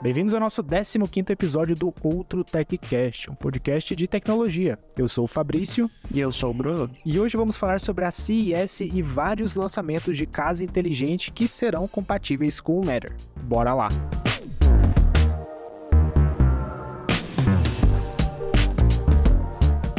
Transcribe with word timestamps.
Bem-vindos 0.00 0.32
ao 0.32 0.38
nosso 0.38 0.62
15º 0.62 1.30
episódio 1.30 1.74
do 1.74 1.92
Outro 2.04 2.44
TechCast, 2.44 3.30
um 3.30 3.34
podcast 3.34 3.96
de 3.96 4.06
tecnologia. 4.06 4.78
Eu 4.96 5.08
sou 5.08 5.24
o 5.24 5.28
Fabrício. 5.28 5.90
E 6.10 6.20
eu 6.20 6.30
sou 6.30 6.50
o 6.50 6.54
Bruno. 6.54 6.88
E 7.04 7.18
hoje 7.18 7.36
vamos 7.36 7.56
falar 7.56 7.80
sobre 7.80 8.04
a 8.04 8.10
CES 8.12 8.80
e 8.80 9.02
vários 9.02 9.56
lançamentos 9.56 10.16
de 10.16 10.24
casa 10.24 10.64
inteligente 10.64 11.32
que 11.32 11.48
serão 11.48 11.88
compatíveis 11.88 12.60
com 12.60 12.78
o 12.78 12.84
Matter. 12.84 13.16
Bora 13.42 13.74
lá! 13.74 13.88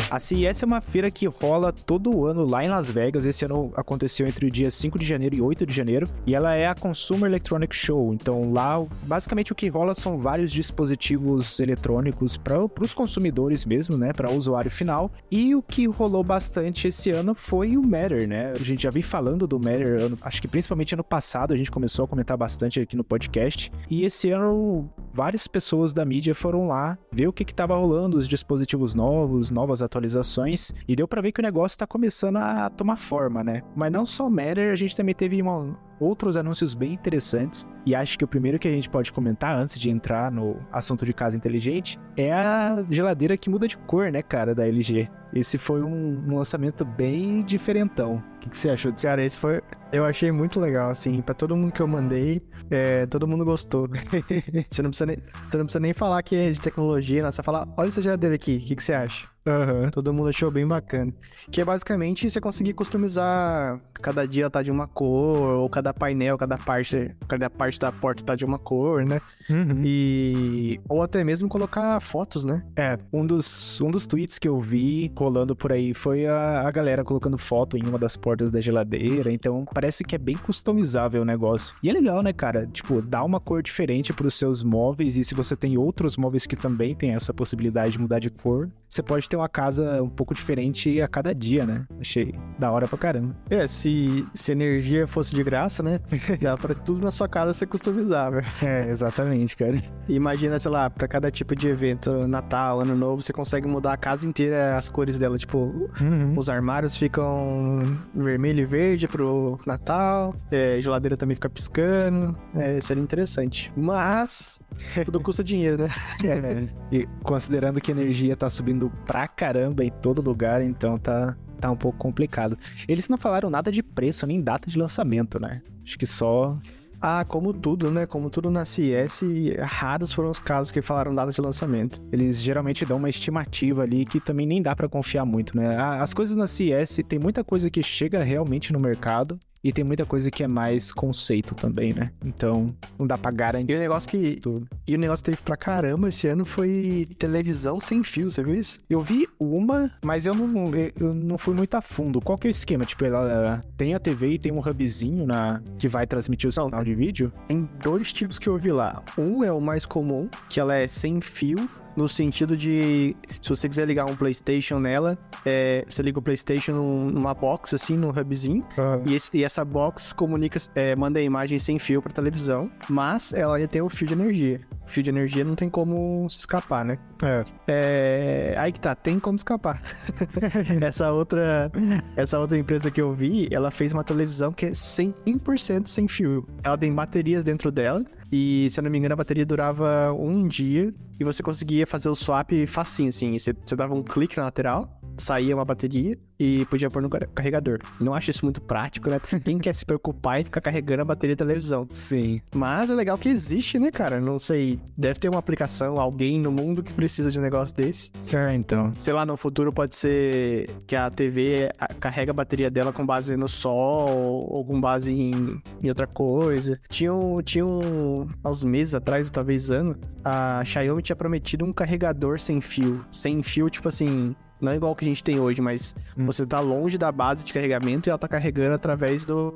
A 0.09 0.17
CES 0.17 0.63
é 0.63 0.65
uma 0.65 0.81
feira 0.81 1.11
que 1.11 1.27
rola 1.27 1.71
todo 1.71 2.25
ano 2.25 2.43
lá 2.43 2.65
em 2.65 2.67
Las 2.67 2.89
Vegas. 2.89 3.27
Esse 3.27 3.45
ano 3.45 3.71
aconteceu 3.75 4.27
entre 4.27 4.47
o 4.47 4.49
dia 4.49 4.71
5 4.71 4.97
de 4.97 5.05
janeiro 5.05 5.35
e 5.35 5.41
8 5.41 5.67
de 5.67 5.73
janeiro. 5.73 6.07
E 6.25 6.33
ela 6.33 6.55
é 6.55 6.67
a 6.67 6.73
Consumer 6.73 7.29
Electronic 7.29 7.75
Show. 7.75 8.11
Então 8.11 8.51
lá, 8.51 8.83
basicamente 9.03 9.51
o 9.51 9.55
que 9.55 9.67
rola 9.67 9.93
são 9.93 10.17
vários 10.17 10.51
dispositivos 10.51 11.59
eletrônicos 11.59 12.37
para 12.37 12.57
os 12.81 12.93
consumidores 12.95 13.67
mesmo, 13.67 13.97
né? 13.97 14.11
Para 14.11 14.31
o 14.31 14.35
usuário 14.35 14.71
final. 14.71 15.11
E 15.29 15.53
o 15.53 15.61
que 15.61 15.85
rolou 15.87 16.23
bastante 16.23 16.87
esse 16.87 17.11
ano 17.11 17.35
foi 17.35 17.77
o 17.77 17.81
Matter, 17.83 18.27
né? 18.27 18.53
A 18.59 18.63
gente 18.63 18.81
já 18.81 18.89
vem 18.89 19.03
falando 19.03 19.45
do 19.45 19.59
Matter, 19.59 20.01
ano, 20.01 20.17
acho 20.23 20.41
que 20.41 20.47
principalmente 20.47 20.95
ano 20.95 21.03
passado 21.03 21.53
a 21.53 21.57
gente 21.57 21.69
começou 21.69 22.05
a 22.05 22.07
comentar 22.07 22.35
bastante 22.35 22.79
aqui 22.79 22.95
no 22.95 23.03
podcast. 23.03 23.71
E 23.87 24.03
esse 24.03 24.31
ano 24.31 24.89
várias 25.13 25.47
pessoas 25.47 25.93
da 25.93 26.03
mídia 26.03 26.33
foram 26.33 26.65
lá 26.65 26.97
ver 27.11 27.27
o 27.27 27.33
que 27.33 27.43
estava 27.43 27.75
rolando, 27.75 28.17
os 28.17 28.27
dispositivos 28.27 28.95
novos, 28.95 29.51
novas 29.51 29.83
atualizações 29.83 29.98
atualizações 29.99 30.73
e 30.87 30.95
deu 30.95 31.07
para 31.07 31.21
ver 31.21 31.31
que 31.31 31.39
o 31.39 31.43
negócio 31.43 31.77
tá 31.77 31.85
começando 31.85 32.37
a 32.37 32.69
tomar 32.69 32.95
forma, 32.95 33.43
né? 33.43 33.61
Mas 33.75 33.91
não 33.91 34.05
só 34.05 34.27
o 34.27 34.31
Matter, 34.31 34.71
a 34.71 34.75
gente 34.75 34.95
também 34.95 35.13
teve 35.13 35.41
uma, 35.41 35.77
outros 35.99 36.37
anúncios 36.37 36.73
bem 36.73 36.93
interessantes. 36.93 37.67
E 37.85 37.95
acho 37.95 38.17
que 38.17 38.25
o 38.25 38.27
primeiro 38.27 38.59
que 38.59 38.67
a 38.67 38.71
gente 38.71 38.89
pode 38.89 39.11
comentar 39.11 39.55
antes 39.55 39.79
de 39.79 39.89
entrar 39.89 40.31
no 40.31 40.57
assunto 40.71 41.05
de 41.05 41.13
casa 41.13 41.35
inteligente 41.35 41.99
é 42.15 42.33
a 42.33 42.83
geladeira 42.89 43.37
que 43.37 43.49
muda 43.49 43.67
de 43.67 43.77
cor, 43.77 44.11
né, 44.11 44.21
cara, 44.21 44.53
da 44.53 44.67
LG. 44.67 45.09
Esse 45.33 45.57
foi 45.57 45.83
um, 45.83 46.25
um 46.27 46.37
lançamento 46.37 46.83
bem 46.83 47.43
diferentão. 47.43 48.23
O 48.35 48.39
que, 48.39 48.49
que, 48.49 48.57
você 48.57 48.69
achou 48.69 48.91
disso? 48.91 49.05
Cara, 49.05 49.23
esse 49.23 49.37
foi. 49.37 49.61
Eu 49.91 50.03
achei 50.05 50.31
muito 50.31 50.59
legal, 50.59 50.89
assim. 50.89 51.21
Pra 51.21 51.35
todo 51.35 51.55
mundo 51.55 51.71
que 51.71 51.81
eu 51.81 51.87
mandei, 51.87 52.41
é, 52.71 53.05
todo 53.05 53.27
mundo 53.27 53.45
gostou. 53.45 53.87
você, 54.69 54.81
não 54.81 54.89
precisa 54.89 55.05
nem, 55.05 55.17
você 55.47 55.57
não 55.57 55.65
precisa 55.65 55.79
nem 55.79 55.93
falar 55.93 56.23
que 56.23 56.35
é 56.35 56.51
de 56.51 56.59
tecnologia, 56.59 57.21
não. 57.21 57.31
Você 57.31 57.43
fala, 57.43 57.67
olha 57.77 57.89
essa 57.89 58.01
geladeira 58.01 58.35
aqui, 58.35 58.57
o 58.57 58.59
que, 58.59 58.75
que 58.75 58.83
você 58.83 58.93
acha? 58.93 59.27
Uhum. 59.45 59.89
Todo 59.91 60.13
mundo 60.13 60.29
achou 60.29 60.49
bem 60.49 60.67
bacana. 60.67 61.13
Que 61.51 61.61
é 61.61 61.65
basicamente 61.65 62.29
você 62.29 62.41
conseguir 62.41 62.73
customizar 62.73 63.79
cada 64.01 64.27
dia 64.27 64.49
tá 64.49 64.61
de 64.61 64.71
uma 64.71 64.87
cor, 64.87 65.37
ou 65.37 65.69
cada 65.69 65.88
painel, 65.93 66.37
cada 66.37 66.57
parte, 66.57 67.15
cada 67.27 67.49
parte 67.49 67.79
da 67.79 67.91
porta 67.91 68.23
tá 68.23 68.35
de 68.35 68.45
uma 68.45 68.59
cor, 68.59 69.05
né? 69.05 69.21
Uhum. 69.49 69.81
E. 69.83 70.79
Ou 70.87 71.01
até 71.01 71.23
mesmo 71.23 71.49
colocar 71.49 71.99
fotos, 71.99 72.43
né? 72.43 72.63
É, 72.75 72.97
um 73.11 73.25
dos, 73.25 73.79
um 73.81 73.91
dos 73.91 74.05
tweets 74.07 74.39
que 74.39 74.47
eu 74.47 74.59
vi 74.59 75.11
rolando 75.17 75.55
por 75.55 75.73
aí 75.73 75.93
foi 75.93 76.25
a, 76.25 76.67
a 76.67 76.71
galera 76.71 77.03
colocando 77.03 77.37
foto 77.37 77.77
em 77.77 77.85
uma 77.85 77.97
das 77.97 78.15
portas 78.15 78.51
da 78.51 78.61
geladeira. 78.61 79.31
Então 79.31 79.65
parece 79.73 80.03
que 80.03 80.15
é 80.15 80.17
bem 80.17 80.35
customizável 80.35 81.21
o 81.21 81.25
negócio. 81.25 81.75
E 81.81 81.89
é 81.89 81.93
legal, 81.93 82.21
né, 82.21 82.33
cara? 82.33 82.67
Tipo, 82.67 83.01
dá 83.01 83.23
uma 83.23 83.39
cor 83.39 83.61
diferente 83.61 84.13
para 84.13 84.27
os 84.27 84.35
seus 84.35 84.63
móveis. 84.63 85.17
E 85.17 85.23
se 85.23 85.33
você 85.33 85.55
tem 85.55 85.77
outros 85.77 86.17
móveis 86.17 86.45
que 86.45 86.55
também 86.55 86.95
tem 86.95 87.11
essa 87.11 87.33
possibilidade 87.33 87.91
de 87.91 87.99
mudar 87.99 88.19
de 88.19 88.29
cor, 88.29 88.69
você 88.89 89.03
pode 89.03 89.29
ter 89.29 89.35
uma 89.35 89.49
casa 89.49 90.01
um 90.01 90.09
pouco 90.09 90.33
diferente 90.33 90.99
a 91.01 91.07
cada 91.07 91.33
dia, 91.33 91.65
né? 91.65 91.85
Achei 91.99 92.33
da 92.57 92.71
hora 92.71 92.87
pra 92.87 92.97
caramba. 92.97 93.35
É, 93.49 93.67
se, 93.67 94.27
se 94.33 94.51
energia 94.51 95.07
fosse 95.07 95.33
de 95.33 95.43
graça, 95.43 95.78
né? 95.83 95.99
Dá 96.41 96.57
pra 96.57 96.73
tudo 96.73 97.01
na 97.01 97.11
sua 97.11 97.27
casa 97.27 97.53
ser 97.53 97.67
customizável. 97.67 98.41
É, 98.61 98.89
exatamente, 98.89 99.55
cara. 99.55 99.81
Imagina, 100.07 100.59
sei 100.59 100.71
lá, 100.71 100.89
pra 100.89 101.07
cada 101.07 101.31
tipo 101.31 101.55
de 101.55 101.67
evento, 101.67 102.27
Natal, 102.27 102.81
Ano 102.81 102.95
Novo, 102.95 103.21
você 103.21 103.33
consegue 103.33 103.67
mudar 103.67 103.93
a 103.93 103.97
casa 103.97 104.27
inteira 104.27 104.77
as 104.77 104.89
cores 104.89 105.19
dela. 105.19 105.37
Tipo, 105.37 105.89
uhum. 106.01 106.33
os 106.37 106.49
armários 106.49 106.95
ficam 106.95 107.79
vermelho 108.13 108.61
e 108.61 108.65
verde 108.65 109.07
pro 109.07 109.59
Natal, 109.65 110.35
é, 110.51 110.79
geladeira 110.81 111.15
também 111.15 111.35
fica 111.35 111.49
piscando. 111.49 112.37
É, 112.55 112.79
seria 112.81 113.03
interessante. 113.03 113.71
Mas, 113.75 114.59
tudo 115.05 115.19
custa 115.19 115.43
dinheiro, 115.43 115.77
né? 115.77 115.89
É, 116.29 116.67
e 116.91 117.07
considerando 117.23 117.81
que 117.81 117.91
a 117.91 117.95
energia 117.95 118.35
tá 118.35 118.49
subindo 118.49 118.91
pra 119.05 119.27
caramba 119.27 119.83
em 119.83 119.89
todo 119.89 120.21
lugar, 120.21 120.61
então 120.61 120.97
tá, 120.97 121.35
tá 121.59 121.71
um 121.71 121.75
pouco 121.75 121.97
complicado. 121.97 122.57
Eles 122.87 123.09
não 123.09 123.17
falaram 123.17 123.49
nada 123.49 123.71
de 123.71 123.83
preço 123.83 124.25
nem 124.25 124.41
data 124.41 124.69
de 124.69 124.77
lançamento, 124.77 125.39
né? 125.39 125.61
Acho 125.83 125.97
que 125.97 126.07
só. 126.07 126.57
Ah, 127.01 127.23
como 127.25 127.53
tudo, 127.53 127.89
né? 127.91 128.05
Como 128.05 128.29
tudo 128.29 128.51
na 128.51 128.65
CS, 128.65 129.21
raros 129.59 130.11
foram 130.11 130.29
os 130.29 130.39
casos 130.39 130.69
que 130.69 130.81
falaram 130.81 131.15
data 131.15 131.31
de 131.31 131.39
lançamento. 131.39 132.01
Eles 132.11 132.41
geralmente 132.41 132.85
dão 132.85 132.97
uma 132.97 133.09
estimativa 133.09 133.83
ali 133.83 134.05
que 134.05 134.19
também 134.19 134.45
nem 134.45 134.61
dá 134.61 134.75
para 134.75 134.89
confiar 134.89 135.25
muito, 135.25 135.55
né? 135.55 135.77
As 135.77 136.13
coisas 136.13 136.35
na 136.35 136.45
CS 136.45 136.99
tem 137.07 137.17
muita 137.17 137.41
coisa 137.43 137.69
que 137.69 137.81
chega 137.81 138.21
realmente 138.21 138.73
no 138.73 138.79
mercado 138.79 139.39
e 139.63 139.71
tem 139.71 139.83
muita 139.83 140.05
coisa 140.05 140.31
que 140.31 140.43
é 140.43 140.47
mais 140.47 140.91
conceito 140.91 141.53
também, 141.55 141.93
né? 141.93 142.11
Então, 142.23 142.67
não 142.97 143.05
dá 143.05 143.17
pra 143.17 143.31
garantir. 143.31 143.73
E 143.73 143.75
o 143.75 143.79
negócio 143.79 144.09
que. 144.09 144.39
Tudo. 144.41 144.67
E 144.87 144.95
o 144.95 144.99
negócio 144.99 145.23
que 145.23 145.31
teve 145.31 145.41
pra 145.43 145.57
caramba 145.57 146.09
esse 146.09 146.27
ano 146.27 146.45
foi 146.45 147.07
televisão 147.17 147.79
sem 147.79 148.03
fio, 148.03 148.29
você 148.29 148.43
viu 148.43 148.55
isso? 148.55 148.79
Eu 148.89 149.01
vi 149.01 149.27
uma, 149.39 149.91
mas 150.03 150.25
eu 150.25 150.33
não, 150.33 150.71
eu 150.99 151.13
não 151.13 151.37
fui 151.37 151.53
muito 151.53 151.75
a 151.75 151.81
fundo. 151.81 152.21
Qual 152.21 152.37
que 152.37 152.47
é 152.47 152.49
o 152.49 152.51
esquema? 152.51 152.85
Tipo, 152.85 153.05
ela 153.05 153.61
tem 153.77 153.93
a 153.93 153.99
TV 153.99 154.33
e 154.33 154.39
tem 154.39 154.51
um 154.51 154.59
hubzinho 154.59 155.25
na, 155.25 155.61
que 155.77 155.87
vai 155.87 156.07
transmitir 156.07 156.47
o 156.47 156.51
sinal 156.51 156.83
de 156.83 156.95
vídeo? 156.95 157.31
Tem 157.47 157.69
dois 157.81 158.13
tipos 158.13 158.39
que 158.39 158.47
eu 158.47 158.57
vi 158.57 158.71
lá. 158.71 159.03
Um 159.17 159.43
é 159.43 159.51
o 159.51 159.59
mais 159.59 159.85
comum, 159.85 160.29
que 160.49 160.59
ela 160.59 160.75
é 160.75 160.87
sem 160.87 161.21
fio 161.21 161.69
no 161.95 162.07
sentido 162.07 162.55
de 162.55 163.15
se 163.41 163.49
você 163.49 163.67
quiser 163.67 163.85
ligar 163.85 164.05
um 164.05 164.15
PlayStation 164.15 164.79
nela, 164.79 165.17
é, 165.45 165.85
você 165.87 166.01
liga 166.01 166.19
o 166.19 166.21
PlayStation 166.21 166.73
numa 166.73 167.33
box 167.33 167.75
assim, 167.75 167.97
num 167.97 168.09
hubzinho, 168.09 168.65
uhum. 168.77 169.03
e, 169.05 169.15
esse, 169.15 169.37
e, 169.37 169.43
essa 169.43 169.63
box 169.63 170.13
comunica, 170.13 170.59
é, 170.75 170.95
manda 170.95 171.19
a 171.19 171.21
imagem 171.21 171.59
sem 171.59 171.79
fio 171.79 172.01
para 172.01 172.11
televisão, 172.11 172.71
mas 172.89 173.33
ela 173.33 173.57
ainda 173.57 173.67
tem 173.67 173.81
o 173.81 173.89
fio 173.89 174.07
de 174.07 174.13
energia. 174.13 174.61
O 174.85 174.89
fio 174.89 175.03
de 175.03 175.09
energia 175.09 175.43
não 175.43 175.55
tem 175.55 175.69
como 175.69 176.27
se 176.29 176.39
escapar, 176.39 176.83
né? 176.83 176.97
É. 177.21 177.45
é 177.67 178.55
aí 178.57 178.71
que 178.71 178.79
tá, 178.79 178.95
tem 178.95 179.19
como 179.19 179.35
escapar. 179.35 179.81
essa 180.81 181.11
outra, 181.11 181.71
essa 182.15 182.39
outra 182.39 182.57
empresa 182.57 182.89
que 182.89 182.99
eu 182.99 183.13
vi, 183.13 183.47
ela 183.51 183.69
fez 183.69 183.91
uma 183.91 184.03
televisão 184.03 184.51
que 184.51 184.65
é 184.65 184.71
100% 184.71 185.87
sem 185.87 186.07
fio. 186.07 186.47
Ela 186.63 186.77
tem 186.77 186.93
baterias 186.93 187.43
dentro 187.43 187.71
dela 187.71 188.03
e, 188.31 188.69
se 188.69 188.79
eu 188.79 188.83
não 188.83 188.91
me 188.91 188.97
engano, 188.97 189.13
a 189.13 189.17
bateria 189.17 189.45
durava 189.45 190.13
um 190.13 190.47
dia 190.47 190.93
e 191.19 191.23
você 191.23 191.41
conseguia 191.41 191.87
fazer 191.87 192.09
o 192.09 192.15
swap 192.15 192.51
facinho, 192.67 193.09
assim. 193.09 193.37
Você, 193.37 193.53
você 193.53 193.75
dava 193.75 193.93
um 193.93 194.03
clique 194.03 194.37
na 194.37 194.43
lateral 194.43 194.98
saía 195.19 195.55
uma 195.55 195.65
bateria 195.65 196.17
e 196.39 196.65
podia 196.65 196.89
pôr 196.89 197.01
no 197.01 197.09
carregador. 197.09 197.79
Não 197.99 198.13
acho 198.13 198.31
isso 198.31 198.45
muito 198.45 198.61
prático, 198.61 199.09
né? 199.09 199.19
Quem 199.43 199.57
quer 199.57 199.75
se 199.75 199.85
preocupar 199.85 200.39
e 200.39 200.45
ficar 200.45 200.61
carregando 200.61 201.01
a 201.01 201.05
bateria 201.05 201.35
da 201.35 201.45
televisão? 201.45 201.85
Sim. 201.89 202.39
Mas 202.55 202.89
é 202.89 202.93
legal 202.93 203.17
que 203.17 203.27
existe, 203.27 203.77
né, 203.77 203.91
cara? 203.91 204.21
Não 204.21 204.39
sei, 204.39 204.79
deve 204.97 205.19
ter 205.19 205.29
uma 205.29 205.39
aplicação, 205.39 205.99
alguém 205.99 206.39
no 206.39 206.51
mundo 206.51 206.81
que 206.81 206.93
precisa 206.93 207.31
de 207.31 207.39
um 207.39 207.41
negócio 207.41 207.75
desse. 207.75 208.11
É, 208.31 208.53
então. 208.53 208.91
Sei 208.97 209.13
lá, 209.13 209.25
no 209.25 209.35
futuro 209.35 209.73
pode 209.73 209.95
ser 209.95 210.69
que 210.87 210.95
a 210.95 211.09
TV 211.09 211.69
carrega 211.99 212.31
a 212.31 212.33
bateria 212.33 212.69
dela 212.71 212.93
com 212.93 213.05
base 213.05 213.35
no 213.35 213.47
sol 213.47 214.45
ou 214.47 214.63
com 214.63 214.79
base 214.79 215.11
em, 215.11 215.61
em 215.83 215.89
outra 215.89 216.07
coisa. 216.07 216.79
Tinha, 216.87 217.13
um, 217.13 217.41
tinha 217.41 217.65
um, 217.65 218.27
uns 218.45 218.63
meses 218.63 218.95
atrás, 218.95 219.29
talvez 219.29 219.71
ano, 219.71 219.95
a 220.23 220.63
Xiaomi 220.63 221.01
tinha 221.01 221.15
prometido 221.15 221.65
um 221.65 221.73
carregador 221.73 222.39
sem 222.39 222.61
fio. 222.61 223.05
Sem 223.11 223.43
fio, 223.43 223.69
tipo 223.69 223.87
assim, 223.87 224.35
não 224.61 224.71
é 224.71 224.75
igual 224.75 224.95
que 224.95 225.05
a 225.05 225.07
gente 225.07 225.23
tem 225.23 225.39
hoje, 225.39 225.61
mas 225.61 225.95
hum. 226.17 226.25
você 226.25 226.45
tá 226.45 226.59
longe 226.59 226.97
da 226.97 227.11
base 227.11 227.43
de 227.43 227.53
carregamento 227.53 228.07
e 228.07 228.09
ela 228.09 228.17
tá 228.17 228.27
carregando 228.27 228.75
através 228.75 229.25
do, 229.25 229.53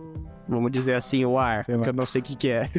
vamos 0.47 0.71
dizer 0.71 0.95
assim, 0.95 1.25
o 1.25 1.37
ar, 1.37 1.65
que 1.65 1.71
eu 1.71 1.93
não 1.93 2.05
sei 2.05 2.21
o 2.21 2.23
que, 2.23 2.35
que 2.35 2.49
é. 2.49 2.69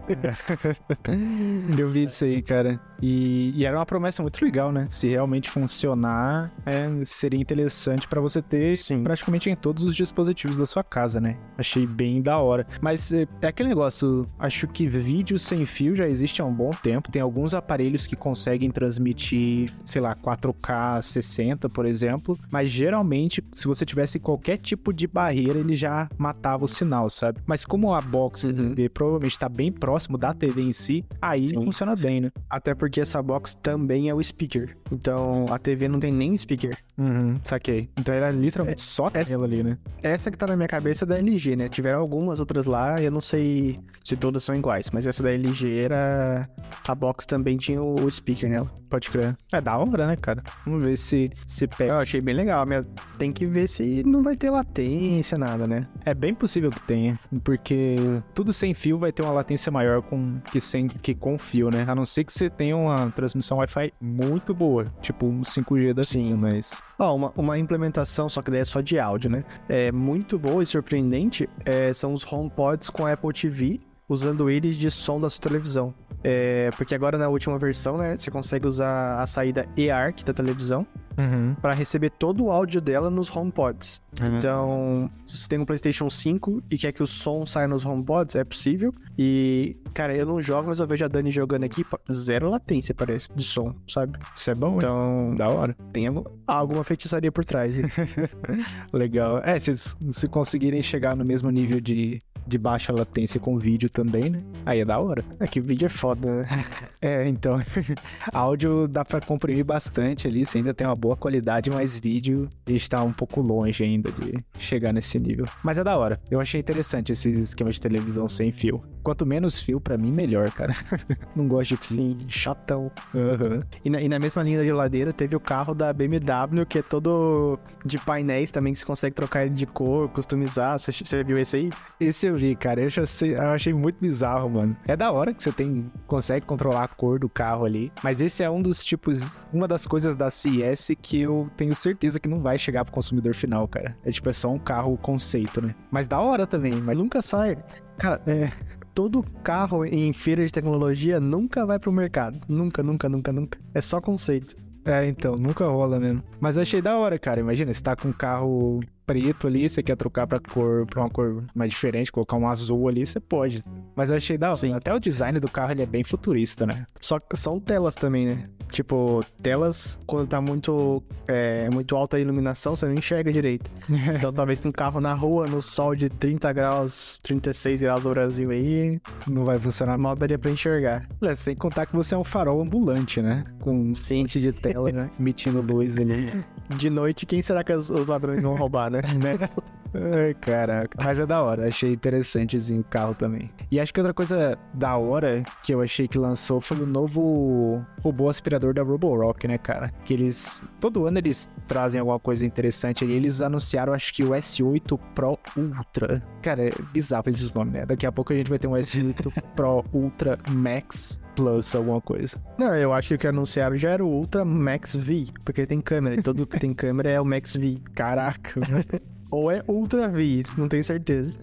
eu 1.78 1.88
vi 1.88 2.04
isso 2.04 2.24
aí, 2.24 2.42
cara. 2.42 2.80
E, 3.02 3.52
e, 3.54 3.64
era 3.64 3.76
uma 3.76 3.84
promessa 3.84 4.22
muito 4.22 4.42
legal, 4.42 4.72
né? 4.72 4.86
Se 4.88 5.08
realmente 5.08 5.50
funcionar, 5.50 6.50
é, 6.64 6.88
seria 7.04 7.38
interessante 7.38 8.08
para 8.08 8.20
você 8.20 8.40
ter 8.40 8.76
Sim. 8.78 9.02
praticamente 9.02 9.50
em 9.50 9.54
todos 9.54 9.84
os 9.84 9.94
dispositivos 9.94 10.56
da 10.56 10.64
sua 10.64 10.82
casa, 10.82 11.20
né? 11.20 11.36
Achei 11.58 11.86
bem 11.86 12.22
da 12.22 12.38
hora. 12.38 12.66
Mas 12.80 13.12
é, 13.12 13.26
é 13.42 13.48
aquele 13.48 13.68
negócio, 13.68 14.26
acho 14.38 14.66
que 14.68 14.86
vídeo 14.86 15.38
sem 15.38 15.66
fio 15.66 15.94
já 15.94 16.08
existe 16.08 16.40
há 16.40 16.44
um 16.44 16.54
bom 16.54 16.70
tempo. 16.70 17.10
Tem 17.10 17.20
alguns 17.20 17.54
aparelhos 17.54 18.06
que 18.06 18.16
conseguem 18.16 18.70
transmitir, 18.70 19.70
sei 19.84 20.00
lá, 20.00 20.16
4K 20.16 21.02
60, 21.02 21.68
por 21.68 21.84
exemplo. 21.84 22.38
Mas 22.50 22.70
geralmente, 22.70 23.44
se 23.52 23.66
você 23.66 23.84
tivesse 23.84 24.18
qualquer 24.18 24.56
tipo 24.56 24.92
de 24.92 25.06
barreira, 25.06 25.58
ele 25.58 25.74
já 25.74 26.08
matava 26.16 26.64
o 26.64 26.68
sinal, 26.68 27.10
sabe? 27.10 27.40
Mas 27.46 27.53
Mas 27.54 27.64
como 27.64 27.94
a 27.94 28.00
box 28.00 28.42
Uhum. 28.42 28.74
TV 28.74 28.88
provavelmente 28.88 29.38
tá 29.38 29.48
bem 29.48 29.70
próximo 29.70 30.18
da 30.18 30.34
TV 30.34 30.60
em 30.60 30.72
si, 30.72 31.04
aí 31.22 31.50
Sim. 31.50 31.54
funciona 31.64 31.94
bem, 31.94 32.20
né? 32.22 32.32
Até 32.50 32.74
porque 32.74 33.00
essa 33.00 33.22
box 33.22 33.54
também 33.54 34.08
é 34.08 34.14
o 34.14 34.20
speaker. 34.20 34.76
Então 34.90 35.46
a 35.48 35.56
TV 35.56 35.86
não 35.86 36.00
tem 36.00 36.12
nem 36.12 36.36
speaker. 36.36 36.76
Uhum, 36.98 37.36
saquei. 37.44 37.88
Então 37.96 38.12
ela 38.12 38.26
é 38.26 38.30
literalmente 38.32 38.80
só 38.80 39.06
essa- 39.14 39.30
tela 39.30 39.44
ali, 39.44 39.62
né? 39.62 39.78
Essa 40.02 40.32
que 40.32 40.36
tá 40.36 40.48
na 40.48 40.56
minha 40.56 40.66
cabeça 40.66 41.04
é 41.04 41.06
da 41.06 41.16
LG, 41.16 41.54
né? 41.54 41.68
Tiveram 41.68 42.00
algumas 42.00 42.40
outras 42.40 42.66
lá, 42.66 43.00
eu 43.00 43.10
não 43.12 43.20
sei 43.20 43.78
se 44.04 44.16
todas 44.16 44.42
são 44.42 44.52
iguais, 44.56 44.90
mas 44.92 45.06
essa 45.06 45.22
da 45.22 45.30
LG 45.30 45.78
era. 45.78 46.48
A 46.88 46.94
box 46.94 47.24
também 47.26 47.56
tinha 47.56 47.80
o 47.80 48.10
speaker 48.10 48.48
nela. 48.50 48.68
Pode 48.90 49.10
crer. 49.10 49.36
É 49.52 49.60
da 49.60 49.76
hora, 49.78 50.08
né, 50.08 50.16
cara? 50.16 50.42
Vamos 50.66 50.82
ver 50.82 50.96
se 50.98 51.30
se 51.46 51.68
pega. 51.68 51.92
Eu 51.92 51.98
achei 51.98 52.20
bem 52.20 52.34
legal, 52.34 52.66
mas 52.68 52.84
tem 53.16 53.30
que 53.30 53.46
ver 53.46 53.68
se 53.68 54.02
não 54.04 54.22
vai 54.24 54.36
ter 54.36 54.50
latência, 54.50 55.38
nada, 55.38 55.66
né? 55.68 55.86
É 56.04 56.12
bem 56.14 56.34
possível 56.34 56.70
que 56.70 56.80
tenha, 56.80 57.18
porque 57.44 57.96
tudo 58.34 58.52
sem 58.52 58.72
fio 58.72 58.98
vai 58.98 59.12
ter 59.12 59.22
uma 59.22 59.32
latência 59.32 59.70
maior 59.70 60.02
com, 60.02 60.40
que, 60.50 60.58
sem, 60.58 60.88
que 60.88 61.14
com 61.14 61.38
fio, 61.38 61.70
né? 61.70 61.84
A 61.86 61.94
não 61.94 62.06
ser 62.06 62.24
que 62.24 62.32
você 62.32 62.48
tenha 62.48 62.76
uma 62.76 63.10
transmissão 63.10 63.58
Wi-Fi 63.58 63.92
muito 64.00 64.54
boa, 64.54 64.92
tipo 65.02 65.26
um 65.26 65.42
5G 65.42 65.92
da 65.92 66.02
Sim, 66.02 66.34
mas... 66.34 66.82
Ó, 66.98 67.14
uma, 67.14 67.32
uma 67.36 67.58
implementação, 67.58 68.28
só 68.28 68.40
que 68.40 68.50
daí 68.50 68.60
é 68.60 68.64
só 68.64 68.80
de 68.80 68.98
áudio, 68.98 69.30
né? 69.30 69.44
É 69.68 69.92
muito 69.92 70.38
boa 70.38 70.62
e 70.62 70.66
surpreendente 70.66 71.48
é, 71.64 71.92
são 71.92 72.14
os 72.14 72.24
HomePods 72.30 72.88
com 72.88 73.06
Apple 73.06 73.32
TV, 73.32 73.80
usando 74.08 74.48
eles 74.50 74.76
de 74.76 74.90
som 74.90 75.20
da 75.20 75.28
sua 75.30 75.40
televisão. 75.42 75.94
É, 76.22 76.70
porque 76.76 76.94
agora 76.94 77.18
na 77.18 77.28
última 77.28 77.58
versão, 77.58 77.98
né, 77.98 78.16
você 78.18 78.30
consegue 78.30 78.66
usar 78.66 79.20
a 79.20 79.26
saída 79.26 79.66
eARC 79.76 80.22
da 80.24 80.32
televisão 80.32 80.86
Uhum. 81.20 81.54
para 81.62 81.72
receber 81.74 82.10
todo 82.10 82.44
o 82.44 82.50
áudio 82.50 82.80
dela 82.80 83.08
nos 83.10 83.30
HomePods. 83.34 84.00
Então, 84.36 85.08
se 85.24 85.36
você 85.36 85.48
tem 85.48 85.58
um 85.60 85.64
PlayStation 85.64 86.10
5 86.10 86.60
e 86.70 86.76
quer 86.76 86.90
que 86.92 87.02
o 87.02 87.06
som 87.06 87.46
saia 87.46 87.68
nos 87.68 87.84
HomePods, 87.84 88.34
é 88.34 88.42
possível. 88.42 88.92
E, 89.16 89.76
cara, 89.92 90.16
eu 90.16 90.26
não 90.26 90.40
jogo, 90.42 90.68
mas 90.68 90.80
eu 90.80 90.86
vejo 90.88 91.04
a 91.04 91.08
Dani 91.08 91.30
jogando 91.30 91.62
aqui, 91.64 91.84
zero 92.12 92.48
latência, 92.50 92.92
parece, 92.94 93.28
de 93.32 93.44
som, 93.44 93.74
sabe? 93.88 94.18
Isso 94.34 94.50
é 94.50 94.54
bom, 94.56 94.76
Então, 94.78 95.34
Da 95.36 95.48
hora. 95.48 95.76
tem 95.92 96.06
algum- 96.08 96.24
alguma 96.46 96.82
feitiçaria 96.82 97.30
por 97.30 97.44
trás. 97.44 97.78
hein? 97.78 97.84
Legal. 98.92 99.40
É, 99.44 99.58
se, 99.60 99.74
se 100.10 100.28
conseguirem 100.28 100.82
chegar 100.82 101.14
no 101.14 101.24
mesmo 101.24 101.50
nível 101.50 101.80
de, 101.80 102.18
de 102.46 102.58
baixa 102.58 102.92
latência 102.92 103.40
com 103.40 103.56
vídeo 103.56 103.88
também, 103.88 104.30
né? 104.30 104.38
Aí 104.66 104.80
é 104.80 104.84
da 104.84 104.98
hora. 104.98 105.24
é 105.40 105.46
que 105.46 105.60
vídeo 105.60 105.86
é 105.86 105.88
foda, 105.88 106.42
né? 106.42 106.44
É, 107.04 107.28
então, 107.28 107.60
áudio 108.32 108.88
dá 108.88 109.04
pra 109.04 109.20
comprimir 109.20 109.62
bastante 109.62 110.26
ali, 110.26 110.46
você 110.46 110.56
ainda 110.56 110.72
tem 110.72 110.86
uma 110.86 110.96
boa 110.96 111.14
qualidade, 111.14 111.70
mas 111.70 111.98
vídeo 111.98 112.48
a 112.66 112.70
gente 112.70 112.88
tá 112.88 113.02
um 113.02 113.12
pouco 113.12 113.42
longe 113.42 113.84
ainda 113.84 114.10
de 114.10 114.34
chegar 114.58 114.90
nesse 114.90 115.18
nível. 115.18 115.46
Mas 115.62 115.76
é 115.76 115.84
da 115.84 115.98
hora. 115.98 116.18
Eu 116.30 116.40
achei 116.40 116.58
interessante 116.58 117.12
esses 117.12 117.36
esquemas 117.38 117.74
de 117.74 117.82
televisão 117.82 118.26
sem 118.26 118.50
fio. 118.50 118.82
Quanto 119.02 119.26
menos 119.26 119.60
fio, 119.60 119.78
pra 119.78 119.98
mim, 119.98 120.10
melhor, 120.10 120.50
cara. 120.50 120.74
Não 121.36 121.46
gosto 121.46 121.76
de. 121.76 121.84
Sim, 121.84 122.18
chatão. 122.26 122.90
Aham. 123.14 123.62
E 123.84 123.90
na, 123.90 124.00
e 124.00 124.08
na 124.08 124.18
mesma 124.18 124.42
linha 124.42 124.58
da 124.58 124.64
geladeira 124.64 125.12
teve 125.12 125.36
o 125.36 125.40
carro 125.40 125.74
da 125.74 125.92
BMW, 125.92 126.64
que 126.66 126.78
é 126.78 126.82
todo 126.82 127.58
de 127.84 127.98
painéis 127.98 128.50
também, 128.50 128.72
que 128.72 128.78
você 128.78 128.86
consegue 128.86 129.14
trocar 129.14 129.44
ele 129.44 129.54
de 129.54 129.66
cor, 129.66 130.08
customizar. 130.08 130.78
Você, 130.78 130.90
você 130.90 131.22
viu 131.22 131.36
esse 131.36 131.56
aí? 131.56 131.70
Esse 132.00 132.26
eu 132.26 132.33
vi, 132.34 132.54
cara. 132.56 132.80
Eu, 132.80 133.06
sei- 133.06 133.34
eu 133.34 133.40
achei 133.50 133.72
muito 133.72 133.96
bizarro, 134.00 134.48
mano. 134.48 134.76
É 134.86 134.96
da 134.96 135.12
hora 135.12 135.34
que 135.34 135.42
você 135.42 135.52
tem 135.52 135.90
consegue 136.06 136.46
controlar 136.46 136.84
a 136.84 136.88
cor 136.88 137.18
do 137.18 137.28
carro 137.28 137.64
ali. 137.64 137.92
Mas 138.02 138.20
esse 138.20 138.42
é 138.42 138.50
um 138.50 138.62
dos 138.62 138.84
tipos, 138.84 139.40
uma 139.52 139.68
das 139.68 139.86
coisas 139.86 140.16
da 140.16 140.30
CES 140.30 140.92
que 141.02 141.20
eu 141.20 141.46
tenho 141.56 141.74
certeza 141.74 142.18
que 142.18 142.28
não 142.28 142.40
vai 142.40 142.58
chegar 142.58 142.84
pro 142.84 142.94
consumidor 142.94 143.34
final, 143.34 143.68
cara. 143.68 143.96
É 144.04 144.10
tipo, 144.10 144.28
é 144.28 144.32
só 144.32 144.50
um 144.50 144.58
carro 144.58 144.96
conceito, 144.96 145.60
né? 145.60 145.74
Mas 145.90 146.06
da 146.06 146.18
hora 146.20 146.46
também. 146.46 146.72
Mas 146.76 146.94
Mas 146.94 146.98
nunca 146.98 147.20
sai. 147.22 147.56
Cara, 147.98 148.22
é, 148.26 148.48
todo 148.94 149.22
carro 149.42 149.84
em 149.84 150.12
feira 150.12 150.44
de 150.46 150.52
tecnologia 150.52 151.18
nunca 151.18 151.66
vai 151.66 151.78
pro 151.78 151.90
mercado. 151.92 152.40
Nunca, 152.48 152.82
nunca, 152.82 153.08
nunca, 153.08 153.32
nunca. 153.32 153.58
É 153.74 153.80
só 153.80 154.00
conceito. 154.00 154.54
é, 154.84 155.06
então, 155.06 155.34
nunca 155.36 155.66
rola 155.66 155.98
mesmo. 155.98 156.22
Mas 156.40 156.56
eu 156.56 156.62
achei 156.62 156.80
da 156.80 156.96
hora, 156.96 157.18
cara. 157.18 157.40
Imagina, 157.40 157.74
você 157.74 157.82
tá 157.82 157.96
com 157.96 158.08
um 158.08 158.12
carro 158.12 158.78
preto 159.06 159.46
ali, 159.46 159.68
você 159.68 159.82
quer 159.82 159.96
trocar 159.96 160.26
pra 160.26 160.38
cor, 160.40 160.86
pra 160.86 161.00
uma 161.02 161.08
cor 161.10 161.44
mais 161.54 161.70
diferente, 161.70 162.10
colocar 162.12 162.36
um 162.36 162.48
azul 162.48 162.88
ali, 162.88 163.06
você 163.06 163.20
pode. 163.20 163.62
Mas 163.94 164.10
eu 164.10 164.16
achei 164.16 164.36
da 164.38 164.48
hora. 164.48 164.56
Sim. 164.56 164.72
Até 164.74 164.92
o 164.94 164.98
design 164.98 165.38
do 165.38 165.50
carro 165.50 165.72
ele 165.72 165.82
é 165.82 165.86
bem 165.86 166.02
futurista, 166.04 166.66
né? 166.66 166.84
Só 167.00 167.18
que 167.18 167.36
são 167.36 167.58
telas 167.60 167.94
também, 167.94 168.26
né? 168.26 168.42
Tipo, 168.70 169.24
telas, 169.42 169.98
quando 170.06 170.26
tá 170.26 170.40
muito, 170.40 171.02
é, 171.28 171.68
muito 171.70 171.94
alta 171.96 172.16
a 172.16 172.20
iluminação, 172.20 172.74
você 172.74 172.86
não 172.86 172.94
enxerga 172.94 173.32
direito. 173.32 173.70
Então, 174.16 174.32
talvez 174.32 174.58
com 174.60 174.68
um 174.68 174.72
carro 174.72 175.00
na 175.00 175.12
rua, 175.12 175.46
no 175.46 175.60
sol 175.60 175.94
de 175.94 176.08
30 176.08 176.52
graus, 176.52 177.18
36 177.22 177.80
graus 177.80 178.04
no 178.04 178.10
Brasil 178.10 178.50
aí, 178.50 179.00
Não 179.26 179.44
vai 179.44 179.58
funcionar 179.58 179.98
mal. 179.98 180.14
daria 180.16 180.38
pra 180.38 180.50
enxergar. 180.50 181.06
É, 181.22 181.34
Sem 181.34 181.54
contar 181.54 181.86
que 181.86 181.94
você 181.94 182.14
é 182.14 182.18
um 182.18 182.24
farol 182.24 182.60
ambulante, 182.62 183.20
né? 183.20 183.42
Com 183.60 183.72
um 183.72 183.92
monte 184.12 184.40
de 184.40 184.52
tela, 184.52 184.90
né? 184.90 185.10
Emitindo 185.18 185.60
luz 185.60 185.96
ali. 185.98 186.44
De 186.76 186.88
noite, 186.88 187.26
quem 187.26 187.42
será 187.42 187.62
que 187.62 187.72
os, 187.72 187.90
os 187.90 188.08
ladrões 188.08 188.40
vão 188.40 188.54
roubar, 188.56 188.90
né? 188.90 188.93
Ai, 189.94 190.34
caraca. 190.34 190.98
Mas 191.02 191.20
é 191.20 191.26
da 191.26 191.40
hora. 191.40 191.68
Achei 191.68 191.92
interessante 191.92 192.56
esse 192.56 192.82
carro 192.90 193.14
também. 193.14 193.50
E 193.70 193.78
acho 193.78 193.94
que 193.94 194.00
outra 194.00 194.12
coisa 194.12 194.58
da 194.72 194.96
hora 194.96 195.44
que 195.62 195.72
eu 195.72 195.80
achei 195.80 196.08
que 196.08 196.18
lançou 196.18 196.60
foi 196.60 196.78
o 196.78 196.86
novo 196.86 197.84
robô 198.02 198.28
aspirador 198.28 198.74
da 198.74 198.82
Roborock, 198.82 199.46
né, 199.46 199.56
cara? 199.56 199.92
Que 200.04 200.14
eles... 200.14 200.64
Todo 200.80 201.06
ano 201.06 201.18
eles 201.18 201.48
trazem 201.68 202.00
alguma 202.00 202.18
coisa 202.18 202.44
interessante 202.44 203.04
ali. 203.04 203.14
Eles 203.14 203.40
anunciaram, 203.40 203.92
acho 203.92 204.12
que 204.12 204.24
o 204.24 204.30
S8 204.30 204.98
Pro 205.14 205.38
Ultra. 205.56 206.20
Cara, 206.42 206.68
é 206.68 206.72
bizarro 206.92 207.30
esses 207.30 207.52
nomes, 207.52 207.74
né? 207.74 207.86
Daqui 207.86 208.04
a 208.04 208.10
pouco 208.10 208.32
a 208.32 208.36
gente 208.36 208.50
vai 208.50 208.58
ter 208.58 208.66
um 208.66 208.72
S8 208.72 209.42
Pro 209.54 209.84
Ultra 209.92 210.38
Max 210.50 211.20
Plus, 211.34 211.74
alguma 211.74 212.00
coisa. 212.00 212.36
Não, 212.58 212.74
eu 212.76 212.92
acho 212.92 213.08
que 213.08 213.14
o 213.14 213.18
que 213.18 213.26
anunciaram 213.26 213.76
já 213.76 213.90
era 213.90 214.04
o 214.04 214.08
Ultra 214.08 214.44
Max 214.44 214.94
V, 214.94 215.26
porque 215.44 215.66
tem 215.66 215.80
câmera, 215.80 216.16
e 216.16 216.22
tudo 216.22 216.46
que 216.46 216.58
tem 216.58 216.72
câmera 216.72 217.10
é 217.10 217.20
o 217.20 217.24
Max 217.24 217.56
V. 217.56 217.78
Caraca. 217.94 218.60
Ou 219.30 219.50
é 219.50 219.62
Ultra 219.66 220.08
V, 220.08 220.44
não 220.56 220.68
tenho 220.68 220.84
certeza. 220.84 221.36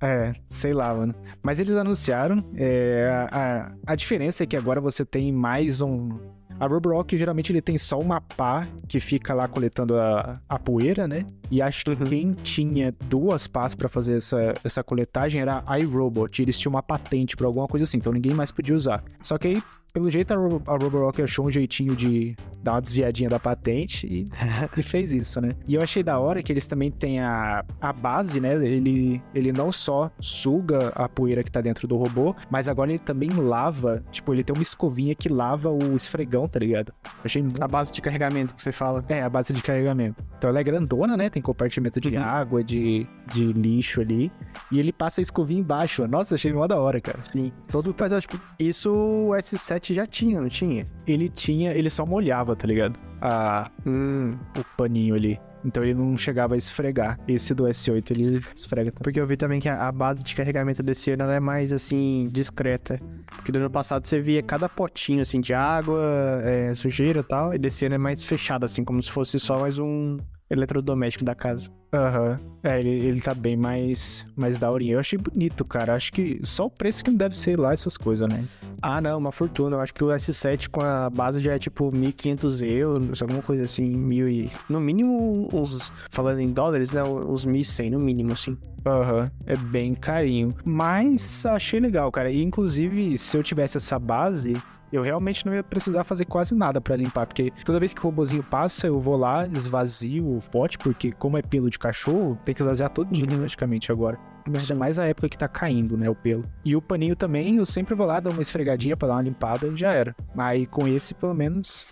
É, 0.00 0.32
sei 0.48 0.72
lá, 0.72 0.94
mano. 0.94 1.14
Mas 1.42 1.58
eles 1.58 1.76
anunciaram. 1.76 2.36
é, 2.56 3.28
a, 3.32 3.72
a 3.84 3.94
diferença 3.96 4.44
é 4.44 4.46
que 4.46 4.56
agora 4.56 4.80
você 4.80 5.04
tem 5.04 5.32
mais 5.32 5.80
um. 5.80 6.10
A 6.60 6.66
Roborock 6.66 7.16
geralmente 7.16 7.52
ele 7.52 7.62
tem 7.62 7.78
só 7.78 7.98
uma 7.98 8.20
pá 8.20 8.66
que 8.88 8.98
fica 8.98 9.32
lá 9.32 9.46
coletando 9.46 9.96
a, 9.98 10.40
a 10.48 10.58
poeira, 10.58 11.06
né? 11.06 11.24
E 11.50 11.62
acho 11.62 11.84
que 11.84 11.90
Uhum. 11.92 12.04
quem 12.04 12.28
tinha 12.30 12.94
duas 13.08 13.46
pás 13.46 13.74
pra 13.74 13.88
fazer 13.88 14.18
essa, 14.18 14.54
essa 14.64 14.82
coletagem 14.82 15.40
era 15.40 15.62
a 15.66 15.78
iRobot. 15.78 16.42
Eles 16.42 16.58
tinham 16.58 16.72
uma 16.74 16.82
patente 16.82 17.36
pra 17.36 17.46
alguma 17.46 17.66
coisa 17.68 17.84
assim, 17.84 17.98
então 17.98 18.12
ninguém 18.12 18.34
mais 18.34 18.50
podia 18.50 18.74
usar. 18.74 19.02
Só 19.22 19.38
que 19.38 19.48
aí, 19.48 19.62
pelo 19.98 20.10
jeito, 20.10 20.32
a, 20.32 20.36
Ro- 20.36 20.62
a 20.66 20.72
Roborock 20.76 21.20
achou 21.22 21.46
um 21.46 21.50
jeitinho 21.50 21.94
de 21.96 22.36
dar 22.62 22.72
uma 22.74 22.80
desviadinha 22.82 23.28
da 23.28 23.38
patente 23.38 24.06
e 24.06 24.24
e 24.76 24.82
fez 24.82 25.12
isso, 25.12 25.40
né? 25.40 25.50
E 25.66 25.74
eu 25.74 25.82
achei 25.82 26.02
da 26.02 26.18
hora 26.18 26.42
que 26.42 26.52
eles 26.52 26.66
também 26.66 26.90
têm 26.90 27.20
a, 27.20 27.64
a 27.80 27.92
base, 27.92 28.40
né? 28.40 28.54
Ele, 28.54 29.20
ele 29.34 29.52
não 29.52 29.70
só 29.72 30.10
suga 30.20 30.88
a 30.94 31.08
poeira 31.08 31.42
que 31.42 31.50
tá 31.50 31.60
dentro 31.60 31.86
do 31.88 31.96
robô, 31.96 32.34
mas 32.50 32.68
agora 32.68 32.90
ele 32.90 32.98
também 32.98 33.30
lava. 33.30 34.02
Tipo, 34.10 34.32
ele 34.34 34.44
tem 34.44 34.54
uma 34.54 34.62
escovinha 34.62 35.14
que 35.14 35.28
lava 35.28 35.70
o 35.70 35.94
esfregão, 35.94 36.46
tá 36.46 36.58
ligado? 36.58 36.92
Eu 37.04 37.10
achei 37.24 37.42
muito. 37.42 37.62
A 37.62 37.68
base 37.68 37.92
de 37.92 38.00
carregamento 38.00 38.54
que 38.54 38.62
você 38.62 38.72
fala. 38.72 39.04
É, 39.08 39.22
a 39.22 39.28
base 39.28 39.52
de 39.52 39.62
carregamento. 39.62 40.22
Então 40.38 40.50
ela 40.50 40.60
é 40.60 40.64
grandona, 40.64 41.16
né? 41.16 41.28
Tem 41.30 41.42
compartimento 41.42 42.00
de 42.00 42.08
Uhum. 42.16 42.22
água, 42.22 42.64
de, 42.64 43.06
de 43.32 43.52
lixo 43.52 44.00
ali. 44.00 44.32
E 44.72 44.78
ele 44.78 44.92
passa 44.92 45.20
a 45.20 45.22
escovinha 45.22 45.60
embaixo. 45.60 46.06
Nossa, 46.06 46.34
achei 46.36 46.52
mó 46.52 46.66
da 46.66 46.78
hora, 46.80 47.00
cara. 47.00 47.18
Sim. 47.22 47.52
Todo, 47.70 47.94
mas 47.98 48.26
que 48.26 48.38
isso 48.58 48.90
o 48.92 49.30
S7 49.30 49.87
já 49.94 50.06
tinha, 50.06 50.40
não 50.40 50.48
tinha? 50.48 50.86
Ele 51.06 51.28
tinha, 51.28 51.72
ele 51.72 51.90
só 51.90 52.04
molhava, 52.04 52.54
tá 52.54 52.66
ligado? 52.66 52.98
A, 53.20 53.70
Hum, 53.86 54.30
o 54.56 54.64
paninho 54.76 55.14
ali. 55.14 55.38
Então 55.64 55.82
ele 55.82 55.94
não 55.94 56.16
chegava 56.16 56.54
a 56.54 56.56
esfregar. 56.56 57.18
Esse 57.26 57.54
do 57.54 57.64
S8 57.64 58.10
ele 58.12 58.40
esfrega 58.54 58.92
também. 58.92 59.02
porque 59.02 59.20
eu 59.20 59.26
vi 59.26 59.36
também 59.36 59.60
que 59.60 59.68
a, 59.68 59.88
a 59.88 59.92
base 59.92 60.22
de 60.22 60.34
carregamento 60.34 60.82
desse 60.82 61.10
ano 61.10 61.24
é 61.24 61.40
mais, 61.40 61.72
assim, 61.72 62.28
discreta. 62.30 63.00
Porque 63.26 63.50
do 63.50 63.58
ano 63.58 63.70
passado 63.70 64.06
você 64.06 64.20
via 64.20 64.42
cada 64.42 64.68
potinho, 64.68 65.20
assim, 65.20 65.40
de 65.40 65.52
água, 65.52 66.00
é, 66.44 66.74
sujeira 66.74 67.20
e 67.20 67.24
tal. 67.24 67.54
E 67.54 67.58
desse 67.58 67.84
ano 67.86 67.96
é 67.96 67.98
mais 67.98 68.22
fechado, 68.24 68.64
assim, 68.64 68.84
como 68.84 69.02
se 69.02 69.10
fosse 69.10 69.38
só 69.38 69.58
mais 69.58 69.78
um 69.78 70.18
eletrodoméstico 70.50 71.24
da 71.24 71.34
casa. 71.34 71.70
Aham. 71.92 72.36
É, 72.62 72.80
ele, 72.80 72.90
ele 72.90 73.20
tá 73.20 73.34
bem 73.34 73.56
mais, 73.56 74.24
mais 74.36 74.58
daorinha. 74.58 74.94
Eu 74.94 74.98
achei 74.98 75.18
bonito, 75.18 75.64
cara. 75.64 75.94
Acho 75.94 76.12
que 76.12 76.40
só 76.44 76.66
o 76.66 76.70
preço 76.70 77.02
que 77.02 77.10
não 77.10 77.16
deve 77.16 77.36
ser 77.36 77.58
lá 77.58 77.72
essas 77.72 77.96
coisas, 77.96 78.28
né? 78.28 78.44
Ah, 78.82 79.00
não, 79.00 79.18
uma 79.18 79.32
fortuna. 79.32 79.76
Eu 79.76 79.80
acho 79.80 79.94
que 79.94 80.04
o 80.04 80.08
S7 80.08 80.68
com 80.68 80.80
a 80.82 81.08
base 81.08 81.40
já 81.40 81.54
é 81.54 81.58
tipo 81.58 81.90
1.500 81.90 82.62
euros, 82.62 83.22
alguma 83.22 83.42
coisa 83.42 83.64
assim, 83.64 83.88
mil 83.96 84.28
e... 84.28 84.50
No 84.68 84.80
mínimo, 84.80 85.48
uns... 85.52 85.92
Falando 86.10 86.40
em 86.40 86.52
dólares, 86.52 86.92
né? 86.92 87.02
Uns 87.02 87.46
1.100 87.46 87.90
no 87.90 87.98
mínimo, 87.98 88.32
assim. 88.32 88.56
Aham. 88.84 89.30
É 89.46 89.56
bem 89.56 89.94
carinho. 89.94 90.50
Mas 90.64 91.44
achei 91.46 91.80
legal, 91.80 92.12
cara. 92.12 92.30
E 92.30 92.42
inclusive, 92.42 93.16
se 93.16 93.36
eu 93.36 93.42
tivesse 93.42 93.78
essa 93.78 93.98
base. 93.98 94.54
Eu 94.92 95.02
realmente 95.02 95.44
não 95.44 95.54
ia 95.54 95.62
precisar 95.62 96.04
fazer 96.04 96.24
quase 96.24 96.54
nada 96.54 96.80
pra 96.80 96.96
limpar, 96.96 97.26
porque 97.26 97.52
toda 97.64 97.78
vez 97.78 97.92
que 97.92 98.00
o 98.00 98.04
robozinho 98.04 98.42
passa, 98.42 98.86
eu 98.86 99.00
vou 99.00 99.16
lá, 99.16 99.46
esvazio 99.46 100.24
o 100.24 100.42
pote, 100.50 100.78
porque 100.78 101.12
como 101.12 101.36
é 101.36 101.42
pelo 101.42 101.70
de 101.70 101.78
cachorro, 101.78 102.38
tem 102.44 102.54
que 102.54 102.62
esvaziar 102.62 102.90
todo 102.90 103.12
dia 103.12 103.26
praticamente 103.26 103.92
agora. 103.92 104.18
ainda 104.46 104.74
mais 104.74 104.98
a 104.98 105.06
época 105.06 105.28
que 105.28 105.36
tá 105.36 105.48
caindo, 105.48 105.96
né, 105.96 106.08
o 106.08 106.14
pelo. 106.14 106.44
E 106.64 106.74
o 106.74 106.82
paninho 106.82 107.14
também, 107.14 107.56
eu 107.56 107.66
sempre 107.66 107.94
vou 107.94 108.06
lá 108.06 108.20
dar 108.20 108.30
uma 108.30 108.42
esfregadinha 108.42 108.96
pra 108.96 109.08
dar 109.08 109.14
uma 109.14 109.22
limpada 109.22 109.66
e 109.66 109.76
já 109.76 109.92
era. 109.92 110.16
Aí 110.36 110.66
com 110.66 110.88
esse, 110.88 111.14
pelo 111.14 111.34
menos. 111.34 111.86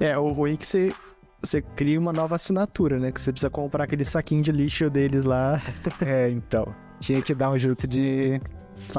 É, 0.00 0.16
o 0.16 0.28
ruim 0.28 0.54
é 0.54 0.56
que 0.56 0.66
você, 0.66 0.94
você 1.40 1.60
cria 1.62 1.98
uma 1.98 2.12
nova 2.12 2.34
assinatura, 2.36 2.98
né? 2.98 3.12
Que 3.12 3.20
você 3.20 3.30
precisa 3.30 3.50
comprar 3.50 3.84
aquele 3.84 4.04
saquinho 4.04 4.42
de 4.42 4.52
lixo 4.52 4.88
deles 4.88 5.24
lá. 5.24 5.60
É, 6.04 6.30
então. 6.30 6.74
Tinha 7.00 7.22
que 7.22 7.34
dar 7.34 7.50
um 7.50 7.58
jeito 7.58 7.86
de. 7.86 8.40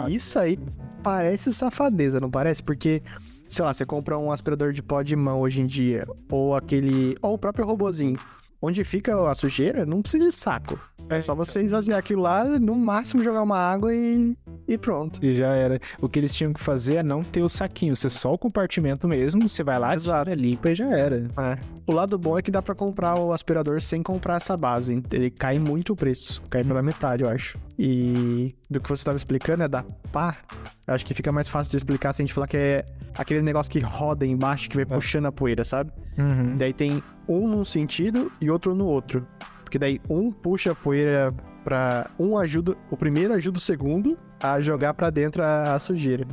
Isso 0.08 0.40
aí 0.40 0.58
parece 1.04 1.54
safadeza, 1.54 2.20
não 2.20 2.30
parece? 2.30 2.62
Porque, 2.64 3.02
sei 3.50 3.66
lá, 3.66 3.74
você 3.74 3.86
compra 3.86 4.18
um 4.18 4.32
aspirador 4.32 4.72
de 4.72 4.82
pó 4.82 5.02
de 5.02 5.16
mão 5.16 5.42
hoje 5.42 5.62
em 5.62 5.66
dia, 5.66 6.08
ou 6.32 6.56
aquele. 6.56 7.18
ou 7.22 7.34
o 7.34 7.38
próprio 7.38 7.66
robozinho. 7.66 8.16
Onde 8.62 8.84
fica 8.84 9.30
a 9.30 9.34
sujeira, 9.34 9.86
não 9.86 10.02
precisa 10.02 10.26
de 10.26 10.34
saco. 10.34 10.78
É 11.10 11.20
só 11.22 11.34
você 11.34 11.62
esvaziar 11.62 11.98
aquilo 11.98 12.22
lá, 12.22 12.44
no 12.44 12.76
máximo 12.76 13.24
jogar 13.24 13.42
uma 13.42 13.58
água 13.58 13.96
e, 13.96 14.38
e 14.68 14.78
pronto. 14.78 15.24
E 15.26 15.34
já 15.34 15.56
era. 15.56 15.80
O 16.02 16.10
que 16.10 16.20
eles 16.20 16.36
tinham 16.36 16.52
que 16.52 16.60
fazer 16.60 16.98
é 16.98 17.04
não 17.04 17.24
ter 17.24 17.42
o 17.42 17.48
saquinho, 17.48 17.96
ser 17.96 18.10
só 18.10 18.34
o 18.34 18.38
compartimento 18.38 19.08
mesmo. 19.08 19.48
Você 19.48 19.64
vai 19.64 19.80
lá, 19.80 19.96
Exato. 19.96 20.26
tira, 20.30 20.36
limpa 20.40 20.72
e 20.72 20.76
já 20.76 20.90
era. 20.90 21.32
É. 21.40 21.58
O 21.88 21.94
lado 21.94 22.18
bom 22.18 22.38
é 22.38 22.42
que 22.42 22.52
dá 22.52 22.62
pra 22.62 22.76
comprar 22.76 23.18
o 23.18 23.32
aspirador 23.32 23.82
sem 23.82 24.04
comprar 24.04 24.36
essa 24.36 24.58
base. 24.58 25.02
Ele 25.12 25.32
cai 25.32 25.58
muito 25.58 25.94
o 25.94 25.96
preço. 25.96 26.42
Cai 26.50 26.64
pela 26.64 26.84
metade, 26.84 27.24
eu 27.24 27.30
acho. 27.30 27.58
E 27.78 28.54
do 28.70 28.82
que 28.82 28.90
você 28.90 29.00
estava 29.00 29.18
explicando 29.18 29.64
é 29.64 29.68
da 29.70 29.84
pá. 30.12 30.36
Eu 30.90 30.96
acho 30.96 31.06
que 31.06 31.14
fica 31.14 31.32
mais 31.32 31.48
fácil 31.48 31.70
de 31.70 31.78
explicar 31.78 32.14
se 32.14 32.22
a 32.24 32.26
gente 32.26 32.34
falar 32.34 32.48
que 32.48 32.58
é 32.58 32.84
aquele 33.16 33.44
negócio 33.44 33.72
que 33.72 33.80
roda 33.80 34.26
embaixo 34.26 34.68
que 34.68 34.76
vai 34.76 34.88
puxando 34.88 35.28
a 35.28 35.32
poeira, 35.32 35.64
sabe? 35.64 35.92
Uhum. 36.18 36.58
Daí 36.58 36.74
tem 36.74 37.04
um 37.28 37.48
num 37.48 37.64
sentido 37.64 38.32
e 38.42 38.50
outro 38.50 38.74
no 38.74 38.88
outro. 38.88 39.28
Porque 39.64 39.78
daí 39.78 40.02
um 40.10 40.32
puxa 40.32 40.72
a 40.72 40.76
poeira 40.76 41.32
pra. 41.64 42.10
Um 42.18 42.36
ajuda. 42.40 42.76
O 42.90 42.98
primeiro 42.98 43.36
ajuda 43.36 43.60
o 43.60 43.62
segundo 43.62 44.18
a 44.42 44.60
jogar 44.62 44.96
pra 44.96 45.12
dentro 45.12 45.44
a, 45.44 45.76
a 45.76 45.80
sujeira. 45.80 46.26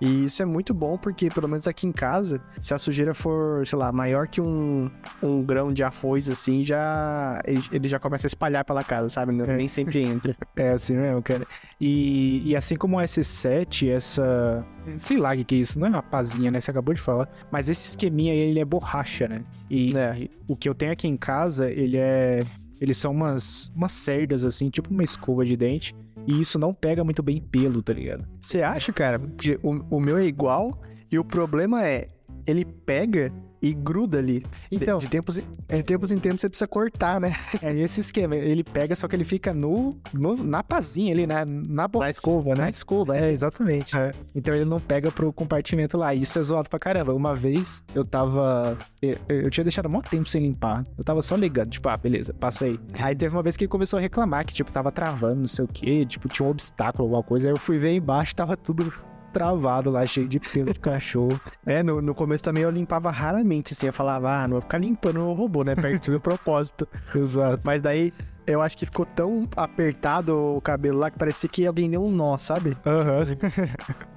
E 0.00 0.24
isso 0.24 0.42
é 0.42 0.44
muito 0.44 0.74
bom 0.74 0.98
porque, 0.98 1.30
pelo 1.30 1.48
menos 1.48 1.66
aqui 1.68 1.86
em 1.86 1.92
casa, 1.92 2.40
se 2.60 2.74
a 2.74 2.78
sujeira 2.78 3.14
for, 3.14 3.66
sei 3.66 3.78
lá, 3.78 3.90
maior 3.92 4.26
que 4.28 4.40
um, 4.40 4.90
um 5.22 5.42
grão 5.42 5.72
de 5.72 5.82
arroz, 5.82 6.28
assim, 6.28 6.62
já. 6.62 7.40
Ele, 7.46 7.62
ele 7.72 7.88
já 7.88 7.98
começa 7.98 8.26
a 8.26 8.28
espalhar 8.28 8.64
pela 8.64 8.82
casa, 8.84 9.08
sabe? 9.08 9.32
É. 9.40 9.56
Nem 9.56 9.68
sempre 9.68 10.02
entra. 10.02 10.36
É 10.56 10.70
assim 10.70 10.94
mesmo, 10.94 11.22
cara. 11.22 11.46
E, 11.80 12.42
e 12.44 12.54
assim 12.56 12.76
como 12.76 12.96
o 12.96 13.00
S7, 13.00 13.88
essa. 13.90 14.64
Sei 14.98 15.16
lá 15.16 15.32
o 15.32 15.36
que, 15.36 15.44
que 15.44 15.54
é 15.54 15.58
isso, 15.58 15.78
não 15.78 15.86
é 15.86 15.90
uma 15.90 16.02
pazinha, 16.02 16.50
né? 16.50 16.60
Você 16.60 16.70
acabou 16.70 16.94
de 16.94 17.00
falar. 17.00 17.28
Mas 17.50 17.68
esse 17.68 17.88
esqueminha 17.88 18.32
aí, 18.32 18.38
ele 18.38 18.60
é 18.60 18.64
borracha, 18.64 19.26
né? 19.28 19.42
E 19.70 19.96
É. 19.96 20.28
o 20.46 20.54
que 20.56 20.68
eu 20.68 20.74
tenho 20.74 20.92
aqui 20.92 21.08
em 21.08 21.16
casa, 21.16 21.70
ele 21.70 21.96
é. 21.96 22.44
Eles 22.80 22.96
são 22.98 23.12
umas, 23.12 23.70
umas 23.74 23.92
cerdas, 23.92 24.44
assim, 24.44 24.68
tipo 24.68 24.90
uma 24.90 25.02
escova 25.04 25.44
de 25.44 25.56
dente. 25.56 25.94
E 26.26 26.40
isso 26.40 26.58
não 26.58 26.72
pega 26.72 27.04
muito 27.04 27.22
bem 27.22 27.40
pelo, 27.40 27.82
tá 27.82 27.92
ligado? 27.92 28.26
Você 28.40 28.62
acha, 28.62 28.92
cara? 28.92 29.18
Porque 29.18 29.58
o, 29.62 29.96
o 29.96 30.00
meu 30.00 30.16
é 30.16 30.24
igual 30.24 30.80
e 31.10 31.18
o 31.18 31.24
problema 31.24 31.86
é. 31.86 32.08
Ele 32.46 32.64
pega 32.64 33.32
e 33.62 33.72
gruda 33.72 34.18
ali. 34.18 34.40
De- 34.40 34.46
Então, 34.72 34.98
de, 34.98 35.08
tempos, 35.08 35.38
em- 35.38 35.44
de 35.74 35.82
tempos 35.82 36.10
em 36.12 36.18
tempos 36.18 36.42
você 36.42 36.48
precisa 36.50 36.68
cortar, 36.68 37.18
né? 37.18 37.34
é 37.62 37.74
esse 37.80 37.98
esquema. 38.00 38.36
Ele 38.36 38.62
pega, 38.62 38.94
só 38.94 39.08
que 39.08 39.16
ele 39.16 39.24
fica 39.24 39.54
no, 39.54 39.90
no- 40.12 40.36
na 40.44 40.62
pazinha 40.62 41.14
ali, 41.14 41.26
na, 41.26 41.46
na, 41.46 41.88
bo- 41.88 42.00
Na 42.00 42.10
escova, 42.10 42.50
na 42.54 42.64
né? 42.64 42.70
escova. 42.70 43.16
É, 43.16 43.30
exatamente. 43.32 43.96
É. 43.96 44.12
Então 44.34 44.54
ele 44.54 44.66
não 44.66 44.78
pega 44.78 45.10
pro 45.10 45.32
compartimento 45.32 45.96
lá. 45.96 46.14
Isso 46.14 46.38
é 46.38 46.42
zoado 46.42 46.68
pra 46.68 46.78
caramba. 46.78 47.14
Uma 47.14 47.34
vez 47.34 47.82
eu 47.94 48.04
tava. 48.04 48.76
Eu, 49.00 49.16
eu 49.28 49.50
tinha 49.50 49.64
deixado 49.64 49.88
mó 49.88 50.02
tempo 50.02 50.28
sem 50.28 50.42
limpar. 50.42 50.84
Eu 50.98 51.04
tava 51.04 51.22
só 51.22 51.34
ligando, 51.34 51.70
tipo, 51.70 51.88
ah, 51.88 51.96
beleza, 51.96 52.34
passa 52.34 52.66
aí. 52.66 52.78
Aí 52.98 53.16
teve 53.16 53.34
uma 53.34 53.42
vez 53.42 53.56
que 53.56 53.64
ele 53.64 53.70
começou 53.70 53.98
a 53.98 54.02
reclamar 54.02 54.44
que, 54.44 54.52
tipo, 54.52 54.70
tava 54.70 54.92
travando, 54.92 55.40
não 55.40 55.48
sei 55.48 55.64
o 55.64 55.68
quê. 55.68 56.04
Tipo, 56.04 56.28
tinha 56.28 56.46
um 56.46 56.50
obstáculo, 56.50 57.04
alguma 57.04 57.22
coisa. 57.22 57.48
Aí 57.48 57.52
eu 57.54 57.58
fui 57.58 57.78
ver 57.78 57.94
embaixo, 57.94 58.34
tava 58.36 58.58
tudo 58.58 58.92
travado 59.34 59.90
lá, 59.90 60.06
cheio 60.06 60.28
de 60.28 60.38
pelo 60.38 60.72
de 60.72 60.78
cachorro. 60.78 61.38
É, 61.66 61.82
no, 61.82 62.00
no 62.00 62.14
começo 62.14 62.42
também 62.42 62.62
eu 62.62 62.70
limpava 62.70 63.10
raramente, 63.10 63.74
assim. 63.74 63.86
Eu 63.86 63.92
falava, 63.92 64.42
ah, 64.42 64.48
não 64.48 64.52
vou 64.52 64.60
ficar 64.62 64.78
limpando 64.78 65.20
o 65.20 65.34
robô, 65.34 65.64
né? 65.64 65.74
Perto 65.74 66.10
do 66.12 66.20
propósito. 66.20 66.88
Exato. 67.14 67.60
Mas 67.64 67.82
daí 67.82 68.12
eu 68.46 68.62
acho 68.62 68.76
que 68.76 68.86
ficou 68.86 69.04
tão 69.04 69.48
apertado 69.56 70.36
o 70.56 70.60
cabelo 70.60 70.98
lá 70.98 71.10
que 71.10 71.18
parecia 71.18 71.48
que 71.48 71.66
alguém 71.66 71.90
deu 71.90 72.04
um 72.04 72.10
nó, 72.10 72.38
sabe? 72.38 72.76
Aham. 72.86 73.24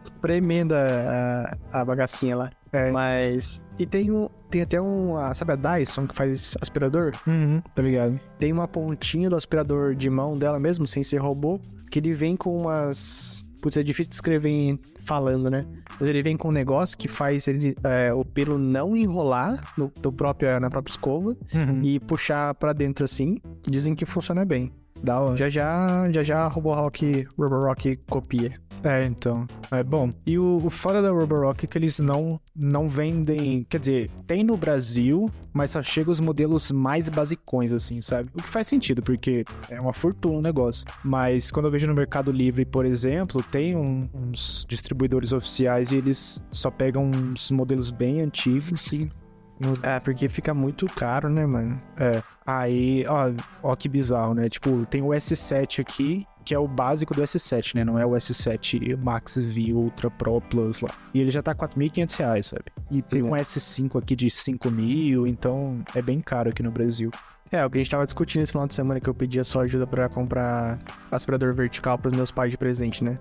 Espremendo 0.04 0.74
a, 0.76 1.58
a 1.72 1.84
bagacinha 1.86 2.36
lá. 2.36 2.52
É. 2.72 2.92
Mas. 2.92 3.62
E 3.80 3.86
tem 3.86 4.12
um. 4.12 4.30
Tem 4.50 4.62
até 4.62 4.82
um. 4.82 5.16
Sabe 5.34 5.54
a 5.54 5.56
Dyson 5.56 6.08
que 6.08 6.16
faz 6.16 6.56
aspirador? 6.62 7.14
Uhum, 7.26 7.62
tá 7.74 7.82
ligado? 7.82 8.20
Tem 8.38 8.52
uma 8.52 8.68
pontinha 8.68 9.30
do 9.30 9.36
aspirador 9.36 9.96
de 9.96 10.10
mão 10.10 10.38
dela 10.38 10.60
mesmo, 10.60 10.86
sem 10.86 11.04
ser 11.04 11.18
robô, 11.18 11.60
que 11.90 12.00
ele 12.00 12.14
vem 12.14 12.36
com 12.36 12.56
umas. 12.56 13.44
Putz, 13.62 13.78
é 13.78 13.84
difícil 13.84 14.10
de 14.10 14.16
escrever 14.16 14.50
em- 14.50 14.80
falando, 15.04 15.50
né? 15.50 15.66
Mas 16.00 16.08
ele 16.10 16.22
vem 16.22 16.38
com 16.38 16.50
um 16.50 16.52
negócio 16.52 16.98
que 16.98 17.08
faz 17.08 17.48
ele, 17.48 17.76
é, 17.84 18.14
o 18.14 18.24
pelo 18.24 18.58
não 18.58 18.96
enrolar 18.96 19.74
no, 19.78 19.92
do 20.02 20.12
próprio, 20.12 20.60
na 20.60 20.70
própria 20.70 20.92
escova 20.92 21.36
Uhum. 21.54 21.82
e 21.84 22.00
puxar 22.00 22.54
pra 22.56 22.72
dentro 22.74 23.04
assim. 23.06 23.38
Dizem 23.68 23.96
que 23.96 24.06
funciona 24.06 24.46
bem. 24.46 24.72
Da 25.04 25.20
hora. 25.20 25.38
Já 25.38 25.50
já, 25.50 26.12
já 26.12 26.24
já 26.24 26.40
a 26.46 26.48
Roborock, 26.48 27.28
Roborock 27.38 27.96
copia. 28.10 28.54
É, 28.84 29.06
então. 29.06 29.46
É 29.72 29.84
bom. 29.84 30.10
E 30.26 30.38
o, 30.38 30.58
o 30.58 30.70
foda 30.70 31.02
da 31.02 31.10
Roborock 31.10 31.66
é 31.66 31.68
que 31.68 31.78
eles 31.78 31.98
não, 32.00 32.40
não 32.56 32.88
vendem. 32.88 33.66
Quer 33.68 33.80
dizer, 33.80 34.12
tem 34.28 34.44
no 34.44 34.56
Brasil, 34.56 35.30
mas 35.52 35.72
só 35.72 35.82
chega 35.82 36.12
os 36.12 36.20
modelos 36.20 36.72
mais 36.72 37.10
basicões, 37.10 37.72
assim, 37.72 38.02
sabe? 38.02 38.30
O 38.34 38.42
que 38.42 38.48
faz 38.48 38.68
sentido, 38.68 39.02
porque 39.02 39.44
é 39.70 39.80
uma 39.82 39.94
fortuna 39.94 40.38
o 40.38 40.42
negócio. 40.42 40.86
Mas 41.04 41.50
quando 41.50 41.66
eu 41.66 41.72
vejo 41.72 41.88
no 41.88 41.94
Mercado 41.96 42.32
Livre, 42.32 42.66
por 42.66 42.86
exemplo, 42.86 43.42
tem 43.44 43.76
um- 43.76 44.08
uns 44.14 44.66
distribuidores 44.70 45.34
oficiais 45.34 45.92
e 45.92 45.96
eles 45.98 46.40
só 46.52 46.70
pegam 46.70 47.10
uns 47.10 47.50
modelos 47.52 47.90
bem 47.92 48.22
antigos 48.22 48.92
e. 48.92 49.10
É, 49.82 50.00
porque 50.00 50.30
fica 50.30 50.54
muito 50.54 50.86
caro, 50.88 51.30
né, 51.30 51.46
mano? 51.46 51.82
Aí, 52.46 53.06
ó, 53.08 53.32
ó 53.64 53.76
que 53.76 53.90
bizarro, 53.90 54.34
né? 54.34 54.48
Tipo, 54.50 54.86
tem 54.86 55.02
o 55.02 55.08
S7 55.08 55.82
aqui, 55.82 56.26
que 56.46 56.56
é 56.56 56.60
o 56.60 56.68
básico 56.68 57.14
do 57.14 57.22
S7, 57.22 57.76
né? 57.76 57.84
Não 57.84 58.00
é 58.00 58.06
o 58.06 58.12
S7 58.12 58.96
Max 58.96 59.36
V 59.36 59.74
Ultra 59.74 60.10
Pro 60.10 60.40
Plus 60.40 60.80
lá. 60.80 60.92
E 61.14 61.20
ele 61.20 61.30
já 61.30 61.42
tá 61.42 61.54
4.500 61.54 62.16
reais, 62.18 62.46
sabe? 62.46 62.66
E 62.90 63.02
tem 63.02 63.22
um 63.22 63.32
S5 63.32 64.00
aqui 64.02 64.16
de 64.16 64.30
5 64.30 64.72
mil, 64.72 65.28
então 65.28 65.84
é 65.94 66.02
bem 66.02 66.22
caro 66.22 66.50
aqui 66.50 66.64
no 66.64 66.72
Brasil. 66.72 67.12
É, 67.52 67.66
o 67.66 67.70
que 67.70 67.78
a 67.78 67.80
gente 67.80 67.90
tava 67.90 68.06
discutindo 68.06 68.42
esse 68.44 68.52
final 68.52 68.68
de 68.68 68.74
semana 68.74 69.00
que 69.00 69.10
eu 69.10 69.14
pedia 69.14 69.44
só 69.44 69.62
ajuda 69.62 69.88
pra 69.88 70.10
comprar 70.10 70.80
aspirador 71.10 71.54
vertical 71.54 71.98
pros 71.98 72.14
meus 72.16 72.30
pais 72.30 72.52
de 72.52 72.58
presente, 72.58 73.04
né? 73.04 73.18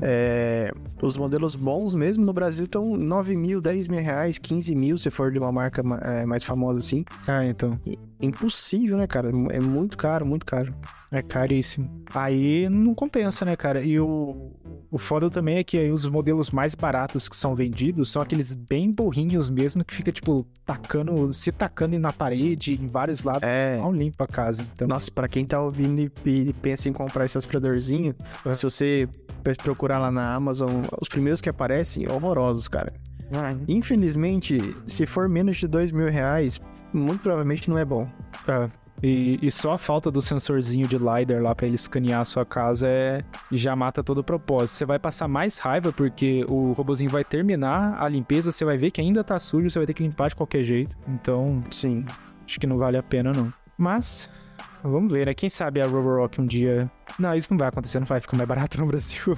É, 0.00 0.72
os 1.02 1.16
modelos 1.18 1.54
bons 1.54 1.94
mesmo 1.94 2.24
no 2.24 2.32
Brasil 2.32 2.64
estão 2.64 2.96
9 2.96 3.36
mil, 3.36 3.60
10 3.60 3.86
mil 3.88 4.00
reais, 4.00 4.38
15 4.38 4.74
mil 4.74 4.96
se 4.96 5.10
for 5.10 5.30
de 5.30 5.38
uma 5.38 5.52
marca 5.52 5.82
ma- 5.82 5.98
é, 6.02 6.24
mais 6.24 6.44
famosa 6.44 6.78
assim. 6.78 7.04
Ah, 7.26 7.44
então. 7.44 7.78
Impossível, 8.20 8.96
né, 8.96 9.06
cara? 9.06 9.28
É 9.50 9.60
muito 9.60 9.96
caro, 9.98 10.24
muito 10.26 10.46
caro. 10.46 10.74
É 11.10 11.22
caríssimo. 11.22 11.88
Aí 12.14 12.68
não 12.68 12.94
compensa, 12.94 13.44
né, 13.44 13.56
cara? 13.56 13.80
E 13.82 13.98
o, 13.98 14.52
o 14.90 14.98
foda 14.98 15.30
também 15.30 15.56
é 15.56 15.64
que 15.64 15.78
aí 15.78 15.90
os 15.90 16.04
modelos 16.06 16.50
mais 16.50 16.74
baratos 16.74 17.28
que 17.28 17.34
são 17.36 17.54
vendidos 17.54 18.10
são 18.10 18.20
aqueles 18.20 18.54
bem 18.54 18.90
burrinhos 18.92 19.48
mesmo, 19.48 19.82
que 19.84 19.94
fica, 19.94 20.12
tipo, 20.12 20.46
tacando, 20.66 21.32
se 21.32 21.50
tacando 21.50 21.98
na 21.98 22.12
parede, 22.12 22.74
em 22.74 22.86
vários 22.86 23.22
lados. 23.24 23.42
É. 23.42 23.78
Não 23.78 23.90
limpa 23.92 24.24
a 24.24 24.26
casa. 24.26 24.66
Então, 24.74 24.86
Nossa, 24.86 25.10
pra 25.10 25.26
quem 25.28 25.46
tá 25.46 25.60
ouvindo 25.62 26.00
e, 26.00 26.10
e 26.26 26.52
pensa 26.52 26.90
em 26.90 26.92
comprar 26.92 27.24
esse 27.24 27.38
aspiradorzinho, 27.38 28.14
É. 28.44 28.52
se 28.52 28.64
você 28.64 29.08
procurar 29.62 29.98
lá 29.98 30.10
na 30.10 30.34
Amazon, 30.34 30.82
os 31.00 31.08
primeiros 31.08 31.40
que 31.40 31.48
aparecem, 31.48 32.06
horrorosos, 32.06 32.68
cara. 32.68 32.92
Infelizmente, 33.66 34.58
se 34.86 35.06
for 35.06 35.28
menos 35.28 35.56
de 35.56 35.66
2 35.66 35.92
mil 35.92 36.10
reais, 36.10 36.60
muito 36.92 37.22
provavelmente 37.22 37.68
não 37.70 37.78
é 37.78 37.84
bom. 37.84 38.06
É. 38.46 38.68
E, 39.02 39.38
e 39.40 39.50
só 39.50 39.72
a 39.72 39.78
falta 39.78 40.10
do 40.10 40.20
sensorzinho 40.20 40.86
de 40.88 40.96
LiDAR 40.98 41.42
lá 41.42 41.54
pra 41.54 41.66
ele 41.66 41.76
escanear 41.76 42.20
a 42.20 42.24
sua 42.24 42.44
casa 42.44 42.88
é 42.88 43.24
já 43.52 43.74
mata 43.76 44.02
todo 44.02 44.18
o 44.18 44.24
propósito. 44.24 44.76
Você 44.76 44.84
vai 44.84 44.98
passar 44.98 45.28
mais 45.28 45.58
raiva 45.58 45.92
porque 45.92 46.44
o 46.48 46.72
robozinho 46.72 47.10
vai 47.10 47.24
terminar 47.24 47.96
a 48.02 48.08
limpeza, 48.08 48.50
você 48.50 48.64
vai 48.64 48.76
ver 48.76 48.90
que 48.90 49.00
ainda 49.00 49.22
tá 49.22 49.38
sujo, 49.38 49.70
você 49.70 49.78
vai 49.78 49.86
ter 49.86 49.94
que 49.94 50.02
limpar 50.02 50.28
de 50.28 50.36
qualquer 50.36 50.62
jeito. 50.62 50.96
Então, 51.06 51.60
Sim. 51.70 52.04
acho 52.46 52.58
que 52.58 52.66
não 52.66 52.78
vale 52.78 52.96
a 52.96 53.02
pena 53.02 53.32
não. 53.32 53.52
Mas 53.76 54.28
vamos 54.82 55.12
ver, 55.12 55.26
né? 55.26 55.34
Quem 55.34 55.48
sabe 55.48 55.80
a 55.80 55.86
Roborock 55.86 56.40
um 56.40 56.46
dia. 56.46 56.90
Não, 57.18 57.34
isso 57.34 57.52
não 57.52 57.58
vai 57.58 57.68
acontecer, 57.68 58.00
não 58.00 58.06
vai 58.06 58.20
ficar 58.20 58.36
mais 58.36 58.48
barato 58.48 58.80
no 58.80 58.86
Brasil. 58.86 59.36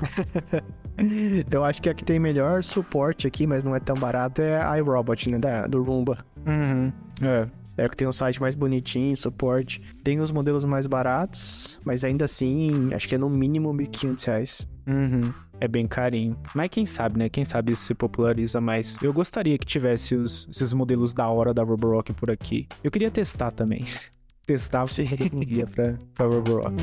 Eu 1.51 1.65
acho 1.65 1.81
que 1.81 1.89
a 1.89 1.95
que 1.95 2.05
tem 2.05 2.19
melhor 2.19 2.63
suporte 2.63 3.27
aqui, 3.27 3.47
mas 3.47 3.65
não 3.65 3.75
é 3.75 3.81
tão 3.81 3.97
barato, 3.97 4.43
é 4.43 4.61
a 4.63 4.77
iRobot, 4.79 5.31
né? 5.31 5.39
Da, 5.39 5.67
do 5.67 5.83
Roomba. 5.83 6.25
Uhum. 6.47 6.93
É. 7.23 7.60
É 7.77 7.89
que 7.89 7.97
tem 7.97 8.07
um 8.07 8.13
site 8.13 8.41
mais 8.41 8.55
bonitinho, 8.55 9.17
suporte. 9.17 9.83
Tem 10.05 10.21
os 10.21 10.31
modelos 10.31 10.65
mais 10.65 10.87
baratos, 10.87 11.79
mas 11.85 12.05
ainda 12.05 12.25
assim, 12.25 12.93
acho 12.93 13.09
que 13.09 13.15
é 13.15 13.19
no 13.19 13.31
mínimo 13.31 13.71
R$ 13.73 13.87
1.500. 13.87 14.67
Uhum. 14.87 15.33
É 15.61 15.69
bem 15.69 15.87
carinho. 15.87 16.37
Mas 16.55 16.71
quem 16.71 16.87
sabe, 16.87 17.19
né? 17.19 17.29
Quem 17.29 17.45
sabe 17.45 17.73
isso 17.73 17.85
se 17.85 17.95
populariza 17.95 18.61
mais. 18.61 18.97
Eu 19.03 19.13
gostaria 19.13 19.59
que 19.59 19.67
tivesse 19.67 20.15
os, 20.15 20.49
esses 20.51 20.73
modelos 20.73 21.13
da 21.13 21.29
hora 21.29 21.53
da 21.53 21.63
Roborock 21.63 22.13
por 22.15 22.31
aqui. 22.31 22.67
Eu 22.83 22.91
queria 22.91 23.11
testar 23.11 23.51
também. 23.51 23.85
testar 24.47 24.87
Sim. 24.87 25.05
um 25.33 25.67
pra, 25.67 25.99
pra 26.15 26.27
Roborock. 26.27 26.75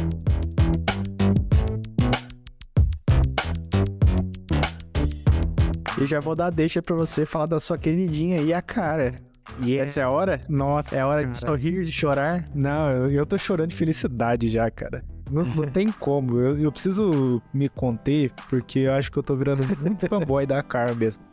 E 6.00 6.06
já 6.06 6.20
vou 6.20 6.36
dar 6.36 6.52
deixa 6.52 6.80
pra 6.80 6.96
você 6.96 7.26
falar 7.26 7.48
da 7.48 7.60
sua 7.60 7.76
queridinha 7.76 8.40
aí, 8.40 8.54
a 8.54 8.62
cara. 8.62 9.16
E 9.62 9.78
Essa 9.78 10.02
é 10.02 10.04
a 10.04 10.10
hora? 10.10 10.42
Nossa. 10.50 10.96
É 10.96 11.00
a 11.02 11.08
hora 11.08 11.22
de 11.22 11.40
cara. 11.40 11.48
sorrir, 11.48 11.86
de 11.86 11.92
chorar? 11.92 12.46
Não, 12.54 12.90
eu, 12.92 13.12
eu 13.12 13.26
tô 13.26 13.38
chorando 13.38 13.70
de 13.70 13.76
felicidade 13.76 14.48
já, 14.50 14.70
cara. 14.70 15.04
Não, 15.32 15.44
não 15.44 15.64
tem 15.64 15.92
como. 15.92 16.40
Eu, 16.40 16.58
eu 16.58 16.72
preciso 16.72 17.42
me 17.54 17.70
conter, 17.70 18.32
porque 18.50 18.80
eu 18.80 18.94
acho 18.94 19.12
que 19.12 19.18
eu 19.18 19.24
tô 19.24 19.36
virando 19.36 19.64
muito 19.80 20.08
fanboy 20.08 20.46
da 20.46 20.62
Car 20.64 20.96
mesmo. 20.96 21.24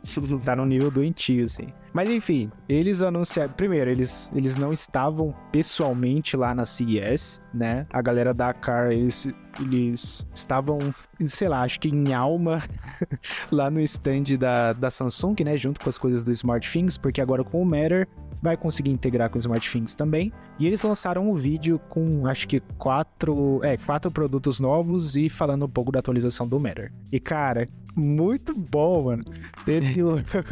Tá 0.43 0.55
no 0.55 0.65
nível 0.65 0.91
doentio, 0.91 1.43
assim. 1.43 1.67
Mas 1.93 2.09
enfim, 2.09 2.51
eles 2.67 3.01
anunciaram. 3.01 3.53
Primeiro, 3.53 3.89
eles, 3.89 4.31
eles 4.35 4.55
não 4.55 4.73
estavam 4.73 5.33
pessoalmente 5.51 6.35
lá 6.35 6.53
na 6.53 6.65
CES, 6.65 7.41
né? 7.53 7.87
A 7.89 8.01
galera 8.01 8.33
da 8.33 8.53
Car, 8.53 8.91
eles, 8.91 9.27
eles 9.61 10.27
estavam, 10.35 10.77
sei 11.25 11.47
lá, 11.47 11.61
acho 11.61 11.79
que 11.79 11.87
em 11.87 12.13
alma 12.13 12.61
lá 13.49 13.69
no 13.69 13.79
stand 13.79 14.37
da, 14.37 14.73
da 14.73 14.91
Samsung, 14.91 15.35
né? 15.45 15.55
Junto 15.55 15.79
com 15.79 15.89
as 15.89 15.97
coisas 15.97 16.23
do 16.23 16.31
SmartThings, 16.31 16.97
porque 16.97 17.21
agora 17.21 17.43
com 17.43 17.61
o 17.61 17.65
Matter 17.65 18.07
vai 18.45 18.55
conseguir 18.55 18.91
integrar 18.91 19.29
com 19.29 19.35
o 19.35 19.39
SmartThings 19.39 19.95
também. 19.95 20.31
E 20.59 20.67
eles 20.67 20.81
lançaram 20.83 21.29
um 21.29 21.33
vídeo 21.33 21.79
com, 21.89 22.27
acho 22.27 22.47
que 22.47 22.61
quatro, 22.77 23.59
é, 23.63 23.75
quatro 23.75 24.11
produtos 24.11 24.59
novos 24.59 25.15
e 25.15 25.29
falando 25.29 25.65
um 25.65 25.69
pouco 25.69 25.91
da 25.91 25.99
atualização 25.99 26.47
do 26.47 26.59
Matter. 26.59 26.93
E 27.11 27.19
cara, 27.19 27.67
muito 27.95 28.53
bom, 28.53 29.05
mano. 29.05 29.23
Teve, 29.65 30.01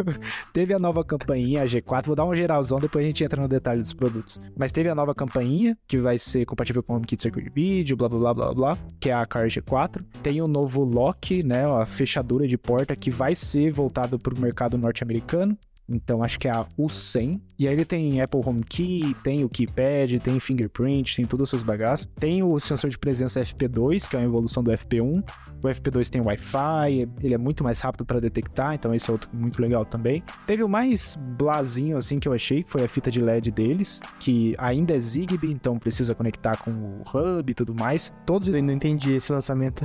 teve 0.53 0.73
a 0.73 0.79
nova 0.79 1.03
campainha, 1.03 1.61
a 1.61 1.65
G4. 1.65 2.05
Vou 2.07 2.15
dar 2.15 2.25
um 2.25 2.33
geralzão, 2.33 2.79
depois 2.79 3.03
a 3.03 3.07
gente 3.07 3.23
entra 3.23 3.41
no 3.41 3.47
detalhe 3.47 3.81
dos 3.81 3.93
produtos. 3.93 4.39
Mas 4.57 4.71
teve 4.71 4.89
a 4.89 4.95
nova 4.95 5.13
campainha, 5.13 5.77
que 5.87 5.99
vai 5.99 6.17
ser 6.17 6.45
compatível 6.45 6.81
com 6.81 6.93
o 6.93 6.95
HomeKit 6.95 7.21
Circuit 7.21 7.49
Video, 7.53 7.95
blá 7.95 8.09
blá 8.09 8.19
blá 8.19 8.33
blá 8.33 8.53
blá, 8.53 8.77
que 8.99 9.09
é 9.09 9.13
a 9.13 9.25
Car 9.25 9.47
G4. 9.47 10.03
Tem 10.23 10.41
o 10.41 10.47
novo 10.47 10.83
lock, 10.83 11.43
né, 11.43 11.65
a 11.65 11.85
fechadura 11.85 12.47
de 12.47 12.57
porta, 12.57 12.95
que 12.95 13.11
vai 13.11 13.35
ser 13.35 13.71
voltado 13.71 14.17
para 14.17 14.33
o 14.33 14.39
mercado 14.39 14.77
norte-americano. 14.77 15.57
Então 15.87 16.23
acho 16.23 16.39
que 16.39 16.47
é 16.47 16.51
a 16.51 16.65
U100. 16.79 17.39
E 17.59 17.67
aí 17.67 17.73
ele 17.73 17.85
tem 17.85 18.21
Apple 18.21 18.41
Home 18.45 18.63
Key, 18.63 19.15
tem 19.23 19.43
o 19.43 19.49
keypad, 19.49 20.19
tem 20.19 20.39
fingerprint, 20.39 21.15
tem 21.17 21.25
todas 21.25 21.49
essas 21.49 21.63
bagaças. 21.63 22.07
Tem 22.19 22.41
o 22.41 22.59
sensor 22.59 22.89
de 22.89 22.97
presença 22.97 23.41
FP2, 23.41 24.07
que 24.09 24.15
é 24.15 24.19
uma 24.19 24.25
evolução 24.25 24.63
do 24.63 24.71
FP1. 24.71 25.23
O 25.63 25.67
FP2 25.67 26.09
tem 26.09 26.21
Wi-Fi, 26.21 27.07
ele 27.21 27.33
é 27.33 27.37
muito 27.37 27.63
mais 27.63 27.79
rápido 27.79 28.05
para 28.05 28.19
detectar, 28.19 28.73
então 28.73 28.93
esse 28.93 29.09
é 29.09 29.13
outro 29.13 29.29
muito 29.33 29.61
legal 29.61 29.85
também. 29.85 30.21
Teve 30.45 30.61
o 30.63 30.67
mais 30.67 31.17
blazinho 31.37 31.95
assim 31.95 32.19
que 32.19 32.27
eu 32.27 32.33
achei, 32.33 32.63
que 32.63 32.71
foi 32.71 32.83
a 32.83 32.87
fita 32.87 33.09
de 33.09 33.21
LED 33.21 33.49
deles, 33.51 34.01
que 34.19 34.55
ainda 34.57 34.93
é 34.93 34.99
Zigbee, 34.99 35.51
então 35.51 35.79
precisa 35.79 36.13
conectar 36.13 36.57
com 36.57 36.71
o 36.71 37.01
hub 37.13 37.49
e 37.49 37.53
tudo 37.53 37.73
mais. 37.73 38.13
Todos 38.25 38.49
Eu 38.49 38.61
não 38.61 38.73
entendi 38.73 39.13
esse 39.13 39.31
lançamento. 39.31 39.83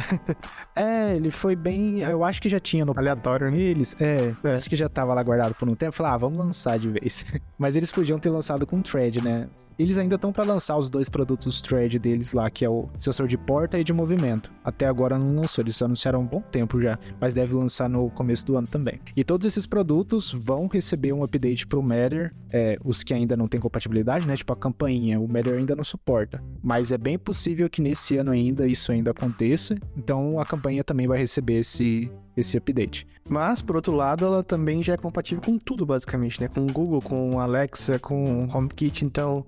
é, 0.74 1.14
ele 1.14 1.30
foi 1.30 1.54
bem, 1.54 2.00
eu 2.00 2.24
acho 2.24 2.42
que 2.42 2.48
já 2.48 2.58
tinha 2.58 2.84
no 2.84 2.92
Aleatório, 2.96 3.50
né? 3.50 3.58
eles, 3.58 3.96
é, 4.00 4.34
É. 4.42 4.54
acho 4.56 4.68
que 4.68 4.76
já 4.76 4.88
tava 4.88 5.14
lá 5.14 5.22
guardado 5.22 5.54
por 5.54 5.68
um 5.68 5.74
tempo. 5.74 5.87
Falei, 5.92 6.12
ah, 6.12 6.16
vamos 6.16 6.38
lançar 6.38 6.78
de 6.78 6.88
vez. 6.88 7.24
Mas 7.58 7.76
eles 7.76 7.90
podiam 7.92 8.18
ter 8.18 8.30
lançado 8.30 8.66
com 8.66 8.80
thread, 8.80 9.22
né? 9.22 9.48
Eles 9.78 9.96
ainda 9.96 10.16
estão 10.16 10.32
para 10.32 10.42
lançar 10.42 10.76
os 10.76 10.90
dois 10.90 11.08
produtos 11.08 11.60
thread 11.60 12.00
deles 12.00 12.32
lá, 12.32 12.50
que 12.50 12.64
é 12.64 12.68
o 12.68 12.88
sensor 12.98 13.28
de 13.28 13.38
porta 13.38 13.78
e 13.78 13.84
de 13.84 13.92
movimento. 13.92 14.52
Até 14.64 14.86
agora 14.86 15.16
não 15.16 15.36
lançou, 15.36 15.62
eles 15.62 15.80
anunciaram 15.80 16.18
há 16.18 16.22
um 16.22 16.26
bom 16.26 16.40
tempo 16.40 16.80
já, 16.80 16.98
mas 17.20 17.32
deve 17.32 17.54
lançar 17.54 17.88
no 17.88 18.10
começo 18.10 18.44
do 18.44 18.56
ano 18.56 18.66
também. 18.66 19.00
E 19.14 19.22
todos 19.22 19.46
esses 19.46 19.66
produtos 19.66 20.32
vão 20.32 20.66
receber 20.66 21.12
um 21.12 21.22
update 21.22 21.64
pro 21.64 21.80
Matter, 21.80 22.34
é, 22.50 22.76
os 22.84 23.04
que 23.04 23.14
ainda 23.14 23.36
não 23.36 23.46
têm 23.46 23.60
compatibilidade, 23.60 24.26
né? 24.26 24.36
Tipo 24.36 24.52
a 24.52 24.56
campainha, 24.56 25.20
o 25.20 25.28
Matter 25.28 25.54
ainda 25.54 25.76
não 25.76 25.84
suporta. 25.84 26.42
Mas 26.60 26.90
é 26.90 26.98
bem 26.98 27.16
possível 27.16 27.70
que 27.70 27.80
nesse 27.80 28.16
ano 28.16 28.32
ainda 28.32 28.66
isso 28.66 28.90
ainda 28.90 29.12
aconteça, 29.12 29.76
então 29.96 30.40
a 30.40 30.44
campanha 30.44 30.82
também 30.82 31.06
vai 31.06 31.18
receber 31.18 31.60
esse, 31.60 32.10
esse 32.40 32.56
update. 32.56 33.06
Mas, 33.28 33.60
por 33.60 33.76
outro 33.76 33.92
lado, 33.92 34.24
ela 34.24 34.42
também 34.42 34.82
já 34.82 34.94
é 34.94 34.96
compatível 34.96 35.42
com 35.44 35.58
tudo, 35.58 35.84
basicamente, 35.84 36.40
né? 36.40 36.48
Com 36.48 36.62
o 36.62 36.72
Google, 36.72 37.02
com 37.02 37.30
o 37.34 37.40
Alexa, 37.40 37.98
com 37.98 38.40
o 38.40 38.56
HomeKit, 38.56 39.04
então 39.04 39.44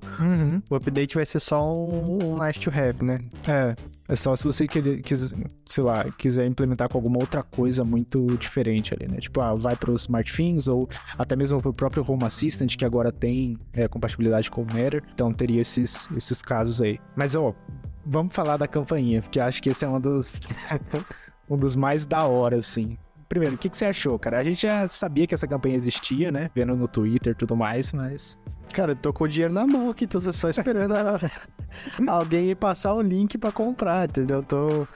o 0.68 0.75
update 0.75 1.14
vai 1.14 1.25
ser 1.25 1.40
só 1.40 1.73
um, 1.73 2.18
um 2.23 2.44
nice 2.44 2.61
to 2.61 2.70
have, 2.70 3.02
né? 3.02 3.18
É, 3.49 3.75
é 4.09 4.16
só 4.16 4.37
se 4.37 4.44
você 4.44 4.66
querer, 4.66 5.00
quis, 5.00 5.32
sei 5.66 5.85
lá, 5.85 6.04
quiser 6.18 6.47
implementar 6.47 6.88
com 6.88 6.99
alguma 6.99 7.18
outra 7.18 7.42
coisa 7.42 7.85
muito 7.85 8.26
diferente 8.37 8.92
ali, 8.92 9.11
né? 9.11 9.18
Tipo, 9.18 9.40
ah, 9.40 9.54
vai 9.54 9.76
para 9.76 9.90
os 9.90 10.02
SmartThings 10.02 10.68
ou 10.68 10.88
até 11.17 11.34
mesmo 11.34 11.60
pro 11.62 11.73
próprio 11.73 12.04
Home 12.06 12.25
Assistant, 12.25 12.76
que 12.76 12.84
agora 12.84 13.10
tem 13.10 13.56
é, 13.73 13.88
compatibilidade 13.88 14.50
com 14.50 14.62
o 14.62 14.67
Matter. 14.67 15.02
Então 15.14 15.32
teria 15.32 15.60
esses, 15.60 16.08
esses 16.17 16.43
casos 16.43 16.82
aí. 16.82 16.99
Mas, 17.17 17.34
ó, 17.34 17.54
vamos 18.04 18.34
falar 18.34 18.56
da 18.56 18.69
campainha, 18.69 19.23
porque 19.23 19.41
acho 19.41 19.62
que 19.62 19.71
esse 19.71 19.84
é 19.84 19.88
um 19.88 20.00
dos, 20.00 20.41
um 21.50 21.56
dos 21.58 21.75
mais 21.76 22.06
da 22.06 22.25
hora, 22.25 22.56
assim. 22.56 22.97
Primeiro, 23.28 23.54
o 23.54 23.58
que, 23.58 23.69
que 23.69 23.76
você 23.76 23.84
achou, 23.84 24.19
cara? 24.19 24.41
A 24.41 24.45
gente 24.45 24.63
já 24.63 24.86
sabia 24.89 25.26
que 25.26 25.34
essa 25.34 25.47
campanha 25.47 25.76
existia, 25.76 26.32
né? 26.32 26.50
Vendo 26.54 26.75
no 26.75 26.89
Twitter 26.89 27.32
e 27.32 27.36
tudo 27.36 27.54
mais, 27.56 27.93
mas... 27.93 28.39
Cara, 28.73 28.93
eu 28.93 28.97
tô 28.97 29.13
com 29.13 29.25
o 29.25 29.28
dinheiro 29.28 29.52
na 29.54 29.67
mão 29.67 29.91
aqui, 29.91 30.06
tô 30.06 30.21
só 30.32 30.49
esperando 30.49 30.93
a- 30.95 31.19
alguém 32.08 32.47
me 32.47 32.54
passar 32.54 32.95
o 32.95 33.00
link 33.02 33.36
pra 33.39 33.50
comprar, 33.52 34.08
entendeu? 34.08 34.43
Tô, 34.43 34.86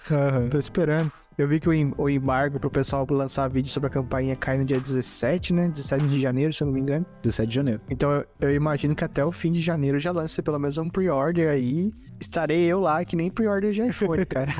tô 0.51 0.59
esperando. 0.59 1.11
Eu 1.37 1.49
vi 1.49 1.59
que 1.59 1.69
o, 1.69 1.73
em- 1.73 1.93
o 1.99 2.09
embargo 2.09 2.61
pro 2.61 2.71
pessoal 2.71 3.05
lançar 3.11 3.49
vídeo 3.49 3.69
sobre 3.71 3.89
a 3.89 3.91
campanha 3.91 4.37
cai 4.37 4.57
no 4.59 4.65
dia 4.65 4.79
17, 4.79 5.53
né? 5.53 5.69
17 5.69 6.07
de 6.07 6.21
janeiro, 6.21 6.53
se 6.53 6.63
eu 6.63 6.67
não 6.67 6.75
me 6.75 6.81
engano. 6.81 7.05
Do 7.23 7.33
7 7.33 7.49
de 7.49 7.55
janeiro. 7.55 7.81
Então 7.91 8.11
eu, 8.13 8.25
eu 8.41 8.55
imagino 8.55 8.95
que 8.95 9.03
até 9.05 9.25
o 9.25 9.33
fim 9.33 9.51
de 9.53 9.61
janeiro 9.61 9.99
já 9.99 10.13
lance 10.13 10.41
pelo 10.43 10.59
menos 10.61 10.79
um 10.79 10.89
pre-order 10.89 11.49
aí. 11.51 11.93
Estarei 12.21 12.65
eu 12.65 12.79
lá, 12.81 13.05
que 13.05 13.17
nem 13.17 13.31
pre-order 13.31 13.73
de 13.73 13.83
iPhone, 13.83 14.25
cara. 14.27 14.53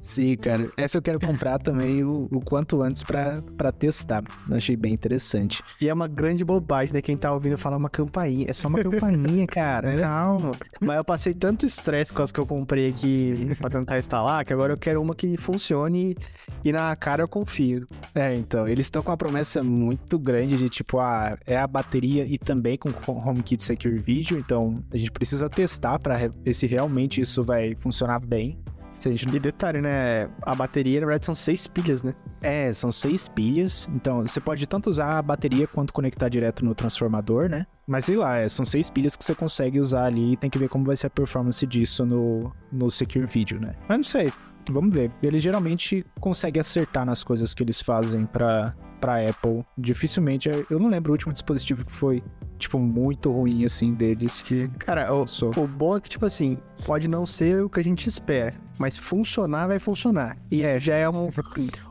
Sim, 0.00 0.36
cara. 0.36 0.70
Essa 0.76 0.96
eu 0.98 1.02
quero 1.02 1.18
comprar 1.20 1.58
também 1.58 2.02
o, 2.04 2.28
o 2.30 2.40
quanto 2.40 2.80
antes 2.82 3.02
pra, 3.02 3.42
pra 3.56 3.72
testar. 3.72 4.22
Eu 4.48 4.56
achei 4.56 4.76
bem 4.76 4.94
interessante. 4.94 5.62
E 5.80 5.88
é 5.88 5.92
uma 5.92 6.06
grande 6.06 6.44
bobagem, 6.44 6.94
né? 6.94 7.02
Quem 7.02 7.16
tá 7.16 7.32
ouvindo 7.32 7.58
falar 7.58 7.76
uma 7.76 7.90
campainha. 7.90 8.46
É 8.48 8.52
só 8.54 8.68
uma 8.68 8.80
campainha, 8.80 9.44
cara. 9.48 9.98
Calma. 10.00 10.52
Mas 10.80 10.96
eu 10.96 11.04
passei 11.04 11.34
tanto 11.34 11.66
estresse 11.66 12.12
com 12.12 12.22
as 12.22 12.30
que 12.32 12.38
eu 12.38 12.46
comprei 12.46 12.88
aqui 12.88 13.54
pra 13.60 13.68
tentar 13.68 13.98
instalar, 13.98 14.44
que 14.46 14.52
agora 14.52 14.72
eu 14.72 14.78
quero 14.78 15.02
uma 15.02 15.14
que 15.14 15.36
funcione 15.36 16.16
e 16.64 16.72
na 16.72 16.94
cara 16.96 17.22
eu 17.24 17.28
confio. 17.28 17.84
É, 18.14 18.34
então, 18.34 18.66
eles 18.68 18.86
estão 18.86 19.02
com 19.02 19.10
uma 19.10 19.16
promessa 19.16 19.62
muito 19.62 20.18
grande 20.18 20.56
de 20.56 20.68
tipo, 20.68 21.00
ah, 21.00 21.36
é 21.46 21.56
a 21.56 21.66
bateria 21.66 22.24
e 22.24 22.38
também 22.38 22.78
com 22.78 22.88
o 22.88 23.28
HomeKit 23.28 23.62
Secure 23.62 23.98
Video, 23.98 24.38
então 24.38 24.74
a 24.92 24.96
gente 24.96 25.10
precisa 25.10 25.48
testar 25.50 25.98
pra 25.98 26.16
re- 26.16 26.30
ver 26.42 26.54
se 26.54 26.66
realmente 26.66 27.20
isso 27.20 27.42
vai 27.42 27.74
funcionar 27.80 28.20
bem. 28.20 28.58
Se 28.98 29.08
a 29.08 29.10
gente 29.12 29.34
E 29.34 29.38
detalhe, 29.38 29.80
né? 29.80 30.28
A 30.42 30.54
bateria, 30.54 31.00
na 31.00 31.06
verdade, 31.06 31.26
são 31.26 31.34
seis 31.34 31.66
pilhas, 31.66 32.02
né? 32.02 32.14
É, 32.40 32.72
são 32.72 32.90
seis 32.90 33.28
pilhas, 33.28 33.88
então 33.94 34.22
você 34.22 34.40
pode 34.40 34.66
tanto 34.66 34.90
usar 34.90 35.18
a 35.18 35.22
bateria 35.22 35.66
quanto 35.66 35.92
conectar 35.92 36.28
direto 36.28 36.64
no 36.64 36.74
transformador, 36.74 37.48
né? 37.48 37.66
Mas 37.86 38.04
sei 38.04 38.16
lá, 38.16 38.38
é, 38.38 38.48
são 38.48 38.66
seis 38.66 38.90
pilhas 38.90 39.16
que 39.16 39.24
você 39.24 39.34
consegue 39.34 39.80
usar 39.80 40.04
ali 40.04 40.32
e 40.32 40.36
tem 40.36 40.50
que 40.50 40.58
ver 40.58 40.68
como 40.68 40.84
vai 40.84 40.96
ser 40.96 41.06
a 41.06 41.10
performance 41.10 41.64
disso 41.66 42.04
no, 42.04 42.52
no 42.70 42.90
Secure 42.90 43.26
Video, 43.26 43.60
né? 43.60 43.74
Mas 43.88 43.96
não 43.98 44.04
sei, 44.04 44.32
vamos 44.72 44.94
ver. 44.94 45.10
Eles 45.22 45.42
geralmente 45.42 46.04
conseguem 46.20 46.60
acertar 46.60 47.04
nas 47.04 47.22
coisas 47.24 47.54
que 47.54 47.62
eles 47.62 47.80
fazem 47.80 48.26
pra, 48.26 48.74
pra 49.00 49.28
Apple. 49.28 49.64
Dificilmente, 49.76 50.48
eu 50.48 50.78
não 50.78 50.88
lembro 50.88 51.10
o 51.10 51.14
último 51.14 51.32
dispositivo 51.32 51.84
que 51.84 51.92
foi, 51.92 52.22
tipo, 52.58 52.78
muito 52.78 53.30
ruim 53.30 53.64
assim 53.64 53.94
deles 53.94 54.42
que 54.42 54.68
Cara, 54.78 55.12
o, 55.14 55.26
sou. 55.26 55.50
o 55.56 55.66
bom 55.66 55.96
é 55.96 56.00
que, 56.00 56.08
tipo 56.08 56.26
assim, 56.26 56.58
pode 56.84 57.08
não 57.08 57.24
ser 57.26 57.62
o 57.62 57.68
que 57.68 57.80
a 57.80 57.84
gente 57.84 58.06
espera, 58.08 58.54
mas 58.78 58.98
funcionar 58.98 59.66
vai 59.66 59.78
funcionar. 59.78 60.36
E 60.50 60.62
é, 60.62 60.78
já 60.78 60.94
é 60.96 61.08
um, 61.08 61.28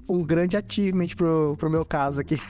um 0.09 0.23
grande 0.23 0.57
achievement 0.57 1.09
pro, 1.15 1.55
pro 1.57 1.69
meu 1.69 1.85
caso 1.85 2.21
aqui, 2.21 2.37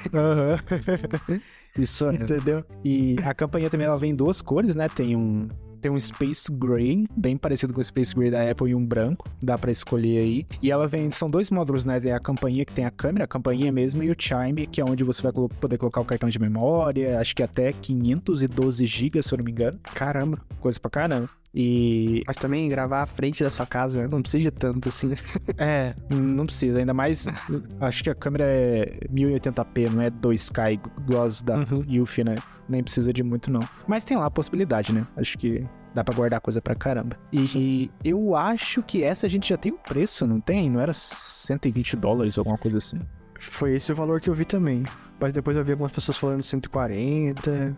Isso 1.78 2.10
é. 2.10 2.16
entendeu? 2.16 2.64
E 2.84 3.16
a 3.24 3.34
campanha 3.34 3.70
também 3.70 3.86
ela 3.86 4.00
vem 4.00 4.12
em 4.12 4.16
duas 4.16 4.42
cores, 4.42 4.76
né? 4.76 4.90
Tem 4.90 5.16
um 5.16 5.48
tem 5.88 5.92
um 5.92 6.00
Space 6.00 6.52
Gray, 6.52 7.06
bem 7.16 7.38
parecido 7.38 7.74
com 7.74 7.80
o 7.80 7.84
Space 7.84 8.14
Gray 8.14 8.30
da 8.30 8.50
Apple 8.50 8.72
e 8.72 8.76
um 8.76 8.86
branco, 8.86 9.26
dá 9.42 9.58
pra 9.58 9.72
escolher 9.72 10.22
aí. 10.22 10.46
E 10.62 10.70
ela 10.70 10.86
vem, 10.86 11.10
são 11.10 11.30
dois 11.30 11.50
módulos, 11.50 11.86
né? 11.86 11.98
Tem 11.98 12.12
a 12.12 12.20
campainha 12.20 12.66
que 12.66 12.74
tem 12.74 12.84
a 12.84 12.92
câmera, 12.92 13.24
a 13.24 13.28
campainha 13.28 13.72
mesmo, 13.72 14.04
e 14.04 14.12
o 14.12 14.16
Chime, 14.18 14.68
que 14.68 14.82
é 14.82 14.84
onde 14.84 15.06
você 15.06 15.22
vai 15.24 15.32
poder 15.32 15.78
colocar 15.78 16.02
o 16.02 16.06
cartão 16.06 16.28
de 16.28 16.40
memória, 16.40 17.20
acho 17.20 17.34
que 17.34 17.42
até 17.42 17.72
512 17.72 18.86
GB, 18.86 19.24
se 19.24 19.34
eu 19.34 19.38
não 19.38 19.46
me 19.46 19.52
engano. 19.52 19.80
Caramba. 19.94 20.40
Coisa 20.60 20.78
pra 20.78 20.92
caramba. 20.92 21.30
E 21.60 22.22
Mas 22.28 22.38
também 22.38 22.70
gravar 22.70 23.02
à 23.02 23.08
frente 23.08 23.44
da 23.44 23.50
sua 23.50 23.66
casa 23.66 24.04
né? 24.04 24.08
não 24.12 24.22
precisa 24.22 24.44
de 24.44 24.52
tanto 24.52 24.90
assim, 24.90 25.08
né? 25.08 25.16
é, 25.58 25.96
não 26.10 26.46
precisa, 26.46 26.78
ainda 26.78 26.94
mais 26.94 27.26
acho 27.82 28.04
que 28.04 28.10
a 28.12 28.16
câmera 28.16 28.44
é 28.46 29.00
1080p, 29.12 29.90
não 29.90 30.02
é 30.02 30.12
2K 30.12 30.80
igual 31.00 31.26
as 31.26 31.42
da 31.42 31.58
Uhum. 31.58 31.84
Né? 32.26 32.36
Nem 32.70 32.84
precisa 32.84 33.12
de 33.12 33.24
muito, 33.24 33.50
não. 33.50 33.62
Mas 33.88 34.06
tem 34.06 34.16
lá 34.16 34.28
a 34.28 34.32
possibilidade, 34.32 34.94
né? 34.94 35.08
Acho 35.16 35.38
que 35.38 35.66
dá 35.98 36.04
pra 36.04 36.14
guardar 36.14 36.40
coisa 36.40 36.62
pra 36.62 36.76
caramba. 36.76 37.18
E 37.34 37.90
eu 38.04 38.36
acho 38.36 38.84
que 38.84 39.04
essa 39.04 39.26
a 39.26 39.30
gente 39.30 39.50
já 39.50 39.58
tem 39.58 39.72
o 39.72 39.78
preço, 39.78 40.28
não 40.28 40.40
tem? 40.40 40.70
Não 40.70 40.80
era 40.80 40.94
120 40.94 41.96
dólares, 41.96 42.38
alguma 42.38 42.58
coisa 42.58 42.78
assim? 42.78 43.00
Foi 43.40 43.74
esse 43.74 43.92
o 43.92 43.96
valor 43.96 44.22
que 44.22 44.30
eu 44.30 44.34
vi 44.34 44.46
também. 44.46 44.84
Mas 45.20 45.34
depois 45.34 45.58
eu 45.58 45.66
vi 45.66 45.72
algumas 45.72 45.92
pessoas 45.92 46.16
falando 46.18 46.44
140. 46.44 47.76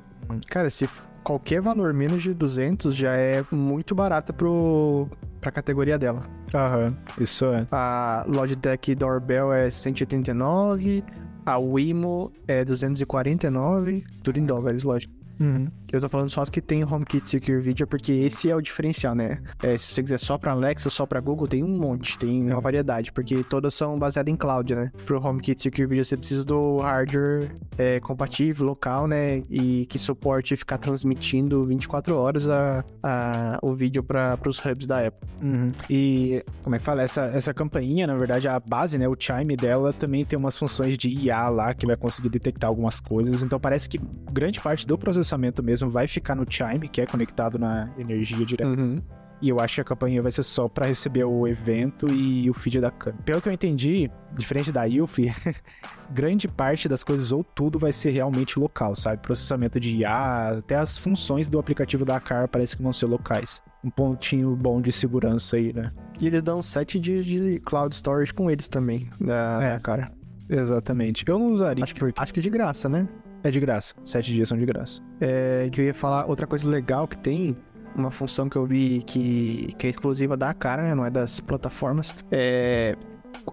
Cara, 0.49 0.69
se 0.69 0.87
qualquer 1.23 1.61
valor 1.61 1.93
menos 1.93 2.21
de 2.21 2.33
200 2.33 2.93
já 2.93 3.13
é 3.13 3.43
muito 3.51 3.95
barata 3.95 4.33
pro, 4.33 5.07
pra 5.39 5.49
categoria 5.49 5.97
dela. 5.97 6.23
Aham, 6.53 6.97
isso 7.21 7.45
é. 7.45 7.65
A 7.71 8.25
Logitech 8.27 8.95
Doorbell 8.95 9.53
é 9.53 9.69
189. 9.69 11.03
A 11.45 11.57
Wimo 11.57 12.33
é 12.49 12.65
249, 12.65 14.03
tudo 14.21 14.37
em 14.37 14.45
dólares, 14.45 14.83
lógico. 14.83 15.13
Uhum. 15.39 15.67
Eu 15.91 15.99
tô 15.99 16.07
falando 16.07 16.29
só 16.29 16.41
as 16.41 16.49
que 16.49 16.61
tem 16.61 16.83
HomeKit 16.83 17.27
Secure 17.27 17.59
Video, 17.59 17.87
porque 17.87 18.11
esse 18.11 18.49
é 18.49 18.55
o 18.55 18.61
diferencial, 18.61 19.15
né? 19.15 19.39
É, 19.63 19.75
se 19.75 19.91
você 19.91 20.03
quiser 20.03 20.19
só 20.19 20.37
pra 20.37 20.51
Alexa, 20.51 20.89
só 20.89 21.05
pra 21.05 21.19
Google, 21.19 21.47
tem 21.47 21.63
um 21.63 21.77
monte, 21.77 22.17
tem 22.17 22.51
uma 22.51 22.61
variedade, 22.61 23.11
porque 23.11 23.43
todas 23.43 23.73
são 23.73 23.97
baseadas 23.97 24.31
em 24.31 24.37
cloud, 24.37 24.75
né? 24.75 24.91
Pro 25.05 25.19
HomeKit 25.19 25.61
Secure 25.61 25.87
Video 25.87 26.05
você 26.05 26.15
precisa 26.15 26.45
do 26.45 26.77
hardware 26.77 27.51
é, 27.77 27.99
compatível, 27.99 28.67
local, 28.67 29.07
né? 29.07 29.41
E 29.49 29.87
que 29.87 29.97
suporte 29.97 30.55
ficar 30.55 30.77
transmitindo 30.77 31.63
24 31.63 32.15
horas 32.15 32.47
a, 32.47 32.85
a, 33.01 33.59
o 33.61 33.73
vídeo 33.73 34.03
para 34.03 34.37
pros 34.37 34.59
hubs 34.59 34.85
da 34.85 35.07
Apple. 35.07 35.27
Uhum. 35.41 35.69
E, 35.89 36.43
como 36.63 36.75
é 36.75 36.79
que 36.79 36.85
fala? 36.85 37.01
Essa, 37.01 37.23
essa 37.33 37.53
campainha, 37.53 38.05
na 38.05 38.15
verdade, 38.15 38.47
a 38.47 38.59
base, 38.59 38.97
né? 38.99 39.07
O 39.07 39.15
chime 39.19 39.55
dela 39.55 39.91
também 39.91 40.23
tem 40.23 40.37
umas 40.37 40.55
funções 40.55 40.97
de 40.97 41.09
IA 41.09 41.49
lá 41.49 41.73
que 41.73 41.87
vai 41.87 41.95
conseguir 41.95 42.29
detectar 42.29 42.69
algumas 42.69 42.99
coisas. 42.99 43.41
Então 43.41 43.59
parece 43.59 43.89
que 43.89 43.99
grande 44.31 44.59
parte 44.59 44.85
do 44.85 44.97
processamento 44.97 45.63
mesmo 45.63 45.78
vai 45.87 46.07
ficar 46.07 46.33
no 46.33 46.45
chime, 46.49 46.89
que 46.89 46.99
é 46.99 47.05
conectado 47.05 47.59
na 47.59 47.89
energia 47.97 48.43
direta. 48.43 48.67
Uhum. 48.67 48.99
E 49.41 49.47
eu 49.47 49.57
acho 49.57 49.75
que 49.75 49.81
a 49.81 49.83
campainha 49.85 50.21
vai 50.21 50.33
ser 50.33 50.43
só 50.43 50.67
pra 50.67 50.85
receber 50.85 51.23
o 51.23 51.47
evento 51.47 52.09
e 52.09 52.49
o 52.49 52.53
feed 52.53 52.81
da 52.81 52.91
câmera. 52.91 53.23
Pelo 53.23 53.39
que 53.41 53.47
eu 53.47 53.53
entendi, 53.53 54.11
diferente 54.37 54.69
da 54.69 54.85
Ilfi, 54.85 55.31
grande 56.11 56.45
parte 56.45 56.89
das 56.89 57.05
coisas 57.05 57.31
ou 57.31 57.41
tudo 57.41 57.79
vai 57.79 57.93
ser 57.93 58.09
realmente 58.09 58.59
local, 58.59 58.93
sabe? 58.95 59.21
Processamento 59.21 59.79
de 59.79 59.95
IA, 59.97 60.57
até 60.57 60.75
as 60.75 60.97
funções 60.97 61.47
do 61.47 61.57
aplicativo 61.57 62.03
da 62.03 62.19
Car 62.19 62.49
parece 62.49 62.75
que 62.75 62.83
vão 62.83 62.91
ser 62.91 63.05
locais. 63.05 63.61
Um 63.81 63.89
pontinho 63.89 64.53
bom 64.57 64.81
de 64.81 64.91
segurança 64.91 65.55
aí, 65.55 65.71
né? 65.71 65.93
E 66.19 66.27
eles 66.27 66.41
dão 66.41 66.61
7 66.61 66.99
dias 66.99 67.23
de 67.23 67.61
cloud 67.61 67.95
storage 67.95 68.33
com 68.33 68.51
eles 68.51 68.67
também, 68.67 69.07
da, 69.21 69.59
É. 69.63 69.73
da 69.75 69.79
cara. 69.79 70.11
Exatamente. 70.49 71.23
Eu 71.25 71.39
não 71.39 71.53
usaria, 71.53 71.83
Acho 71.83 71.93
que, 71.93 71.99
porque 72.01 72.19
acho 72.19 72.33
que 72.33 72.41
de 72.41 72.49
graça, 72.49 72.89
né? 72.89 73.07
É 73.43 73.49
de 73.51 73.59
graça. 73.59 73.93
Sete 74.03 74.33
dias 74.33 74.49
são 74.49 74.57
de 74.57 74.65
graça. 74.65 75.01
É, 75.19 75.69
que 75.71 75.81
eu 75.81 75.85
ia 75.85 75.93
falar 75.93 76.25
outra 76.27 76.45
coisa 76.47 76.67
legal 76.67 77.07
que 77.07 77.17
tem, 77.17 77.55
uma 77.95 78.11
função 78.11 78.47
que 78.49 78.55
eu 78.55 78.65
vi 78.65 79.01
que, 79.05 79.73
que 79.77 79.87
é 79.87 79.89
exclusiva 79.89 80.37
da 80.37 80.53
cara, 80.53 80.83
né? 80.83 80.95
Não 80.95 81.05
é 81.05 81.09
das 81.09 81.39
plataformas. 81.39 82.15
É 82.31 82.95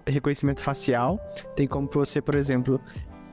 reconhecimento 0.07 0.61
facial. 0.61 1.19
Tem 1.55 1.67
como 1.67 1.89
você, 1.91 2.21
por 2.21 2.35
exemplo, 2.35 2.79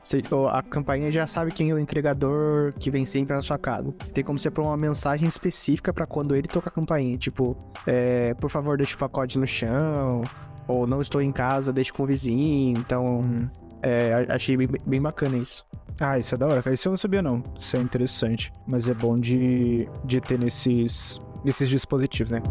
você- 0.01 0.21
a 0.51 0.61
campainha 0.61 1.11
já 1.11 1.25
sabe 1.27 1.51
quem 1.51 1.69
é 1.69 1.73
o 1.73 1.79
entregador 1.79 2.73
que 2.79 2.89
vem 2.91 3.05
sempre 3.05 3.35
na 3.35 3.41
sua 3.41 3.57
casa. 3.57 3.91
Tem 4.13 4.23
como 4.23 4.37
você 4.39 4.49
pôr 4.49 4.63
uma 4.63 4.77
mensagem 4.77 5.27
específica 5.27 5.93
pra 5.93 6.05
quando 6.05 6.35
ele 6.35 6.47
toca 6.47 6.69
a 6.69 6.71
campainha, 6.71 7.17
tipo, 7.17 7.55
é, 7.85 8.33
por 8.35 8.49
favor, 8.49 8.77
deixe 8.77 8.95
o 8.95 8.97
pacote 8.97 9.37
no 9.37 9.47
chão, 9.47 10.21
ou 10.67 10.87
não 10.87 11.01
estou 11.01 11.21
em 11.21 11.31
casa, 11.31 11.71
deixe 11.71 11.91
com 11.93 12.03
o 12.03 12.05
vizinho. 12.05 12.77
Então, 12.79 13.21
é, 13.81 14.25
a- 14.29 14.35
achei 14.35 14.57
bem, 14.57 14.67
bem 14.85 15.01
bacana 15.01 15.37
isso. 15.37 15.65
Ah, 15.99 16.19
isso 16.19 16.35
é 16.35 16.37
da 16.37 16.45
hora, 16.47 16.61
cara. 16.61 16.73
Isso 16.73 16.87
eu 16.87 16.91
não 16.91 16.97
sabia, 16.97 17.21
não. 17.21 17.41
Isso 17.59 17.75
é 17.77 17.79
interessante. 17.79 18.51
Mas 18.67 18.89
é 18.89 18.93
bom 18.93 19.17
de, 19.17 19.87
de 20.03 20.19
ter 20.19 20.37
nesses, 20.37 21.19
nesses 21.43 21.69
dispositivos, 21.69 22.31
né? 22.31 22.41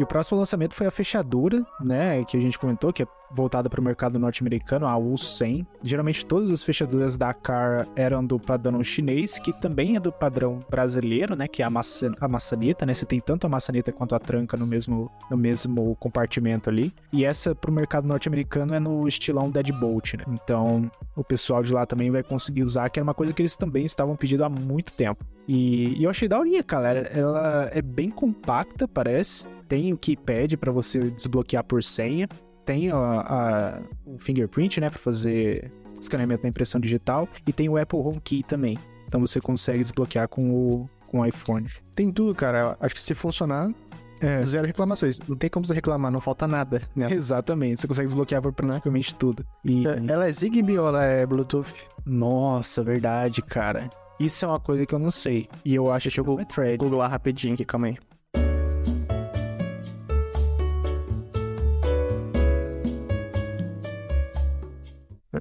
E 0.00 0.02
o 0.02 0.06
próximo 0.06 0.38
lançamento 0.38 0.74
foi 0.74 0.86
a 0.86 0.90
fechadura, 0.90 1.62
né, 1.78 2.24
que 2.24 2.34
a 2.34 2.40
gente 2.40 2.58
comentou, 2.58 2.90
que 2.90 3.02
é 3.02 3.06
voltada 3.30 3.68
para 3.68 3.80
o 3.80 3.84
mercado 3.84 4.18
norte-americano, 4.18 4.86
a 4.86 4.94
U100. 4.94 5.66
Geralmente 5.82 6.24
todas 6.26 6.50
as 6.50 6.62
fechaduras 6.62 7.16
da 7.16 7.32
Car 7.32 7.86
eram 7.94 8.24
do 8.24 8.38
padrão 8.38 8.82
chinês, 8.82 9.38
que 9.38 9.52
também 9.52 9.96
é 9.96 10.00
do 10.00 10.12
padrão 10.12 10.58
brasileiro, 10.68 11.36
né, 11.36 11.46
que 11.46 11.62
é 11.62 11.64
a, 11.64 11.70
maça, 11.70 12.12
a 12.20 12.28
maçaneta, 12.28 12.84
né, 12.84 12.94
você 12.94 13.06
tem 13.06 13.20
tanto 13.20 13.46
a 13.46 13.50
maçaneta 13.50 13.92
quanto 13.92 14.14
a 14.14 14.18
tranca 14.18 14.56
no 14.56 14.66
mesmo, 14.66 15.10
no 15.30 15.36
mesmo 15.36 15.96
compartimento 15.96 16.68
ali. 16.68 16.92
E 17.12 17.24
essa 17.24 17.54
para 17.54 17.70
o 17.70 17.74
mercado 17.74 18.06
norte-americano 18.06 18.74
é 18.74 18.80
no 18.80 19.06
estilão 19.06 19.50
deadbolt, 19.50 20.14
né, 20.14 20.24
então 20.28 20.90
o 21.16 21.24
pessoal 21.24 21.62
de 21.62 21.72
lá 21.72 21.86
também 21.86 22.10
vai 22.10 22.22
conseguir 22.22 22.62
usar, 22.62 22.88
que 22.90 22.98
era 22.98 23.04
uma 23.04 23.14
coisa 23.14 23.32
que 23.32 23.42
eles 23.42 23.56
também 23.56 23.84
estavam 23.84 24.16
pedindo 24.16 24.44
há 24.44 24.48
muito 24.48 24.92
tempo. 24.92 25.24
E, 25.52 25.98
e 25.98 26.04
eu 26.04 26.10
achei 26.10 26.28
daorinha, 26.28 26.62
cara. 26.62 27.00
Ela 27.12 27.68
é 27.72 27.82
bem 27.82 28.08
compacta, 28.08 28.86
parece. 28.86 29.48
Tem 29.68 29.92
o 29.92 29.98
keypad 29.98 30.56
para 30.56 30.70
você 30.70 31.10
desbloquear 31.10 31.64
por 31.64 31.82
senha. 31.82 32.28
Tem 32.70 32.88
a, 32.90 32.96
a- 32.96 33.80
o 34.06 34.16
fingerprint, 34.18 34.80
né, 34.80 34.88
para 34.88 34.98
fazer 35.00 35.72
escaneamento 36.00 36.42
da 36.44 36.48
impressão 36.48 36.80
digital. 36.80 37.28
E 37.44 37.52
tem 37.52 37.68
o 37.68 37.76
Apple 37.76 37.98
HomeKey 37.98 38.44
também. 38.44 38.78
Então 39.08 39.20
você 39.20 39.40
consegue 39.40 39.82
desbloquear 39.82 40.28
com 40.28 40.50
o, 40.52 40.88
com 41.08 41.18
o 41.18 41.26
iPhone. 41.26 41.66
Tem 41.96 42.12
tudo, 42.12 42.32
cara. 42.32 42.76
Acho 42.80 42.94
que 42.94 43.02
se 43.02 43.12
funcionar, 43.12 43.72
É. 44.20 44.40
zero 44.42 44.68
reclamações. 44.68 45.18
Não 45.28 45.36
tem 45.36 45.50
como 45.50 45.66
você 45.66 45.74
reclamar, 45.74 46.12
não 46.12 46.20
falta 46.20 46.46
nada, 46.46 46.80
né? 46.94 47.08
Exatamente, 47.12 47.80
você 47.80 47.88
consegue 47.88 48.06
desbloquear 48.06 48.40
por 48.40 48.52
praticamente 48.52 49.14
tudo. 49.16 49.44
E, 49.64 49.82
Ela 50.08 50.28
é 50.28 50.32
Zigbee 50.32 50.78
ou 50.78 50.86
ela 50.88 51.02
é 51.04 51.26
Bluetooth? 51.26 51.74
nossa, 52.06 52.84
verdade, 52.84 53.42
cara. 53.42 53.90
Isso 54.20 54.44
é 54.44 54.48
uma 54.48 54.60
coisa 54.60 54.86
que 54.86 54.94
eu 54.94 54.98
não 55.00 55.10
sei. 55.10 55.48
E 55.64 55.74
eu 55.74 55.90
acho 55.90 56.08
que 56.08 56.20
eu 56.20 56.38
é. 56.64 56.76
Google 56.76 56.98
lá 57.00 57.08
rapidinho 57.08 57.54
aqui, 57.54 57.64
calma 57.64 57.88
aí. 57.88 57.96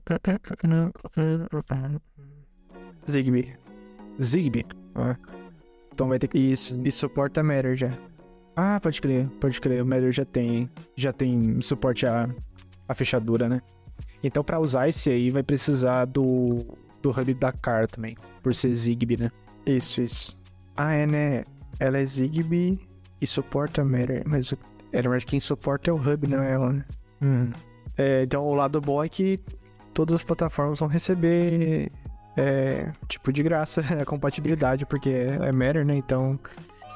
Zigbee. 3.09 3.55
Zigbee. 4.21 4.65
Ah. 4.95 5.15
Então 5.93 6.07
vai 6.07 6.19
ter 6.19 6.27
que. 6.27 6.37
Isso, 6.37 6.79
e 6.83 6.91
suporta 6.91 7.43
Matter 7.43 7.75
já. 7.75 7.97
Ah, 8.55 8.79
pode 8.79 9.01
crer, 9.01 9.27
pode 9.39 9.59
crer. 9.61 9.83
O 9.83 9.85
Matter 9.85 10.11
já 10.11 10.25
tem, 10.25 10.69
já 10.95 11.13
tem 11.13 11.61
suporte 11.61 12.05
à, 12.05 12.29
à 12.87 12.95
fechadura, 12.95 13.47
né? 13.47 13.61
Então, 14.23 14.43
pra 14.43 14.59
usar 14.59 14.89
esse 14.89 15.09
aí, 15.09 15.29
vai 15.29 15.43
precisar 15.43 16.05
do, 16.05 16.57
do 17.01 17.09
hub 17.09 17.33
da 17.35 17.51
Car 17.51 17.87
também, 17.87 18.17
por 18.43 18.53
ser 18.53 18.73
Zigbee, 18.73 19.17
né? 19.17 19.31
Isso, 19.65 20.01
isso. 20.01 20.37
Ah, 20.75 20.93
é, 20.93 21.07
né? 21.07 21.45
Ela 21.79 21.99
é 21.99 22.05
Zigbee 22.05 22.79
e 23.21 23.27
suporta 23.27 23.83
Matter. 23.83 24.23
Mas 24.27 24.53
é, 24.91 24.97
na 24.97 25.09
verdade, 25.09 25.25
quem 25.25 25.39
suporta 25.39 25.89
é 25.89 25.93
o 25.93 25.97
hub, 25.97 26.27
não 26.27 26.43
é 26.43 26.51
ela, 26.51 26.73
né? 26.73 26.85
É, 27.97 28.23
então, 28.23 28.45
o 28.45 28.53
lado 28.53 28.79
bom 28.81 29.03
é 29.03 29.09
que 29.09 29.39
todas 29.93 30.15
as 30.17 30.23
plataformas 30.23 30.79
vão 30.79 30.87
receber, 30.87 31.91
é, 32.37 32.91
tipo, 33.07 33.31
de 33.31 33.43
graça 33.43 33.81
a 34.01 34.05
compatibilidade, 34.05 34.85
porque 34.85 35.09
é, 35.09 35.37
é 35.47 35.51
Matter, 35.51 35.85
né? 35.85 35.95
Então, 35.95 36.39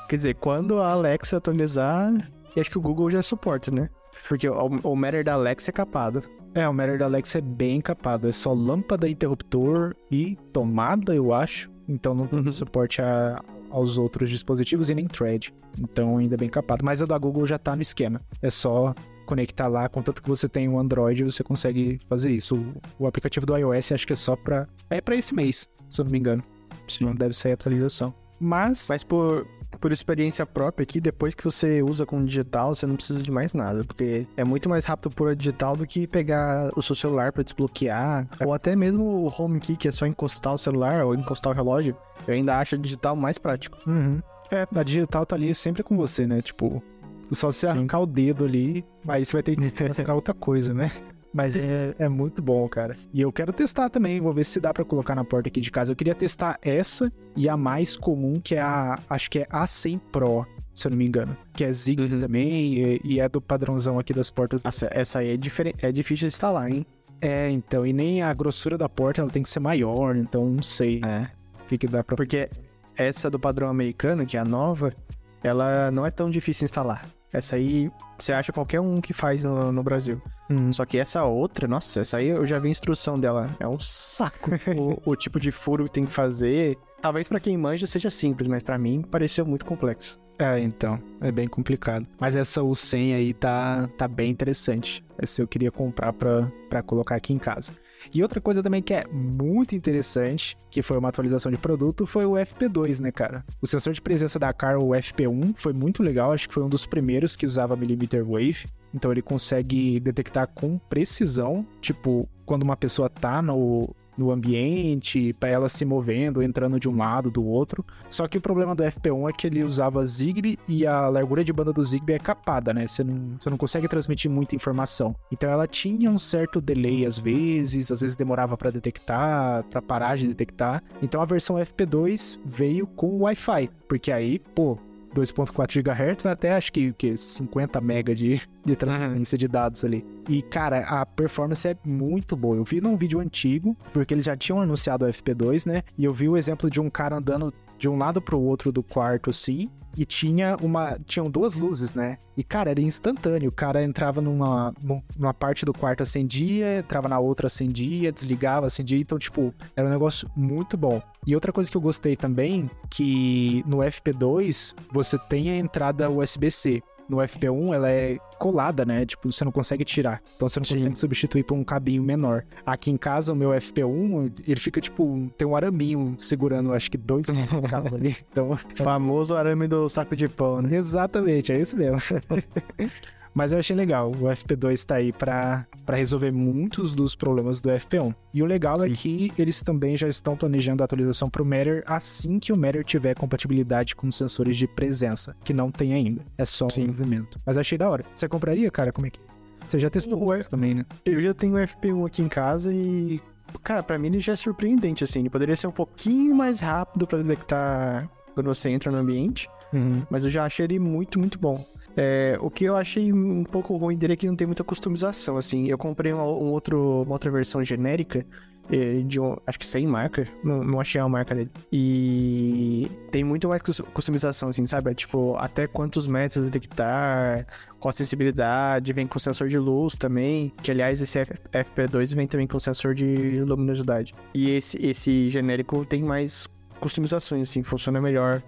quer 0.10 0.16
dizer, 0.18 0.36
quando 0.36 0.80
a 0.80 0.92
Alexa 0.92 1.38
atualizar, 1.38 2.12
e 2.56 2.60
acho 2.60 2.70
que 2.70 2.78
o 2.78 2.82
Google 2.82 3.10
já 3.10 3.22
suporta, 3.22 3.72
né? 3.72 3.90
Porque 4.28 4.48
o, 4.48 4.68
o 4.84 4.96
Matter 4.96 5.24
da 5.24 5.34
Alexa 5.34 5.72
é 5.72 5.74
capado. 5.74 6.24
É, 6.56 6.68
o 6.70 6.74
Matter 6.74 7.00
da 7.00 7.06
Alexa 7.06 7.40
é 7.40 7.42
bem 7.42 7.82
capado. 7.82 8.28
É 8.28 8.32
só 8.32 8.54
lâmpada, 8.54 9.10
interruptor 9.10 9.96
e 10.12 10.36
tomada, 10.54 11.16
eu 11.16 11.34
acho. 11.34 11.70
Então 11.90 12.14
não 12.14 12.28
tem 12.28 12.40
Uhum. 12.40 12.52
suporte 12.52 13.02
a- 13.02 13.42
aos 13.72 13.98
outros 13.98 14.30
dispositivos 14.30 14.90
e 14.92 14.96
nem 14.96 15.08
thread. 15.08 15.52
Então 15.80 16.18
ainda 16.18 16.36
é 16.36 16.38
bem 16.38 16.48
capado. 16.48 16.86
Mas 16.86 17.02
a 17.02 17.06
da 17.08 17.18
Google 17.18 17.46
já 17.48 17.58
tá 17.58 17.76
no 17.76 17.82
esquema. 17.82 18.22
É 18.40 18.52
só 18.52 18.94
conectar 19.26 19.68
lá, 19.68 19.88
contanto 19.90 20.22
que 20.22 20.30
você 20.30 20.48
tem 20.48 20.68
o 20.68 20.80
Android, 20.80 21.24
você 21.24 21.44
consegue 21.44 22.00
fazer 22.08 22.32
isso. 22.32 22.56
O, 22.56 23.04
o 23.04 23.08
aplicativo 23.08 23.46
do 23.46 23.58
iOS 23.58 23.92
acho 23.92 24.08
que 24.08 24.14
é 24.14 24.16
só 24.16 24.36
pra. 24.36 24.68
É 24.90 25.02
pra 25.02 25.16
esse 25.16 25.34
mês, 25.34 25.70
se 25.90 26.02
eu 26.02 26.06
não 26.06 26.12
me 26.12 26.20
engano. 26.20 26.44
Se 26.88 27.04
não 27.04 27.16
deve 27.16 27.34
sair 27.34 27.54
atualização. 27.54 28.14
Mas. 28.40 28.88
Mas 28.90 29.04
por, 29.04 29.48
por 29.80 29.92
experiência 29.92 30.46
própria 30.46 30.84
aqui, 30.84 31.00
depois 31.00 31.34
que 31.34 31.44
você 31.44 31.82
usa 31.82 32.06
com 32.06 32.24
digital, 32.24 32.76
você 32.76 32.86
não 32.86 32.96
precisa 32.96 33.24
de 33.24 33.32
mais 33.32 33.54
nada. 33.54 33.84
Porque 33.84 34.28
é 34.36 34.44
muito 34.44 34.70
mais 34.70 34.86
rápido 34.86 35.14
pôr 35.14 35.32
a 35.32 35.36
digital 35.36 35.76
do 35.76 35.86
que 35.86 36.06
pegar 36.08 36.70
o 36.76 36.82
seu 36.82 36.96
celular 36.96 37.32
pra 37.32 37.44
desbloquear. 37.44 38.28
Ou 38.46 38.54
até 38.54 38.76
mesmo 38.76 39.04
o 39.04 39.28
HomeKey, 39.28 39.78
que 39.78 39.88
é 39.88 39.92
só 39.92 40.06
encostar 40.06 40.54
o 40.54 40.58
celular 40.58 41.06
ou 41.06 41.16
encostar 41.16 41.54
o 41.54 41.56
relógio. 41.56 41.96
Eu 42.28 42.34
ainda 42.34 42.58
acho 42.58 42.78
digital 42.78 43.16
mais 43.16 43.38
prático. 43.38 43.78
Uhum. 43.88 44.22
É, 44.52 44.68
a 44.76 44.84
digital 44.84 45.26
tá 45.26 45.36
ali 45.36 45.54
sempre 45.56 45.84
com 45.84 45.96
você, 45.96 46.28
né? 46.28 46.42
Tipo, 46.42 46.84
só 47.32 47.52
você 47.52 47.66
Sim. 47.68 47.74
arrancar 47.74 48.00
o 48.00 48.06
dedo 48.06 48.46
ali, 48.46 48.86
aí 49.08 49.24
você 49.26 49.34
vai 49.34 49.44
ter 49.44 49.56
que 49.56 49.62
mostrar 49.88 50.14
outra 50.16 50.34
coisa, 50.34 50.74
né? 50.74 50.92
Mas 51.34 51.56
é, 51.56 51.96
é 51.98 52.08
muito 52.08 52.44
bom, 52.44 52.68
cara. 52.70 52.96
E 53.12 53.20
eu 53.22 53.32
quero 53.32 53.52
testar 53.52 53.90
também, 53.90 54.22
vou 54.22 54.32
ver 54.34 54.44
se 54.44 54.60
dá 54.60 54.72
pra 54.72 54.86
colocar 54.86 55.16
na 55.16 55.24
porta 55.26 55.50
aqui 55.50 55.60
de 55.60 55.72
casa. 55.72 55.92
Eu 55.92 55.96
queria 55.96 56.14
testar 56.14 56.60
essa 56.62 57.12
e 57.36 57.50
a 57.50 57.58
mais 57.58 57.98
comum, 57.98 58.34
que 58.44 58.54
é 58.54 58.62
a. 58.62 59.00
Acho 59.10 59.32
que 59.32 59.40
é 59.40 59.48
a 59.50 59.66
100 59.66 59.98
Pro, 60.12 60.46
se 60.76 60.86
eu 60.86 60.92
não 60.92 60.98
me 61.00 61.08
engano. 61.08 61.36
Que 61.54 61.64
é 61.64 61.72
Zigbee 61.72 62.14
Uhum. 62.14 62.20
também 62.22 62.76
e, 62.78 63.02
e 63.04 63.20
é 63.20 63.28
do 63.28 63.42
padrãozão 63.42 63.98
aqui 63.98 64.14
das 64.14 64.30
portas. 64.30 64.62
Nossa, 64.62 64.88
essa 64.92 65.20
aí 65.20 65.30
é, 65.30 65.38
diferente, 65.38 65.84
é 65.84 65.92
difícil 65.92 66.26
de 66.28 66.34
instalar, 66.36 66.70
hein? 66.70 66.86
É, 67.20 67.50
então, 67.50 67.84
e 67.84 67.92
nem 67.94 68.22
a 68.22 68.32
grossura 68.32 68.78
da 68.78 68.88
porta 68.88 69.22
ela 69.22 69.32
tem 69.32 69.42
que 69.42 69.50
ser 69.50 69.60
maior, 69.60 70.16
então 70.16 70.46
não 70.46 70.62
sei 70.62 71.02
É. 71.04 71.28
o 71.64 71.68
que, 71.68 71.80
que 71.80 71.88
dá 71.88 72.04
pra. 72.04 72.16
Porque 72.16 72.48
essa 72.96 73.28
do 73.32 73.40
padrão 73.40 73.70
americano, 73.70 74.24
que 74.24 74.38
é 74.38 74.40
a 74.40 74.46
nova, 74.46 74.94
ela 75.44 75.92
não 75.92 76.06
é 76.06 76.12
tão 76.12 76.30
difícil 76.30 76.66
instalar. 76.66 77.08
Essa 77.32 77.56
aí, 77.56 77.92
você 78.18 78.32
acha 78.32 78.54
qualquer 78.54 78.80
um 78.80 79.02
que 79.02 79.12
faz 79.12 79.44
no, 79.44 79.72
no 79.72 79.82
Brasil. 79.82 80.22
Hum. 80.50 80.72
Só 80.72 80.86
que 80.86 81.00
essa 81.00 81.24
outra, 81.24 81.68
nossa, 81.68 82.02
essa 82.02 82.18
aí 82.18 82.28
eu 82.28 82.46
já 82.46 82.60
vi 82.60 82.68
a 82.68 82.72
instrução 82.72 83.20
dela. 83.20 83.50
É 83.60 83.68
um 83.68 83.80
saco. 83.80 84.52
o, 84.78 85.12
o 85.12 85.16
tipo 85.16 85.40
de 85.40 85.52
furo 85.52 85.86
que 85.86 85.92
tem 85.92 86.06
que 86.06 86.12
fazer. 86.12 86.78
Talvez 87.02 87.28
pra 87.28 87.40
quem 87.40 87.58
manja 87.58 87.88
seja 87.88 88.12
simples, 88.12 88.48
mas 88.48 88.62
pra 88.62 88.78
mim 88.78 89.02
pareceu 89.02 89.46
muito 89.46 89.66
complexo. 89.66 90.22
É, 90.38 90.60
então, 90.60 91.02
é 91.22 91.32
bem 91.32 91.48
complicado. 91.48 92.08
Mas 92.20 92.36
essa 92.36 92.62
U100 92.62 93.16
aí 93.16 93.34
tá, 93.34 93.90
tá 93.98 94.08
bem 94.08 94.32
interessante. 94.32 95.04
Essa 95.18 95.42
eu 95.42 95.48
queria 95.48 95.72
comprar 95.72 96.14
pra, 96.14 96.52
pra 96.70 96.84
colocar 96.84 97.16
aqui 97.16 97.34
em 97.34 97.40
casa. 97.40 97.72
E 98.14 98.22
outra 98.22 98.42
coisa 98.42 98.64
também 98.64 98.82
que 98.82 98.94
é 98.94 99.06
muito 99.08 99.76
interessante, 99.76 100.58
que 100.70 100.82
foi 100.82 100.98
uma 100.98 101.10
atualização 101.10 101.52
de 101.52 101.58
produto, 101.58 102.06
foi 102.06 102.26
o 102.26 102.34
FP2, 102.34 103.00
né, 103.00 103.12
cara? 103.12 103.46
O 103.62 103.68
sensor 103.68 103.94
de 103.94 104.02
presença 104.02 104.40
da 104.40 104.52
Car, 104.54 104.78
o 104.78 104.90
FP1, 104.90 105.54
foi 105.56 105.74
muito 105.74 106.02
legal, 106.02 106.32
acho 106.32 106.48
que 106.48 106.54
foi 106.54 106.64
um 106.64 106.70
dos 106.70 106.86
primeiros 106.86 107.36
que 107.36 107.46
usava 107.46 107.76
millimeter 107.76 108.24
wave. 108.24 108.66
Então 108.94 109.12
ele 109.12 109.22
consegue 109.22 110.00
detectar 110.00 110.48
com 110.48 110.78
precisão, 110.78 111.66
tipo, 111.82 112.30
quando 112.46 112.64
uma 112.64 112.78
pessoa 112.78 113.10
tá 113.10 113.42
no, 113.42 113.94
no 114.18 114.32
ambiente, 114.32 115.34
para 115.34 115.50
ela 115.50 115.70
se 115.70 115.86
movendo, 115.86 116.42
entrando 116.42 116.80
de 116.80 116.88
um 116.88 116.96
lado, 116.96 117.32
do 117.32 117.44
outro. 117.44 117.86
Só 118.10 118.28
que 118.28 118.38
o 118.38 118.42
problema 118.42 118.76
do 118.76 118.84
FP1 118.84 119.30
é 119.30 119.34
que 119.34 119.48
ele 119.48 119.64
usava 119.64 120.06
Zigbee 120.06 120.58
e 120.68 120.86
a 120.86 121.08
largura 121.08 121.44
de 121.44 121.54
banda 121.54 121.74
do 121.74 121.84
Zigbee 121.84 122.16
é 122.16 122.20
capada, 122.20 122.74
né? 122.74 122.88
Você 122.88 123.04
não, 123.04 123.38
você 123.40 123.50
não 123.50 123.58
consegue 123.58 123.88
transmitir 123.88 124.30
muita 124.30 124.56
informação. 124.56 125.16
Então 125.32 125.50
ela 125.50 125.68
tinha 125.68 126.10
um 126.10 126.18
certo 126.18 126.62
delay 126.62 127.06
às 127.06 127.18
vezes, 127.18 127.92
às 127.92 128.02
vezes 128.02 128.16
demorava 128.16 128.58
para 128.58 128.72
detectar, 128.72 129.64
para 129.66 129.82
parar 129.82 130.18
de 130.18 130.28
detectar. 130.28 130.84
Então 131.02 131.22
a 131.22 131.26
versão 131.26 131.56
FP2 131.58 132.40
veio 132.46 132.88
com 132.88 133.20
Wi-Fi, 133.22 133.70
porque 133.88 134.12
aí, 134.12 134.40
pô, 134.40 134.78
2.4 135.14 135.82
GHz, 135.82 136.24
vai 136.24 136.34
até 136.34 136.54
acho 136.54 136.72
que, 136.72 136.92
que 136.94 137.16
50 137.16 137.80
MB 137.80 138.14
de, 138.16 138.42
de 138.66 138.76
transferência 138.76 139.38
de 139.38 139.48
dados 139.48 139.84
ali. 139.84 140.06
E, 140.28 140.42
cara, 140.42 140.80
a 140.80 141.06
performance 141.06 141.68
é 141.68 141.76
muito 141.86 142.36
boa. 142.36 142.56
Eu 142.56 142.64
vi 142.64 142.82
num 142.82 142.96
vídeo 142.96 143.20
antigo, 143.20 143.78
porque 143.92 144.14
eles 144.14 144.26
já 144.26 144.36
tinham 144.36 144.62
anunciado 144.62 145.06
o 145.06 145.10
FP2, 145.10 145.68
né? 145.68 145.84
E 145.98 146.06
eu 146.06 146.14
vi 146.14 146.28
o 146.28 146.38
exemplo 146.38 146.70
de 146.70 146.82
um 146.82 146.90
cara 146.90 147.18
andando 147.18 147.54
de 147.78 147.90
um 147.90 147.98
lado 147.98 148.22
pro 148.22 148.40
outro 148.40 148.72
do 148.72 148.82
quarto, 148.82 149.30
assim, 149.30 149.70
e 149.98 150.06
tinha 150.06 150.58
uma. 150.62 150.98
Tinham 151.06 151.30
duas 151.30 151.56
luzes, 151.56 151.94
né? 151.94 152.18
E, 152.36 152.44
cara, 152.44 152.72
era 152.72 152.82
instantâneo. 152.82 153.50
O 153.50 153.52
cara 153.52 153.84
entrava 153.84 154.22
numa, 154.22 154.74
numa 155.18 155.34
parte 155.34 155.66
do 155.66 155.74
quarto, 155.74 156.04
acendia, 156.04 156.80
entrava 156.80 157.08
na 157.08 157.20
outra, 157.20 157.48
acendia, 157.48 158.12
desligava, 158.12 158.68
acendia. 158.68 158.98
Então, 158.98 159.20
tipo, 159.20 159.54
era 159.76 159.88
um 159.88 159.92
negócio 159.92 160.30
muito 160.36 160.76
bom. 160.76 161.02
E 161.26 161.36
outra 161.36 161.52
coisa 161.52 161.70
que 161.70 161.78
eu 161.78 161.82
gostei 161.82 162.16
também, 162.16 162.70
que 162.90 163.64
no 163.68 163.78
FP2 163.78 164.74
você 164.92 165.18
tem 165.18 165.52
a 165.52 165.58
entrada 165.58 166.10
USB-C 166.10 166.82
no 167.14 167.20
FP1 167.20 167.74
ela 167.74 167.90
é 167.90 168.18
colada, 168.38 168.84
né? 168.84 169.06
Tipo, 169.06 169.32
você 169.32 169.46
não 169.46 169.52
consegue 169.52 169.86
tirar. 169.86 170.22
Então 170.36 170.50
você 170.50 170.60
não 170.60 170.66
Sim. 170.66 170.76
consegue 170.76 170.98
substituir 170.98 171.44
por 171.44 171.56
um 171.56 171.64
cabinho 171.64 172.04
menor. 172.04 172.44
Aqui 172.66 172.92
em 172.92 172.98
casa, 172.98 173.32
o 173.32 173.36
meu 173.36 173.52
FP1, 173.52 174.34
ele 174.48 174.60
fica 174.60 174.82
tipo, 174.82 175.32
tem 175.38 175.48
um 175.48 175.56
araminho 175.56 176.16
segurando, 176.18 176.74
acho 176.74 176.90
que 176.90 176.98
dois 176.98 177.28
cabos 177.70 177.94
ali. 177.94 178.18
Então, 178.32 178.58
famoso 178.76 179.36
arame 179.36 179.68
do 179.68 179.88
saco 179.88 180.16
de 180.16 180.28
pão, 180.28 180.62
né? 180.62 180.76
Exatamente, 180.76 181.52
é 181.52 181.60
isso 181.60 181.78
mesmo. 181.78 182.00
Mas 183.34 183.52
eu 183.52 183.60
achei 183.60 183.76
legal. 183.76 184.12
O 184.12 184.26
FP2 184.26 184.74
está 184.74 184.96
aí 184.96 185.12
para 185.12 185.66
resolver 185.88 186.32
muitos 186.32 186.94
dos 186.94 187.16
problemas 187.16 187.60
do 187.62 187.70
FP1. 187.70 188.14
E 188.34 188.44
o 188.44 188.46
legal 188.46 188.84
é 188.84 188.90
Sim. 188.90 189.26
é 189.26 189.30
que 189.30 189.42
eles 189.42 189.62
também 189.62 189.96
já 189.96 190.08
estão 190.08 190.36
planejando 190.36 190.84
a 190.84 190.86
atualização 190.86 191.30
para 191.30 191.42
o 191.42 191.46
Matter 191.46 191.84
assim 191.88 192.40
que 192.40 192.54
o 192.54 192.58
Matter 192.58 192.84
tiver 192.84 193.16
compatibilidade 193.16 193.96
com 193.96 194.12
sensores 194.12 194.58
de 194.58 194.68
presença, 194.68 195.36
que 195.44 195.54
não 195.54 195.72
tem 195.72 195.94
ainda. 195.94 196.22
É 196.38 196.46
só 196.46 196.70
Sim. 196.70 196.84
um 196.84 196.88
movimento. 196.88 197.40
Mas 197.46 197.58
achei 197.58 197.78
da 197.78 197.90
hora. 197.90 198.04
Você 198.16 198.28
compraria, 198.28 198.70
cara? 198.70 198.92
Como 198.92 199.08
é 199.08 199.10
que. 199.10 199.20
Você 199.68 199.80
já 199.80 199.90
testou 199.90 200.24
o 200.24 200.34
F 200.34 200.50
também, 200.50 200.76
né? 200.76 200.86
Eu 201.06 201.22
já 201.22 201.34
tenho 201.34 201.56
o 201.56 201.58
FP1 201.58 202.06
aqui 202.06 202.22
em 202.22 202.28
casa 202.28 202.72
e. 202.72 203.20
Cara, 203.64 203.82
para 203.84 203.98
mim 203.98 204.08
ele 204.08 204.20
já 204.20 204.34
é 204.34 204.36
surpreendente, 204.36 205.04
assim. 205.04 205.20
Ele 205.20 205.30
poderia 205.30 205.56
ser 205.56 205.68
um 205.68 205.72
pouquinho 205.72 206.36
mais 206.36 206.60
rápido 206.60 207.08
para 207.08 207.20
detectar 207.20 208.10
quando 208.34 208.48
você 208.48 208.70
entra 208.70 208.92
no 208.92 208.98
ambiente. 208.98 209.48
Uhum. 209.72 210.04
Mas 210.10 210.24
eu 210.24 210.32
já 210.32 210.44
achei 210.46 210.66
ele 210.66 210.80
muito, 210.80 211.20
muito 211.20 211.40
bom. 211.40 211.66
É, 211.96 212.38
o 212.42 212.50
que 212.50 212.66
eu 212.66 212.76
achei 212.76 213.14
um 213.14 213.44
pouco 213.44 213.76
ruim 213.78 213.98
dele 213.98 214.14
é 214.14 214.16
que 214.16 214.28
não 214.28 214.36
tem 214.36 214.48
muita 214.48 214.64
customização, 214.64 215.38
assim. 215.38 215.68
Eu 215.68 215.78
comprei 215.78 216.12
uma, 216.12 216.24
um 216.24 216.52
outro, 216.52 217.04
uma 217.04 217.14
outra 217.14 217.30
versão 217.30 217.64
genérica 217.64 218.26
é, 218.72 219.02
de 219.02 219.20
um, 219.20 219.36
acho 219.46 219.60
que 219.60 219.68
sem 219.68 219.86
marca, 219.86 220.28
não, 220.44 220.64
não 220.64 220.80
achei 220.80 221.00
a 221.00 221.08
marca 221.08 221.36
dele. 221.36 221.52
E 221.72 222.90
tem 223.12 223.24
muito 223.24 223.48
mais 223.48 223.62
customização, 223.62 224.50
assim, 224.50 224.66
sabe? 224.66 224.92
É, 224.92 224.94
tipo, 224.94 225.36
até 225.38 225.68
quantos 225.68 226.08
metros 226.08 226.46
detectar, 226.46 227.46
qual 227.80 227.90
a 227.90 227.94
sensibilidade, 227.94 228.94
vem 228.94 229.06
com 229.06 229.20
sensor 229.20 229.48
de 229.48 229.58
luz 229.58 229.96
também, 229.96 230.52
que 230.62 230.72
aliás 230.72 231.02
esse 231.02 231.20
FP2 231.20 232.16
vem 232.16 232.28
também 232.28 232.48
com 232.48 232.60
sensor 232.60 232.94
de 232.94 233.42
luminosidade. 233.42 234.14
E 234.34 234.50
esse, 234.52 234.78
esse 234.86 235.30
genérico 235.30 235.86
tem 235.86 236.02
mais 236.02 236.48
customizações, 236.80 237.50
assim, 237.50 237.64
funciona 237.64 238.02
melhor 238.02 238.42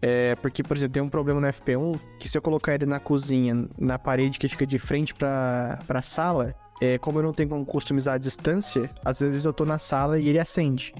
é, 0.00 0.34
porque, 0.36 0.62
por 0.62 0.76
exemplo, 0.76 0.92
tem 0.94 1.02
um 1.02 1.08
problema 1.08 1.40
no 1.40 1.46
FP1 1.46 1.98
que 2.18 2.28
se 2.28 2.36
eu 2.36 2.42
colocar 2.42 2.74
ele 2.74 2.86
na 2.86 3.00
cozinha, 3.00 3.68
na 3.78 3.98
parede 3.98 4.38
que 4.38 4.48
fica 4.48 4.66
de 4.66 4.78
frente 4.78 5.14
pra, 5.14 5.78
pra 5.86 6.02
sala, 6.02 6.54
é, 6.80 6.98
como 6.98 7.18
eu 7.18 7.22
não 7.22 7.32
tenho 7.32 7.48
como 7.48 7.64
customizar 7.64 8.14
a 8.14 8.18
distância, 8.18 8.90
às 9.04 9.20
vezes 9.20 9.44
eu 9.44 9.52
tô 9.52 9.64
na 9.64 9.78
sala 9.78 10.18
e 10.18 10.28
ele 10.28 10.38
acende. 10.38 10.92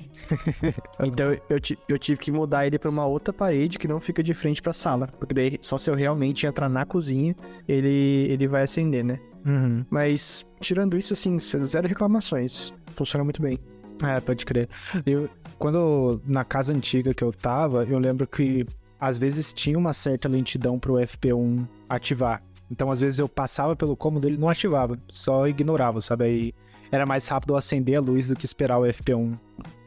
então 1.04 1.32
eu, 1.32 1.60
eu, 1.88 1.98
tive 1.98 2.18
que 2.18 2.32
mudar 2.32 2.66
ele 2.66 2.78
pra 2.78 2.90
uma 2.90 3.04
outra 3.04 3.32
parede 3.32 3.78
que 3.78 3.86
não 3.86 4.00
fica 4.00 4.22
de 4.22 4.32
frente 4.32 4.62
pra 4.62 4.72
sala. 4.72 5.08
Porque 5.18 5.34
daí 5.34 5.58
só 5.60 5.76
se 5.76 5.90
eu 5.90 5.94
realmente 5.94 6.46
entrar 6.46 6.68
na 6.68 6.86
cozinha, 6.86 7.36
ele, 7.68 8.26
ele 8.30 8.48
vai 8.48 8.62
acender, 8.62 9.04
né? 9.04 9.20
Uhum. 9.44 9.84
Mas, 9.90 10.44
tirando 10.60 10.96
isso, 10.96 11.12
assim, 11.12 11.38
zero 11.38 11.86
reclamações. 11.86 12.72
Funciona 12.94 13.22
muito 13.22 13.40
bem. 13.42 13.58
É, 14.02 14.20
pode 14.20 14.44
crer. 14.44 14.68
Eu, 15.04 15.28
quando 15.58 16.20
na 16.26 16.44
casa 16.44 16.72
antiga 16.72 17.14
que 17.14 17.22
eu 17.22 17.32
tava, 17.32 17.84
eu 17.84 17.98
lembro 17.98 18.26
que 18.26 18.66
às 19.00 19.18
vezes 19.18 19.52
tinha 19.52 19.78
uma 19.78 19.92
certa 19.92 20.28
lentidão 20.28 20.78
pro 20.78 20.94
FP1 20.94 21.66
ativar. 21.88 22.42
Então, 22.70 22.90
às 22.90 22.98
vezes 22.98 23.18
eu 23.18 23.28
passava 23.28 23.76
pelo 23.76 23.96
cômodo, 23.96 24.26
ele 24.26 24.36
não 24.36 24.48
ativava, 24.48 24.98
só 25.08 25.46
ignorava, 25.46 26.00
sabe? 26.00 26.24
Aí 26.24 26.54
era 26.90 27.06
mais 27.06 27.26
rápido 27.28 27.56
acender 27.56 27.96
a 27.96 28.00
luz 28.00 28.28
do 28.28 28.36
que 28.36 28.44
esperar 28.44 28.78
o 28.78 28.82
FP1 28.82 29.38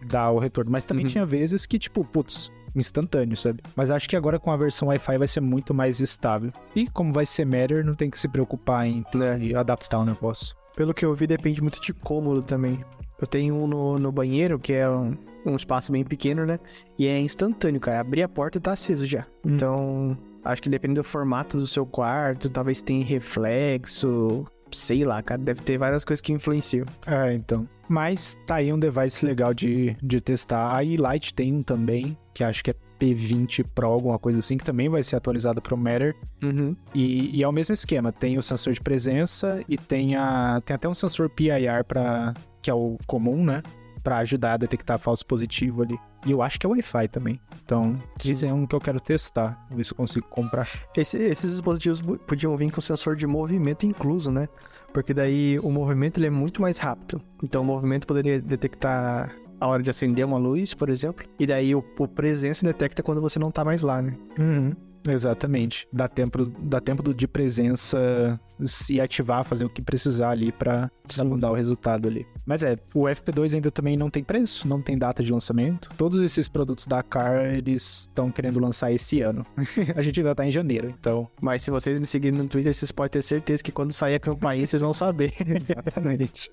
dar 0.08 0.32
o 0.32 0.40
retorno. 0.40 0.72
Mas 0.72 0.86
também 0.86 1.06
uhum. 1.06 1.12
tinha 1.12 1.26
vezes 1.26 1.66
que, 1.66 1.78
tipo, 1.78 2.04
putz, 2.06 2.52
instantâneo, 2.76 3.36
sabe? 3.36 3.62
Mas 3.76 3.92
acho 3.92 4.08
que 4.08 4.16
agora 4.16 4.40
com 4.40 4.52
a 4.52 4.58
versão 4.58 4.90
Wi-Fi 4.90 5.18
vai 5.18 5.28
ser 5.28 5.42
muito 5.42 5.74
mais 5.74 6.00
estável. 6.00 6.52
E 6.76 6.88
como 6.88 7.14
vai 7.14 7.26
ser 7.26 7.46
Matter, 7.46 7.86
não 7.86 7.96
tem 7.96 8.10
que 8.10 8.20
se 8.20 8.28
preocupar 8.28 8.86
em 8.86 9.04
né, 9.14 9.54
adaptar 9.56 10.00
o 10.00 10.06
negócio. 10.06 10.56
Pelo 10.76 10.94
que 10.94 11.06
eu 11.06 11.14
vi, 11.14 11.28
depende 11.28 11.62
muito 11.62 11.82
de 11.82 11.94
cômodo 11.94 12.42
também. 12.42 12.84
Eu 13.20 13.28
tenho 13.28 13.56
um 13.56 13.68
no, 13.68 14.00
no 14.00 14.12
banheiro, 14.12 14.58
que 14.58 14.74
é 14.74 14.90
um, 14.90 15.18
um 15.46 15.56
espaço 15.56 15.92
bem 15.92 16.04
pequeno, 16.04 16.46
né? 16.46 16.60
E 16.98 17.08
é 17.08 17.20
instantâneo, 17.20 17.80
cara. 17.80 18.00
Abrir 18.00 18.24
a 18.24 18.30
porta 18.30 18.58
e 18.58 18.62
tá 18.62 18.74
aceso 18.74 19.06
já. 19.06 19.26
Hum. 19.46 19.54
Então, 19.54 20.18
acho 20.44 20.62
que 20.62 20.70
dependendo 20.70 21.02
do 21.02 21.04
formato 21.04 21.58
do 21.58 21.68
seu 21.68 21.86
quarto, 21.86 22.50
talvez 22.50 22.82
tenha 22.82 23.06
reflexo, 23.06 24.46
sei 24.72 25.04
lá, 25.04 25.22
cara. 25.22 25.42
Deve 25.42 25.62
ter 25.62 25.78
várias 25.78 26.06
coisas 26.06 26.22
que 26.22 26.34
influenciam. 26.34 26.86
É, 27.06 27.34
então. 27.34 27.68
Mas 27.88 28.38
tá 28.46 28.56
aí 28.56 28.72
um 28.72 28.80
device 28.80 29.26
legal 29.26 29.54
de, 29.54 29.96
de 30.02 30.22
testar. 30.22 30.76
A 30.76 30.84
E-Light 30.84 31.34
tem 31.34 31.54
um 31.54 31.64
também, 31.64 32.18
que 32.34 32.44
acho 32.44 32.64
que 32.64 32.72
é 32.72 32.76
P20 33.00 33.66
Pro, 33.74 33.88
alguma 33.88 34.20
coisa 34.20 34.40
assim, 34.40 34.58
que 34.58 34.64
também 34.64 34.90
vai 34.90 35.02
ser 35.02 35.16
atualizado 35.16 35.62
para 35.62 35.74
o 35.74 35.78
Matter. 35.78 36.16
Uhum. 36.44 36.76
E, 36.94 37.38
e, 37.38 37.44
é 37.44 37.48
o 37.48 37.52
mesmo 37.52 37.74
esquema. 37.74 38.12
Tem 38.12 38.38
o 38.38 38.44
sensor 38.44 38.74
de 38.74 38.82
presença 38.82 39.64
e 39.68 39.78
tem, 39.78 40.16
a, 40.16 40.62
tem 40.64 40.76
até 40.76 40.88
um 40.88 40.94
sensor 40.94 41.30
PIR 41.30 41.84
para 41.88 42.34
que 42.62 42.70
é 42.70 42.74
o 42.74 42.98
comum, 43.08 43.44
né? 43.44 43.64
Para 44.10 44.18
ajudar 44.18 44.54
a 44.54 44.58
detectar 44.58 44.98
falso 44.98 45.24
positivo 45.24 45.84
ali. 45.84 45.96
E 46.26 46.32
eu 46.32 46.42
acho 46.42 46.60
que 46.60 46.66
é 46.66 46.70
Wi-Fi 46.70 47.08
também. 47.10 47.40
Então, 47.64 47.96
esse 48.26 48.44
é 48.44 48.52
um 48.52 48.66
que 48.66 48.76
eu 48.76 48.82
quero 48.82 49.00
testar, 49.00 49.64
ver 49.70 49.84
se 49.84 49.92
eu 49.92 49.98
consigo 49.98 50.26
comprar. 50.28 50.68
Esse, 50.98 51.16
esses 51.18 51.52
dispositivos 51.52 52.02
podiam 52.26 52.58
vir 52.58 52.72
com 52.72 52.82
sensor 52.82 53.16
de 53.16 53.28
movimento 53.28 53.86
incluso, 53.86 54.32
né? 54.32 54.48
Porque 54.92 55.14
daí 55.14 55.60
o 55.60 55.70
movimento 55.70 56.18
ele 56.20 56.26
é 56.26 56.32
muito 56.32 56.60
mais 56.60 56.80
rápido. 56.80 57.22
Então, 57.44 57.62
o 57.62 57.66
movimento 57.66 58.08
poderia 58.08 58.42
detectar 58.42 59.32
a 59.62 59.68
hora 59.68 59.84
de 59.84 59.92
acender 59.92 60.26
uma 60.26 60.40
luz, 60.40 60.74
por 60.74 60.90
exemplo. 60.90 61.24
E 61.38 61.46
daí 61.46 61.76
o, 61.76 61.86
o 62.00 62.08
presença 62.08 62.66
detecta 62.66 63.04
quando 63.04 63.22
você 63.22 63.38
não 63.38 63.52
tá 63.52 63.64
mais 63.64 63.84
lá, 63.84 64.02
né? 64.02 64.18
Uhum. 64.40 64.74
Exatamente. 65.08 65.88
Dá 65.92 66.08
tempo, 66.08 66.46
dá 66.46 66.80
tempo 66.80 67.14
de 67.14 67.28
presença 67.28 68.40
se 68.64 69.00
ativar, 69.00 69.46
fazer 69.46 69.66
o 69.66 69.70
que 69.70 69.82
precisar 69.82 70.32
ali 70.32 70.52
para 70.52 70.92
mudar 71.24 71.52
o 71.52 71.54
resultado 71.54 72.08
ali. 72.08 72.26
Mas 72.46 72.64
é, 72.64 72.78
o 72.94 73.04
FP2 73.04 73.56
ainda 73.56 73.72
também 73.72 73.96
não 73.96 74.10
tem 74.10 74.24
preço, 74.24 74.68
não 74.68 74.82
tem 74.82 74.98
data 74.98 75.24
de 75.24 75.32
lançamento. 75.32 75.90
Todos 75.98 76.22
esses 76.22 76.48
produtos 76.48 76.88
da 76.88 77.02
Car, 77.04 77.46
eles 77.46 78.02
estão 78.02 78.32
querendo 78.32 78.60
lançar 78.60 78.92
esse 78.92 79.22
ano. 79.22 79.46
a 79.96 80.02
gente 80.02 80.20
ainda 80.20 80.36
tá 80.36 80.46
em 80.46 80.52
janeiro, 80.52 80.94
então. 81.00 81.30
Mas 81.42 81.64
se 81.64 81.72
vocês 81.72 82.00
me 82.00 82.06
seguirem 82.06 82.38
no 82.38 82.48
Twitter, 82.48 82.74
vocês 82.74 82.92
podem 82.92 83.12
ter 83.12 83.22
certeza 83.22 83.64
que 83.64 83.72
quando 83.72 83.94
sair 83.94 84.16
a 84.16 84.20
campainha, 84.20 84.66
vocês 84.66 84.82
vão 84.82 84.94
saber. 84.94 85.34
Exatamente. 85.40 86.52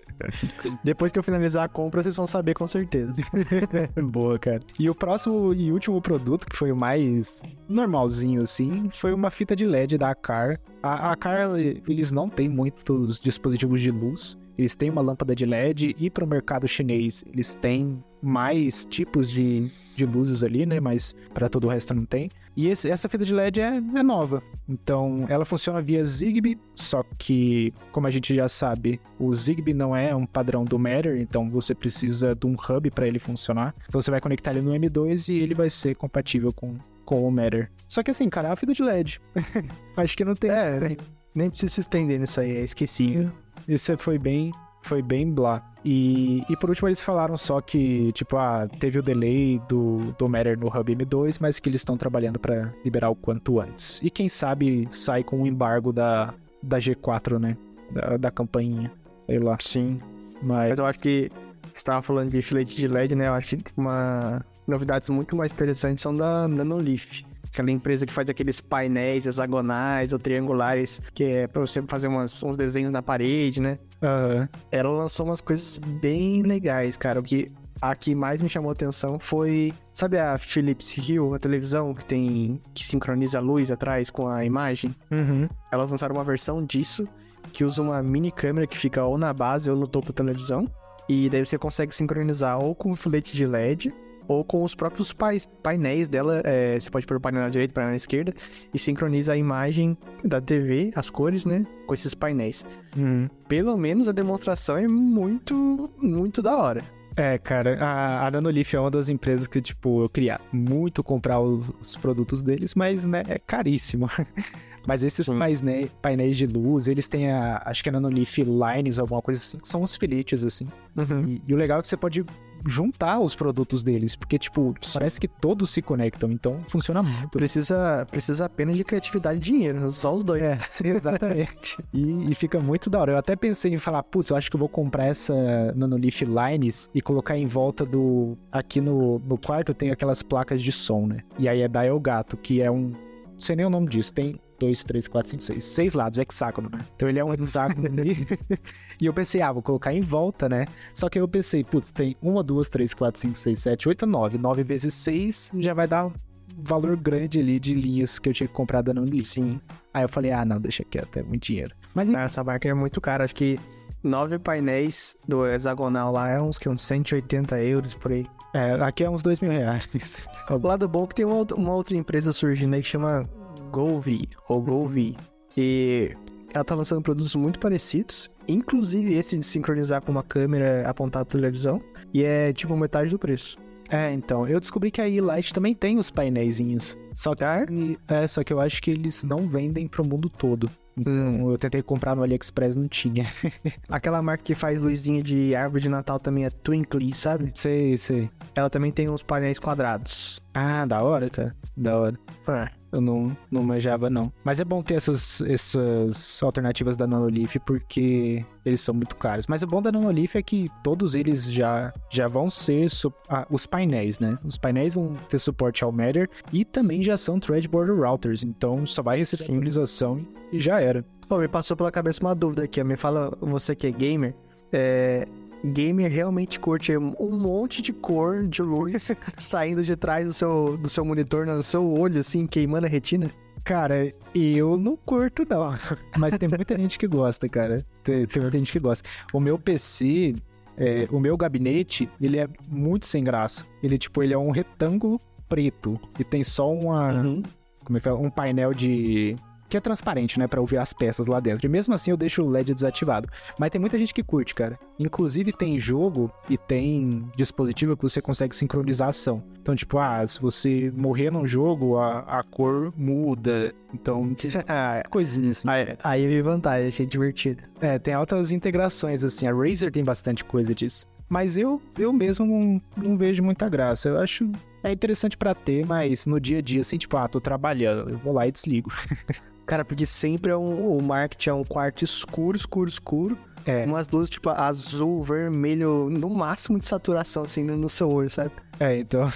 Depois 0.84 1.10
que 1.10 1.18
eu 1.18 1.22
finalizar 1.22 1.64
a 1.64 1.68
compra, 1.68 2.02
vocês 2.02 2.14
vão 2.14 2.26
saber 2.26 2.54
com 2.54 2.66
certeza. 2.66 3.14
Boa, 4.02 4.38
cara. 4.38 4.60
E 4.78 4.88
o 4.88 4.94
próximo 4.94 5.52
e 5.54 5.72
último 5.72 6.00
produto, 6.00 6.46
que 6.46 6.56
foi 6.56 6.70
o 6.70 6.76
mais 6.76 7.42
normalzinho 7.68 8.35
legalzinho, 8.36 8.42
assim, 8.42 8.90
foi 8.92 9.12
uma 9.12 9.30
fita 9.30 9.56
de 9.56 9.66
LED 9.66 9.98
da 9.98 10.10
Acar. 10.10 10.58
A 10.82 11.12
Acar, 11.12 11.58
eles 11.58 12.12
não 12.12 12.28
têm 12.28 12.48
muitos 12.48 13.18
dispositivos 13.18 13.80
de 13.80 13.90
luz, 13.90 14.38
eles 14.58 14.74
têm 14.74 14.90
uma 14.90 15.02
lâmpada 15.02 15.34
de 15.34 15.44
LED 15.44 15.94
e 15.98 16.10
para 16.10 16.24
o 16.24 16.28
mercado 16.28 16.66
chinês 16.68 17.24
eles 17.26 17.54
têm 17.54 18.02
mais 18.22 18.86
tipos 18.86 19.30
de, 19.30 19.70
de 19.94 20.06
luzes 20.06 20.42
ali, 20.42 20.64
né? 20.64 20.80
Mas 20.80 21.14
para 21.34 21.48
todo 21.48 21.64
o 21.64 21.68
resto 21.68 21.94
não 21.94 22.06
tem. 22.06 22.30
E 22.56 22.68
esse, 22.68 22.90
essa 22.90 23.06
fita 23.06 23.22
de 23.22 23.34
LED 23.34 23.60
é, 23.60 23.76
é, 23.76 24.02
nova. 24.02 24.42
Então 24.66 25.26
ela 25.28 25.44
funciona 25.44 25.82
via 25.82 26.02
Zigbee, 26.02 26.58
só 26.74 27.04
que, 27.18 27.72
como 27.92 28.06
a 28.06 28.10
gente 28.10 28.34
já 28.34 28.48
sabe, 28.48 28.98
o 29.18 29.32
Zigbee 29.34 29.74
não 29.74 29.94
é 29.94 30.14
um 30.14 30.24
padrão 30.24 30.64
do 30.64 30.78
Matter, 30.78 31.20
então 31.20 31.50
você 31.50 31.74
precisa 31.74 32.34
de 32.34 32.46
um 32.46 32.54
hub 32.54 32.90
para 32.90 33.06
ele 33.06 33.18
funcionar. 33.18 33.74
Então 33.86 34.00
você 34.00 34.10
vai 34.10 34.22
conectar 34.22 34.52
ele 34.52 34.62
no 34.62 34.72
M2 34.72 35.34
e 35.34 35.38
ele 35.38 35.54
vai 35.54 35.68
ser 35.68 35.94
compatível 35.96 36.50
com, 36.50 36.76
com 37.06 37.26
o 37.26 37.30
Matter. 37.30 37.70
Só 37.88 38.02
que 38.02 38.10
assim, 38.10 38.28
cara, 38.28 38.48
é 38.48 38.50
uma 38.50 38.56
fita 38.56 38.74
de 38.74 38.82
LED. 38.82 39.20
Acho 39.96 40.16
que 40.16 40.24
não 40.24 40.34
tem. 40.34 40.50
É, 40.50 40.96
nem 41.34 41.48
precisa 41.48 41.72
se 41.72 41.80
estender 41.80 42.20
nisso 42.20 42.40
aí, 42.40 42.56
é 42.56 42.64
esqueci. 42.64 43.30
Isso 43.66 43.96
foi 43.96 44.18
bem, 44.18 44.50
foi 44.82 45.00
bem 45.00 45.32
blá. 45.32 45.62
E, 45.84 46.44
e 46.50 46.56
por 46.56 46.68
último 46.68 46.88
eles 46.88 47.00
falaram 47.00 47.36
só 47.36 47.60
que, 47.60 48.10
tipo, 48.12 48.36
ah, 48.36 48.68
teve 48.80 48.98
o 48.98 49.02
delay 49.02 49.60
do, 49.68 50.12
do 50.18 50.28
Matter 50.28 50.58
no 50.58 50.66
Hub 50.66 50.96
M2, 50.96 51.38
mas 51.40 51.60
que 51.60 51.68
eles 51.68 51.80
estão 51.80 51.96
trabalhando 51.96 52.40
para 52.40 52.72
liberar 52.84 53.08
o 53.08 53.14
quanto 53.14 53.60
antes. 53.60 54.00
E 54.02 54.10
quem 54.10 54.28
sabe 54.28 54.88
sai 54.90 55.22
com 55.22 55.42
o 55.42 55.46
embargo 55.46 55.92
da, 55.92 56.34
da 56.62 56.78
G4, 56.78 57.38
né? 57.38 57.56
Da, 57.92 58.16
da 58.16 58.30
campainha, 58.30 58.90
sei 59.26 59.38
lá. 59.38 59.56
Sim. 59.60 60.00
Mas... 60.42 60.70
mas 60.70 60.78
eu 60.78 60.86
acho 60.86 60.98
que 60.98 61.30
você 61.72 61.80
estava 61.80 62.02
falando 62.02 62.30
de 62.30 62.42
filete 62.42 62.74
de 62.74 62.88
LED, 62.88 63.14
né? 63.14 63.28
Eu 63.28 63.34
acho 63.34 63.56
que 63.56 63.72
uma 63.76 64.44
novidade 64.66 65.10
muito 65.10 65.36
mais 65.36 65.52
interessante 65.52 66.00
são 66.00 66.14
da 66.14 66.48
Nanolith 66.48 67.24
aquela 67.56 67.70
empresa 67.70 68.04
que 68.04 68.12
faz 68.12 68.28
aqueles 68.28 68.60
painéis 68.60 69.24
hexagonais 69.26 70.12
ou 70.12 70.18
triangulares, 70.18 71.00
que 71.14 71.24
é 71.24 71.46
pra 71.46 71.60
você 71.60 71.82
fazer 71.82 72.06
umas, 72.08 72.42
uns 72.42 72.56
desenhos 72.56 72.92
na 72.92 73.02
parede, 73.02 73.60
né? 73.60 73.78
Uhum. 74.02 74.46
Ela 74.70 74.90
lançou 74.90 75.24
umas 75.26 75.40
coisas 75.40 75.78
bem 75.78 76.42
legais, 76.42 76.96
cara. 76.96 77.18
O 77.18 77.22
que 77.22 77.50
a 77.80 77.94
que 77.94 78.14
mais 78.14 78.40
me 78.40 78.48
chamou 78.48 78.70
atenção 78.70 79.18
foi. 79.18 79.72
Sabe 79.92 80.18
a 80.18 80.36
Philips 80.36 80.96
Hue, 80.96 81.34
a 81.34 81.38
televisão 81.38 81.94
que 81.94 82.04
tem. 82.04 82.60
que 82.74 82.84
sincroniza 82.84 83.38
a 83.38 83.40
luz 83.40 83.70
atrás 83.70 84.10
com 84.10 84.28
a 84.28 84.44
imagem? 84.44 84.94
Uhum. 85.10 85.48
Elas 85.72 85.90
lançaram 85.90 86.14
uma 86.14 86.24
versão 86.24 86.64
disso 86.64 87.08
que 87.52 87.64
usa 87.64 87.80
uma 87.80 88.02
mini 88.02 88.30
câmera 88.30 88.66
que 88.66 88.76
fica 88.76 89.04
ou 89.04 89.16
na 89.16 89.32
base 89.32 89.70
ou 89.70 89.76
no 89.76 89.86
topo 89.86 90.08
da 90.08 90.12
televisão. 90.12 90.66
E 91.08 91.30
daí 91.30 91.44
você 91.44 91.56
consegue 91.56 91.94
sincronizar 91.94 92.62
ou 92.62 92.74
com 92.74 92.90
o 92.90 92.94
filete 92.94 93.34
de 93.34 93.46
LED 93.46 93.94
ou 94.28 94.44
com 94.44 94.62
os 94.62 94.74
próprios 94.74 95.14
painéis 95.62 96.08
dela. 96.08 96.40
É, 96.44 96.78
você 96.78 96.90
pode 96.90 97.06
pôr 97.06 97.16
o 97.16 97.20
painel 97.20 97.42
na 97.42 97.48
direita, 97.48 97.72
o 97.72 97.74
painel 97.74 97.90
na 97.90 97.96
esquerda, 97.96 98.32
e 98.72 98.78
sincroniza 98.78 99.32
a 99.32 99.36
imagem 99.36 99.96
da 100.24 100.40
TV, 100.40 100.90
as 100.94 101.10
cores, 101.10 101.44
né? 101.44 101.66
Com 101.86 101.94
esses 101.94 102.14
painéis. 102.14 102.66
Uhum. 102.96 103.28
Pelo 103.48 103.76
menos 103.76 104.08
a 104.08 104.12
demonstração 104.12 104.76
é 104.76 104.86
muito, 104.86 105.90
muito 106.00 106.42
da 106.42 106.56
hora. 106.56 106.96
É, 107.16 107.38
cara, 107.38 107.78
a, 107.82 108.26
a 108.26 108.30
Nanolith 108.30 108.74
é 108.74 108.80
uma 108.80 108.90
das 108.90 109.08
empresas 109.08 109.46
que, 109.46 109.60
tipo, 109.62 110.02
eu 110.02 110.08
queria 110.08 110.38
muito 110.52 111.02
comprar 111.02 111.40
os, 111.40 111.72
os 111.80 111.96
produtos 111.96 112.42
deles, 112.42 112.74
mas, 112.74 113.06
né, 113.06 113.22
é 113.26 113.38
caríssimo. 113.38 114.06
Mas 114.86 115.02
esses 115.02 115.28
painéis, 115.28 115.90
painéis 116.00 116.36
de 116.36 116.46
luz, 116.46 116.86
eles 116.86 117.08
têm 117.08 117.30
a, 117.32 117.60
acho 117.66 117.82
que 117.82 117.88
é 117.88 117.92
Nanolith 117.92 118.36
Lines, 118.38 119.00
alguma 119.00 119.20
coisa 119.20 119.40
assim, 119.40 119.58
que 119.58 119.66
são 119.66 119.82
os 119.82 119.96
filetes, 119.96 120.44
assim. 120.44 120.68
Uhum. 120.96 121.26
E, 121.26 121.42
e, 121.48 121.52
o 121.52 121.56
legal 121.56 121.80
é 121.80 121.82
que 121.82 121.88
você 121.88 121.96
pode 121.96 122.24
juntar 122.66 123.20
os 123.20 123.34
produtos 123.34 123.82
deles, 123.82 124.16
porque, 124.16 124.38
tipo, 124.38 124.74
Sim. 124.80 124.94
parece 124.94 125.20
que 125.20 125.28
todos 125.28 125.70
se 125.70 125.82
conectam, 125.82 126.30
então 126.30 126.60
funciona 126.68 127.02
muito. 127.02 127.30
Precisa, 127.30 128.06
precisa 128.10 128.44
apenas 128.46 128.76
de 128.76 128.84
criatividade 128.84 129.38
e 129.38 129.40
dinheiro, 129.40 129.90
só 129.90 130.14
os 130.14 130.24
dois. 130.24 130.42
É, 130.42 130.58
exatamente. 130.84 131.76
e, 131.92 132.30
e, 132.30 132.34
fica 132.34 132.60
muito 132.60 132.88
da 132.90 132.98
hora. 133.00 133.12
Eu 133.12 133.18
até 133.18 133.36
pensei 133.36 133.72
em 133.72 133.78
falar, 133.78 134.02
putz, 134.02 134.30
eu 134.30 134.36
acho 134.36 134.50
que 134.50 134.56
eu 134.56 134.60
vou 134.60 134.68
comprar 134.68 135.06
essa 135.06 135.34
Nanolith 135.74 136.24
Lines 136.24 136.90
e 136.94 137.00
colocar 137.00 137.36
em 137.36 137.46
volta 137.46 137.84
do... 137.84 138.36
Aqui 138.50 138.80
no, 138.80 139.18
no 139.18 139.38
quarto 139.38 139.74
tem 139.74 139.90
aquelas 139.90 140.22
placas 140.22 140.62
de 140.62 140.72
som, 140.72 141.06
né? 141.06 141.20
E 141.38 141.48
aí 141.48 141.62
é 141.62 141.68
da 141.68 141.86
Elgato, 141.86 142.36
que 142.36 142.62
é 142.62 142.70
um... 142.70 142.90
Não 143.36 143.40
sei 143.40 143.56
nem 143.56 143.66
o 143.66 143.70
nome 143.70 143.88
disso, 143.88 144.14
tem 144.14 144.40
2, 144.58 144.84
3, 144.84 145.08
4, 145.08 145.30
5, 145.30 145.42
6. 145.42 145.64
Seis 145.64 145.94
lados, 145.94 146.18
hexágono, 146.18 146.68
né? 146.70 146.78
Então 146.94 147.08
ele 147.08 147.18
é 147.18 147.24
um 147.24 147.32
hexágono 147.32 147.86
ali. 147.86 148.26
e 149.00 149.06
eu 149.06 149.12
pensei, 149.12 149.42
ah, 149.42 149.52
vou 149.52 149.62
colocar 149.62 149.92
em 149.92 150.00
volta, 150.00 150.48
né? 150.48 150.66
Só 150.92 151.08
que 151.08 151.18
aí 151.18 151.22
eu 151.22 151.28
pensei, 151.28 151.62
putz, 151.64 151.92
tem 151.92 152.16
1, 152.22 152.42
2, 152.42 152.68
3, 152.68 152.94
4, 152.94 153.20
5, 153.20 153.38
6, 153.38 153.60
7, 153.60 153.88
8, 153.88 154.06
9. 154.06 154.38
9 154.38 154.62
vezes 154.62 154.94
6 154.94 155.52
já 155.58 155.74
vai 155.74 155.86
dar 155.86 156.06
um 156.06 156.12
valor 156.56 156.96
grande 156.96 157.38
ali 157.38 157.60
de 157.60 157.74
linhas 157.74 158.18
que 158.18 158.28
eu 158.28 158.32
tinha 158.32 158.46
que 158.46 158.54
comprar 158.54 158.82
da 158.82 158.94
Nanli. 158.94 159.20
Sim. 159.20 159.60
Aí 159.92 160.04
eu 160.04 160.08
falei, 160.08 160.32
ah, 160.32 160.44
não, 160.44 160.60
deixa 160.60 160.84
quieto, 160.84 161.18
é 161.18 161.22
muito 161.22 161.44
dinheiro. 161.44 161.74
Mas 161.94 162.10
essa 162.10 162.44
marca 162.44 162.68
é 162.68 162.74
muito 162.74 163.00
cara, 163.00 163.24
acho 163.24 163.34
que 163.34 163.58
nove 164.02 164.38
painéis 164.38 165.16
do 165.26 165.46
hexagonal 165.46 166.12
lá 166.12 166.30
é 166.30 166.40
uns, 166.40 166.58
que, 166.58 166.68
uns 166.68 166.82
180 166.82 167.60
euros 167.62 167.94
por 167.94 168.12
aí. 168.12 168.26
É, 168.54 168.72
aqui 168.82 169.04
é 169.04 169.10
uns 169.10 169.22
2 169.22 169.40
mil 169.40 169.50
reais. 169.50 169.88
O 170.48 170.64
lado 170.64 170.88
bom 170.88 171.04
é 171.04 171.06
que 171.08 171.14
tem 171.16 171.24
uma, 171.24 171.42
uma 171.54 171.74
outra 171.74 171.96
empresa 171.96 172.32
surgindo 172.32 172.74
aí 172.74 172.80
que 172.80 172.88
chama 172.88 173.28
Golvi, 173.70 174.28
ou 174.48 174.60
Golvi. 174.60 175.16
E 175.56 176.10
ela 176.54 176.64
tá 176.64 176.74
lançando 176.74 177.02
produtos 177.02 177.34
muito 177.34 177.58
parecidos, 177.58 178.30
inclusive 178.48 179.14
esse 179.14 179.36
de 179.36 179.44
sincronizar 179.44 180.02
com 180.02 180.12
uma 180.12 180.22
câmera 180.22 180.88
apontada 180.88 181.22
à 181.22 181.26
televisão, 181.26 181.80
e 182.12 182.22
é 182.22 182.52
tipo 182.52 182.76
metade 182.76 183.10
do 183.10 183.18
preço. 183.18 183.58
É, 183.88 184.12
então, 184.12 184.46
eu 184.46 184.58
descobri 184.58 184.90
que 184.90 185.00
a 185.00 185.08
E-Light 185.08 185.52
também 185.52 185.74
tem 185.74 185.98
os 185.98 186.10
painéisinhos. 186.10 186.96
Só 187.14 187.34
que, 187.34 187.44
ah, 187.44 187.64
é? 188.08 188.24
é, 188.24 188.26
só 188.26 188.42
que 188.42 188.52
eu 188.52 188.60
acho 188.60 188.82
que 188.82 188.90
eles 188.90 189.22
não 189.22 189.48
vendem 189.48 189.86
pro 189.86 190.06
mundo 190.06 190.28
todo. 190.28 190.68
Então, 190.98 191.12
hum. 191.12 191.50
eu 191.50 191.58
tentei 191.58 191.82
comprar 191.82 192.16
no 192.16 192.22
AliExpress, 192.22 192.74
não 192.74 192.88
tinha. 192.88 193.26
Aquela 193.88 194.22
marca 194.22 194.42
que 194.42 194.54
faz 194.54 194.78
luzinha 194.78 195.22
de 195.22 195.54
árvore 195.54 195.82
de 195.82 195.88
Natal 195.88 196.18
também 196.18 196.46
é 196.46 196.50
Twinkly, 196.50 197.14
sabe? 197.14 197.52
Sei, 197.54 197.96
sei. 197.96 198.30
Ela 198.54 198.70
também 198.70 198.90
tem 198.90 199.08
uns 199.08 199.22
painéis 199.22 199.58
quadrados. 199.58 200.40
Ah, 200.54 200.86
da 200.86 201.02
hora, 201.02 201.28
cara. 201.28 201.54
Da 201.76 201.98
hora. 201.98 202.18
É. 202.48 202.68
Eu 202.96 203.00
não, 203.02 203.36
não 203.50 203.62
manjava, 203.62 204.08
não. 204.08 204.32
Mas 204.42 204.58
é 204.58 204.64
bom 204.64 204.82
ter 204.82 204.94
essas, 204.94 205.42
essas 205.42 206.42
alternativas 206.42 206.96
da 206.96 207.06
Nanolith, 207.06 207.58
porque 207.66 208.42
eles 208.64 208.80
são 208.80 208.94
muito 208.94 209.14
caros. 209.16 209.46
Mas 209.46 209.62
o 209.62 209.66
bom 209.66 209.82
da 209.82 209.92
Nanolith 209.92 210.34
é 210.34 210.42
que 210.42 210.66
todos 210.82 211.14
eles 211.14 211.44
já, 211.44 211.92
já 212.10 212.26
vão 212.26 212.48
ser 212.48 212.88
ah, 213.28 213.46
os 213.50 213.66
painéis, 213.66 214.18
né? 214.18 214.38
Os 214.42 214.56
painéis 214.56 214.94
vão 214.94 215.12
ter 215.28 215.38
suporte 215.38 215.84
ao 215.84 215.92
Matter 215.92 216.26
e 216.50 216.64
também 216.64 217.02
já 217.02 217.18
são 217.18 217.38
Threadborder 217.38 217.94
Routers, 217.94 218.42
então 218.42 218.86
só 218.86 219.02
vai 219.02 219.18
receber 219.18 219.44
atualização 219.44 220.26
e 220.50 220.58
já 220.58 220.80
era. 220.80 221.04
Pô, 221.28 221.36
me 221.36 221.48
passou 221.48 221.76
pela 221.76 221.92
cabeça 221.92 222.20
uma 222.22 222.34
dúvida 222.34 222.64
aqui. 222.64 222.82
Me 222.82 222.96
fala, 222.96 223.36
você 223.42 223.76
que 223.76 223.86
é 223.86 223.90
gamer, 223.90 224.34
é, 224.72 225.28
gamer 225.72 226.10
realmente 226.10 226.58
curte 226.58 226.96
um 226.96 227.30
monte 227.30 227.82
de 227.82 227.92
cor 227.92 228.46
de 228.46 228.62
luz 228.62 229.12
saindo 229.36 229.82
de 229.82 229.96
trás 229.96 230.26
do 230.26 230.32
seu, 230.32 230.76
do 230.76 230.88
seu 230.88 231.04
monitor, 231.04 231.46
no 231.46 231.62
seu 231.62 231.86
olho, 231.92 232.20
assim, 232.20 232.46
queimando 232.46 232.86
a 232.86 232.88
retina? 232.88 233.30
Cara, 233.64 234.12
eu 234.32 234.76
não 234.76 234.96
curto, 234.96 235.44
não. 235.48 235.76
Mas 236.16 236.38
tem 236.38 236.48
muita 236.48 236.76
gente 236.76 236.98
que 236.98 237.06
gosta, 237.06 237.48
cara. 237.48 237.84
Tem, 238.04 238.24
tem 238.24 238.40
muita 238.40 238.58
gente 238.58 238.70
que 238.70 238.78
gosta. 238.78 239.08
O 239.32 239.40
meu 239.40 239.58
PC, 239.58 240.36
é, 240.76 241.08
o 241.10 241.18
meu 241.18 241.36
gabinete, 241.36 242.08
ele 242.20 242.38
é 242.38 242.48
muito 242.68 243.06
sem 243.06 243.24
graça. 243.24 243.66
Ele, 243.82 243.98
tipo, 243.98 244.22
ele 244.22 244.32
é 244.32 244.38
um 244.38 244.50
retângulo 244.50 245.20
preto 245.48 246.00
e 246.18 246.22
tem 246.22 246.44
só 246.44 246.72
uma... 246.72 247.12
Uhum. 247.14 247.42
Como 247.84 247.98
é 247.98 248.00
que 248.00 248.04
fala? 248.04 248.18
Um 248.18 248.30
painel 248.30 248.72
de 248.72 249.36
que 249.68 249.76
é 249.76 249.80
transparente, 249.80 250.38
né, 250.38 250.46
para 250.46 250.60
ouvir 250.60 250.78
as 250.78 250.92
peças 250.92 251.26
lá 251.26 251.40
dentro. 251.40 251.66
E 251.66 251.68
mesmo 251.68 251.94
assim 251.94 252.10
eu 252.10 252.16
deixo 252.16 252.42
o 252.42 252.48
LED 252.48 252.74
desativado. 252.74 253.28
Mas 253.58 253.70
tem 253.70 253.80
muita 253.80 253.98
gente 253.98 254.14
que 254.14 254.22
curte, 254.22 254.54
cara. 254.54 254.78
Inclusive 254.98 255.52
tem 255.52 255.78
jogo 255.78 256.30
e 256.48 256.56
tem 256.56 257.30
dispositivo 257.36 257.96
que 257.96 258.02
você 258.02 258.20
consegue 258.20 258.54
sincronizar 258.54 259.08
a 259.08 259.10
ação. 259.10 259.42
Então, 259.60 259.74
tipo, 259.74 259.98
ah, 259.98 260.26
se 260.26 260.40
você 260.40 260.92
morrer 260.94 261.30
num 261.30 261.46
jogo, 261.46 261.98
a, 261.98 262.20
a 262.20 262.42
cor 262.42 262.92
muda. 262.96 263.74
Então, 263.92 264.34
coisinhas 265.10 265.58
assim. 265.58 265.68
Aí, 265.68 265.96
aí 266.02 266.26
vi 266.26 266.42
vantagem, 266.42 266.88
achei 266.88 267.06
divertido. 267.06 267.64
É, 267.80 267.98
tem 267.98 268.14
altas 268.14 268.52
integrações, 268.52 269.24
assim. 269.24 269.46
A 269.46 269.52
Razer 269.52 269.90
tem 269.90 270.04
bastante 270.04 270.44
coisa 270.44 270.74
disso. 270.74 271.06
Mas 271.28 271.56
eu, 271.56 271.82
eu 271.98 272.12
mesmo 272.12 272.46
não, 272.46 272.80
não 272.96 273.16
vejo 273.16 273.42
muita 273.42 273.68
graça. 273.68 274.08
Eu 274.08 274.20
acho 274.20 274.48
é 274.82 274.92
interessante 274.92 275.36
para 275.36 275.52
ter, 275.54 275.84
mas 275.84 276.26
no 276.26 276.38
dia 276.40 276.58
a 276.58 276.62
dia, 276.62 276.80
assim, 276.80 276.96
tipo, 276.96 277.16
ah, 277.16 277.26
tô 277.26 277.40
trabalhando, 277.40 278.10
eu 278.10 278.18
vou 278.18 278.32
lá 278.32 278.46
e 278.46 278.52
desligo. 278.52 278.90
Cara, 279.66 279.84
porque 279.84 280.06
sempre 280.06 280.52
é 280.52 280.56
um, 280.56 280.96
o 280.96 281.02
marketing 281.02 281.50
é 281.50 281.54
um 281.54 281.64
quarto 281.64 282.04
escuro, 282.04 282.56
escuro, 282.56 282.88
escuro. 282.88 283.38
É. 283.66 283.84
Umas 283.84 284.08
luzes, 284.08 284.30
tipo, 284.30 284.48
azul, 284.48 285.20
vermelho, 285.24 286.08
no 286.08 286.30
máximo 286.30 286.78
de 286.78 286.86
saturação, 286.86 287.42
assim, 287.42 287.64
no, 287.64 287.88
seu 287.88 288.08
olho, 288.08 288.30
sabe? 288.30 288.52
É, 288.78 288.98
então. 288.98 289.28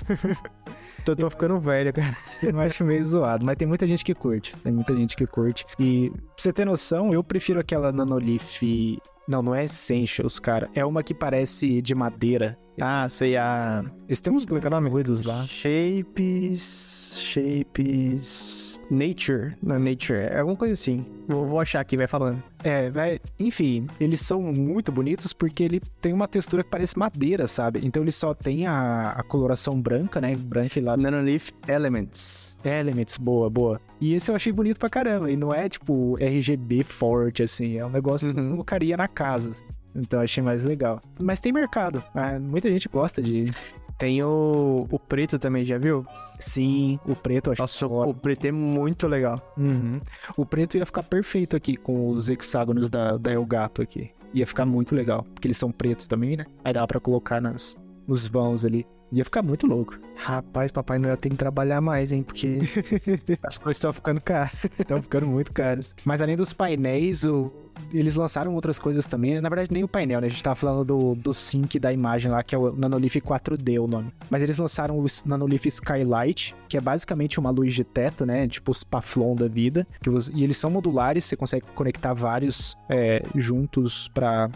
tô, 1.04 1.16
tô 1.16 1.28
ficando 1.28 1.59
velho, 1.59 1.92
cara. 1.92 2.16
Eu 2.40 2.61
acho 2.61 2.84
meio 2.84 3.04
zoado, 3.04 3.44
mas 3.44 3.57
tem 3.57 3.66
muita 3.66 3.88
gente 3.88 4.04
que 4.04 4.14
curte. 4.14 4.54
Tem 4.62 4.72
muita 4.72 4.94
gente 4.94 5.16
que 5.16 5.26
curte. 5.26 5.66
E, 5.80 6.11
pra 6.11 6.20
você 6.36 6.52
ter 6.52 6.64
noção, 6.64 7.12
eu 7.12 7.24
prefiro 7.24 7.59
aquela 7.59 7.90
Nanolith. 7.90 9.00
Não, 9.26 9.42
não 9.42 9.52
é 9.52 9.64
Essentials, 9.64 10.38
cara. 10.38 10.68
É 10.76 10.84
uma 10.84 11.02
que 11.02 11.12
parece 11.12 11.82
de 11.82 11.94
madeira. 11.94 12.57
Ah, 12.80 13.09
sei, 13.09 13.36
a. 13.36 13.84
Eles 14.09 14.20
têm 14.20 14.32
uns, 14.32 14.44
como 14.44 14.59
é 14.59 14.61
que 14.61 14.66
é 14.66 14.68
o 14.68 14.70
nome? 14.70 14.88
Ruídos 14.88 15.24
lá. 15.24 15.44
Shapes. 15.44 17.18
Shapes. 17.18 18.69
Nature, 18.91 19.55
é 19.64 19.78
Nature, 19.78 20.18
é 20.18 20.38
alguma 20.38 20.57
coisa 20.57 20.74
assim. 20.74 21.07
Vou, 21.28 21.47
vou 21.47 21.61
achar 21.61 21.80
aqui, 21.80 21.97
vai 21.97 22.07
falando. 22.07 22.43
É, 22.64 22.91
vai, 22.91 23.20
enfim, 23.38 23.86
eles 24.01 24.20
são 24.20 24.43
muito 24.43 24.91
bonitos 24.91 25.32
porque 25.32 25.62
ele 25.62 25.80
tem 26.01 26.12
uma 26.12 26.26
textura 26.26 26.64
que 26.64 26.70
parece 26.70 26.99
madeira, 26.99 27.47
sabe? 27.47 27.80
Então 27.84 28.03
ele 28.03 28.11
só 28.11 28.34
tem 28.34 28.66
a, 28.66 29.11
a 29.11 29.22
coloração 29.22 29.80
branca, 29.80 30.20
né? 30.20 30.34
Branca 30.34 30.78
e 30.78 30.82
lá. 30.82 30.97
Nanoleaf 30.97 31.53
Elements. 31.68 32.57
Elements, 32.64 33.16
boa, 33.16 33.49
boa. 33.49 33.80
E 34.01 34.14
esse 34.14 34.30
eu 34.30 34.34
achei 34.34 34.53
bonito 34.53 34.78
pra 34.78 34.88
caramba. 34.88 35.30
E 35.30 35.36
não 35.36 35.55
é 35.55 35.68
tipo 35.68 36.16
RGB 36.20 36.82
forte, 36.82 37.43
assim. 37.43 37.78
É 37.78 37.86
um 37.86 37.91
negócio 37.91 38.28
uhum. 38.28 38.34
que 38.34 38.41
eu 38.41 38.45
uhum. 38.45 38.51
colocaria 38.53 38.97
na 38.97 39.07
casa. 39.07 39.51
Assim. 39.51 39.64
Então 39.95 40.20
eu 40.20 40.24
achei 40.24 40.43
mais 40.43 40.64
legal. 40.64 41.01
Mas 41.18 41.41
tem 41.41 41.53
mercado. 41.53 42.03
Ah, 42.14 42.38
muita 42.38 42.68
gente 42.68 42.88
gosta 42.88 43.22
de, 43.22 43.53
tem 44.01 44.22
o, 44.22 44.86
o 44.90 44.98
preto 44.98 45.38
também, 45.38 45.62
já 45.62 45.76
viu? 45.76 46.07
Sim, 46.38 46.98
o 47.07 47.14
preto 47.14 47.53
acho 47.53 47.61
Nossa, 47.61 47.86
o 47.86 48.14
preto 48.14 48.46
é 48.46 48.51
muito 48.51 49.07
legal. 49.07 49.38
Uhum. 49.59 50.01
O 50.38 50.46
preto 50.46 50.78
ia 50.78 50.86
ficar 50.86 51.03
perfeito 51.03 51.55
aqui 51.55 51.76
com 51.76 52.09
os 52.09 52.30
hexágonos 52.30 52.88
da, 52.88 53.18
da 53.18 53.30
Elgato 53.30 53.82
aqui. 53.82 54.11
Ia 54.32 54.46
ficar 54.46 54.64
muito 54.64 54.94
legal, 54.94 55.22
porque 55.34 55.46
eles 55.46 55.59
são 55.59 55.70
pretos 55.70 56.07
também, 56.07 56.34
né? 56.34 56.46
Aí 56.64 56.72
dá 56.72 56.86
para 56.86 56.98
colocar 56.98 57.42
nas, 57.42 57.76
nos 58.09 58.26
vãos 58.26 58.64
ali. 58.64 58.86
Ia 59.12 59.24
ficar 59.24 59.42
muito 59.42 59.66
louco. 59.66 59.98
Rapaz, 60.14 60.70
Papai 60.70 60.98
Noel 60.98 61.16
tem 61.16 61.32
que 61.32 61.38
trabalhar 61.38 61.80
mais, 61.80 62.12
hein? 62.12 62.22
Porque 62.22 62.58
as 63.42 63.58
coisas 63.58 63.78
estão 63.78 63.92
ficando 63.92 64.20
caras. 64.20 64.52
Estão 64.78 65.02
ficando 65.02 65.26
muito 65.26 65.52
caras. 65.52 65.94
Mas 66.04 66.22
além 66.22 66.36
dos 66.36 66.52
painéis, 66.52 67.24
o... 67.24 67.50
eles 67.92 68.14
lançaram 68.14 68.54
outras 68.54 68.78
coisas 68.78 69.06
também. 69.06 69.34
Né? 69.34 69.40
Na 69.40 69.48
verdade, 69.48 69.72
nem 69.72 69.82
o 69.82 69.88
painel, 69.88 70.20
né? 70.20 70.26
A 70.26 70.30
gente 70.30 70.42
tava 70.42 70.56
falando 70.56 70.84
do, 70.84 71.14
do 71.14 71.34
sync 71.34 71.78
da 71.78 71.92
imagem 71.92 72.30
lá, 72.30 72.42
que 72.42 72.54
é 72.54 72.58
o 72.58 72.72
Nanolith 72.72 73.20
4D 73.20 73.82
o 73.82 73.86
nome. 73.86 74.12
Mas 74.28 74.42
eles 74.42 74.58
lançaram 74.58 74.98
o 74.98 75.06
Nanolith 75.24 75.66
Skylight, 75.66 76.54
que 76.68 76.76
é 76.76 76.80
basicamente 76.80 77.40
uma 77.40 77.50
luz 77.50 77.74
de 77.74 77.82
teto, 77.82 78.24
né? 78.24 78.46
Tipo 78.46 78.70
os 78.70 78.84
Paflon 78.84 79.34
da 79.34 79.48
vida. 79.48 79.86
Que 80.02 80.11
você... 80.11 80.30
E 80.34 80.44
eles 80.44 80.56
são 80.56 80.70
modulares, 80.70 81.24
você 81.24 81.34
consegue 81.34 81.66
conectar 81.74 82.12
vários 82.14 82.76
é, 82.88 83.22
juntos 83.34 84.08
para 84.08 84.50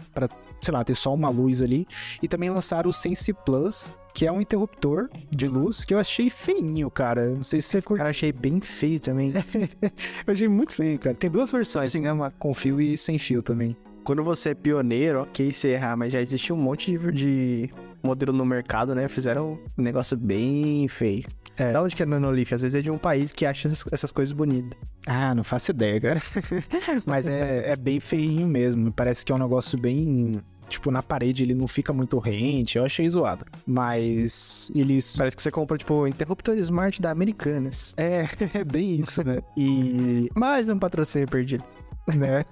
sei 0.61 0.73
lá, 0.73 0.83
ter 0.83 0.95
só 0.95 1.13
uma 1.13 1.29
luz 1.29 1.61
ali. 1.61 1.87
E 2.21 2.27
também 2.27 2.49
lançaram 2.49 2.89
o 2.89 2.93
Sense 2.93 3.31
Plus, 3.45 3.93
que 4.13 4.25
é 4.25 4.31
um 4.31 4.39
interruptor 4.39 5.09
de 5.29 5.47
luz 5.47 5.83
que 5.83 5.93
eu 5.93 5.99
achei 5.99 6.29
feinho, 6.29 6.89
cara. 6.89 7.29
Não 7.29 7.43
sei 7.43 7.61
se 7.61 7.67
você 7.69 7.81
curte. 7.81 7.99
Cara, 7.99 8.09
achei 8.09 8.31
bem 8.31 8.61
feio 8.61 8.99
também. 8.99 9.33
eu 10.25 10.33
achei 10.33 10.47
muito 10.47 10.73
feio, 10.73 10.97
cara. 10.97 11.15
Tem 11.15 11.29
duas 11.29 11.51
versões, 11.51 11.91
tem 11.91 12.09
uma 12.09 12.31
com 12.31 12.53
fio 12.53 12.79
e 12.79 12.97
sem 12.97 13.17
fio 13.17 13.43
também. 13.43 13.75
Quando 14.03 14.23
você 14.23 14.49
é 14.49 14.53
pioneiro, 14.53 15.23
ok, 15.23 15.51
você 15.51 15.69
errar, 15.69 15.97
mas 15.97 16.13
já 16.13 16.21
existe 16.21 16.53
um 16.53 16.57
monte 16.57 16.95
de, 16.95 17.11
de 17.11 17.69
modelo 18.05 18.31
no 18.31 18.45
mercado, 18.45 18.93
né? 18.95 19.07
Fizeram 19.07 19.59
um 19.77 19.81
negócio 19.81 20.15
bem 20.15 20.87
feio. 20.87 21.25
É. 21.57 21.71
Da 21.71 21.81
onde 21.81 21.95
que 21.95 22.03
é 22.03 22.05
Nanolith? 22.05 22.53
Às 22.53 22.61
vezes 22.61 22.75
é 22.75 22.81
de 22.81 22.91
um 22.91 22.97
país 22.97 23.31
que 23.31 23.45
acha 23.45 23.67
essas, 23.67 23.85
essas 23.91 24.11
coisas 24.11 24.33
bonitas. 24.33 24.77
Ah, 25.07 25.33
não 25.33 25.43
faço 25.43 25.71
ideia, 25.71 25.99
cara. 26.01 26.21
Mas 27.07 27.27
é, 27.27 27.71
é 27.71 27.75
bem 27.75 27.99
feinho 27.99 28.47
mesmo. 28.47 28.91
Parece 28.91 29.25
que 29.25 29.31
é 29.31 29.35
um 29.35 29.39
negócio 29.39 29.77
bem 29.77 30.41
tipo, 30.67 30.91
na 30.91 31.03
parede 31.03 31.43
ele 31.43 31.53
não 31.53 31.67
fica 31.67 31.93
muito 31.93 32.17
rente, 32.19 32.77
eu 32.77 32.85
achei 32.85 33.07
zoado. 33.07 33.45
Mas 33.65 34.71
eles. 34.73 35.15
Parece 35.15 35.35
que 35.35 35.41
você 35.41 35.51
compra, 35.51 35.77
tipo, 35.77 36.07
interruptor 36.07 36.55
smart 36.57 37.01
da 37.01 37.11
Americanas. 37.11 37.93
É, 37.97 38.27
é 38.59 38.63
bem 38.63 38.99
isso, 38.99 39.25
né? 39.25 39.39
E 39.55 40.29
mais 40.35 40.69
um 40.69 40.77
patrocínio 40.77 41.27
perdido. 41.27 41.63
Né? 42.15 42.45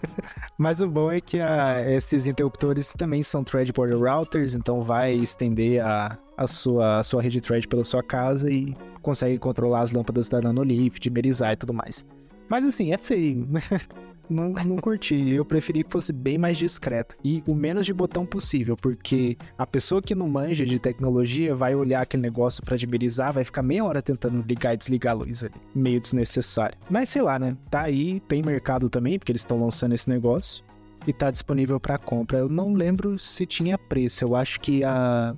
Mas 0.57 0.81
o 0.81 0.87
bom 0.87 1.11
é 1.11 1.21
que 1.21 1.39
a, 1.39 1.79
esses 1.91 2.25
interruptores 2.25 2.91
também 2.93 3.21
são 3.21 3.43
thread 3.43 3.71
border 3.71 3.99
routers, 3.99 4.55
então 4.55 4.81
vai 4.81 5.13
estender 5.13 5.79
a, 5.85 6.17
a, 6.35 6.47
sua, 6.47 6.99
a 6.99 7.03
sua 7.03 7.21
rede 7.21 7.39
thread 7.39 7.67
pela 7.67 7.83
sua 7.83 8.01
casa 8.01 8.51
e 8.51 8.75
consegue 9.01 9.37
controlar 9.37 9.81
as 9.81 9.91
lâmpadas 9.91 10.27
da 10.27 10.41
Nanolith, 10.41 10.99
dimerizar 10.99 11.53
e 11.53 11.55
tudo 11.55 11.73
mais. 11.73 12.03
Mas 12.49 12.65
assim, 12.65 12.93
é 12.93 12.97
feio. 12.97 13.47
não, 14.29 14.49
não 14.49 14.77
curti. 14.77 15.31
Eu 15.31 15.45
preferi 15.45 15.83
que 15.83 15.91
fosse 15.91 16.13
bem 16.13 16.37
mais 16.37 16.57
discreto. 16.57 17.15
E 17.23 17.43
o 17.47 17.53
menos 17.53 17.85
de 17.85 17.93
botão 17.93 18.25
possível, 18.25 18.75
porque 18.75 19.37
a 19.57 19.65
pessoa 19.65 20.01
que 20.01 20.15
não 20.15 20.27
manja 20.27 20.65
de 20.65 20.79
tecnologia 20.79 21.55
vai 21.55 21.75
olhar 21.75 22.01
aquele 22.01 22.23
negócio 22.23 22.63
para 22.63 22.77
dimerizar, 22.77 23.33
vai 23.33 23.43
ficar 23.43 23.63
meia 23.63 23.83
hora 23.83 24.01
tentando 24.01 24.43
ligar 24.47 24.73
e 24.73 24.77
desligar 24.77 25.13
a 25.13 25.17
luz 25.17 25.43
ali. 25.43 25.53
Meio 25.73 25.99
desnecessário. 25.99 26.77
Mas 26.89 27.09
sei 27.09 27.21
lá, 27.21 27.37
né? 27.37 27.57
Tá 27.69 27.81
aí, 27.81 28.19
tem 28.21 28.41
mercado 28.41 28.89
também, 28.89 29.17
porque 29.17 29.31
eles 29.31 29.41
estão 29.41 29.59
lançando 29.59 29.93
esse 29.93 30.09
negócio 30.09 30.63
e 31.05 31.13
tá 31.13 31.29
disponível 31.29 31.79
para 31.79 31.97
compra. 31.97 32.39
Eu 32.39 32.49
não 32.49 32.73
lembro 32.73 33.17
se 33.19 33.45
tinha 33.45 33.77
preço. 33.77 34.23
Eu 34.23 34.35
acho 34.35 34.59
que 34.59 34.83
a 34.83 35.35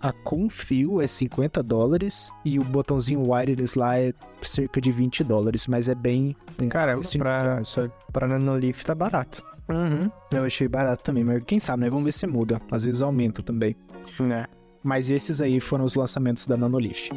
a 0.00 0.12
com 0.12 0.48
fio 0.50 1.00
é 1.00 1.06
50 1.06 1.62
dólares 1.62 2.30
e 2.44 2.58
o 2.58 2.64
botãozinho 2.64 3.22
wireless 3.30 3.78
lá 3.78 3.98
é 3.98 4.12
cerca 4.42 4.80
de 4.80 4.92
20 4.92 5.24
dólares, 5.24 5.66
mas 5.66 5.88
é 5.88 5.94
bem. 5.94 6.36
Cara, 6.68 6.98
assim, 6.98 7.18
pra, 7.18 7.62
pra 8.12 8.26
Nanolith 8.26 8.84
tá 8.84 8.94
barato. 8.94 9.42
Uhum. 9.68 10.10
Eu 10.32 10.44
achei 10.44 10.66
barato 10.66 11.04
também, 11.04 11.24
mas 11.24 11.42
quem 11.44 11.60
sabe, 11.60 11.82
né? 11.82 11.90
Vamos 11.90 12.04
ver 12.04 12.12
se 12.12 12.26
muda. 12.26 12.60
Às 12.70 12.84
vezes 12.84 13.02
aumenta 13.02 13.42
também. 13.42 13.76
Né? 14.18 14.46
Mas 14.82 15.10
esses 15.10 15.40
aí 15.40 15.60
foram 15.60 15.84
os 15.84 15.94
lançamentos 15.94 16.46
da 16.46 16.56
Nanolith. 16.56 17.10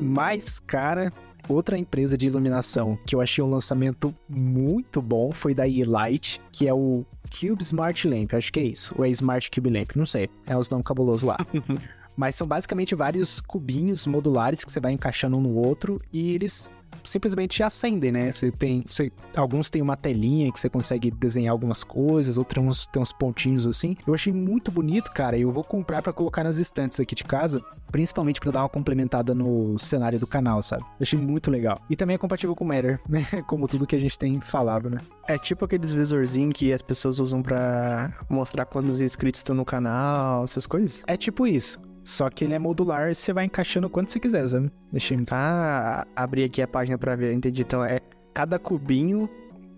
Mais 0.00 0.58
cara, 0.58 1.12
Outra 1.48 1.78
empresa 1.78 2.16
de 2.16 2.26
iluminação 2.26 2.98
que 3.06 3.14
eu 3.14 3.20
achei 3.20 3.42
um 3.42 3.50
lançamento 3.50 4.14
muito 4.28 5.00
bom 5.00 5.32
foi 5.32 5.54
da 5.54 5.66
E-Light, 5.66 6.40
que 6.52 6.68
é 6.68 6.74
o 6.74 7.06
Cube 7.30 7.62
Smart 7.62 8.06
Lamp, 8.06 8.34
acho 8.34 8.52
que 8.52 8.60
é 8.60 8.64
isso. 8.64 8.94
Ou 8.98 9.04
é 9.04 9.08
Smart 9.08 9.50
Cube 9.50 9.70
Lamp, 9.70 9.96
não 9.96 10.04
sei. 10.04 10.28
É 10.46 10.56
os 10.56 10.68
nomes 10.68 10.86
cabulosos 10.86 11.22
lá. 11.22 11.38
Mas 12.14 12.34
são 12.34 12.46
basicamente 12.46 12.94
vários 12.94 13.40
cubinhos 13.40 14.06
modulares 14.06 14.64
que 14.64 14.72
você 14.72 14.80
vai 14.80 14.92
encaixando 14.92 15.36
um 15.36 15.40
no 15.40 15.54
outro 15.54 16.02
e 16.12 16.34
eles 16.34 16.68
simplesmente 17.04 17.62
acendem, 17.62 18.12
né? 18.12 18.32
Você 18.32 18.50
tem, 18.50 18.84
você, 18.86 19.12
alguns 19.36 19.70
têm 19.70 19.82
uma 19.82 19.96
telinha 19.96 20.52
que 20.52 20.58
você 20.58 20.68
consegue 20.68 21.10
desenhar 21.10 21.52
algumas 21.52 21.82
coisas, 21.82 22.36
outros 22.36 22.86
tem 22.86 23.02
uns 23.02 23.12
pontinhos 23.12 23.66
assim. 23.66 23.96
Eu 24.06 24.14
achei 24.14 24.32
muito 24.32 24.70
bonito, 24.70 25.10
cara, 25.12 25.36
e 25.36 25.42
eu 25.42 25.52
vou 25.52 25.64
comprar 25.64 26.02
para 26.02 26.12
colocar 26.12 26.44
nas 26.44 26.58
estantes 26.58 27.00
aqui 27.00 27.14
de 27.14 27.24
casa, 27.24 27.62
principalmente 27.90 28.40
para 28.40 28.50
dar 28.50 28.62
uma 28.62 28.68
complementada 28.68 29.34
no 29.34 29.78
cenário 29.78 30.18
do 30.18 30.26
canal, 30.26 30.60
sabe? 30.62 30.82
Eu 30.82 31.02
achei 31.02 31.18
muito 31.18 31.50
legal. 31.50 31.78
E 31.88 31.96
também 31.96 32.14
é 32.14 32.18
compatível 32.18 32.54
com 32.54 32.64
o 32.64 32.68
Matter, 32.68 33.00
né? 33.08 33.26
Como 33.46 33.66
tudo 33.66 33.86
que 33.86 33.96
a 33.96 34.00
gente 34.00 34.18
tem 34.18 34.40
falado, 34.40 34.90
né? 34.90 34.98
É 35.26 35.38
tipo 35.38 35.64
aqueles 35.64 35.92
visorzinhos 35.92 36.54
que 36.54 36.72
as 36.72 36.82
pessoas 36.82 37.18
usam 37.18 37.42
para 37.42 38.12
mostrar 38.28 38.64
quantos 38.64 39.00
inscritos 39.00 39.40
estão 39.40 39.54
no 39.54 39.64
canal, 39.64 40.44
essas 40.44 40.66
coisas. 40.66 41.02
É 41.06 41.16
tipo 41.16 41.46
isso. 41.46 41.78
Só 42.08 42.30
que 42.30 42.42
ele 42.42 42.54
é 42.54 42.58
modular, 42.58 43.14
você 43.14 43.34
vai 43.34 43.44
encaixando 43.44 43.90
quanto 43.90 44.10
você 44.10 44.18
quiser, 44.18 44.48
sabe? 44.48 44.72
Deixa 44.90 45.12
eu... 45.12 45.22
Ah, 45.30 46.06
abri 46.16 46.42
aqui 46.42 46.62
a 46.62 46.66
página 46.66 46.96
pra 46.96 47.14
ver, 47.14 47.34
entendi. 47.34 47.60
Então, 47.60 47.84
é 47.84 48.00
cada 48.32 48.58
cubinho 48.58 49.28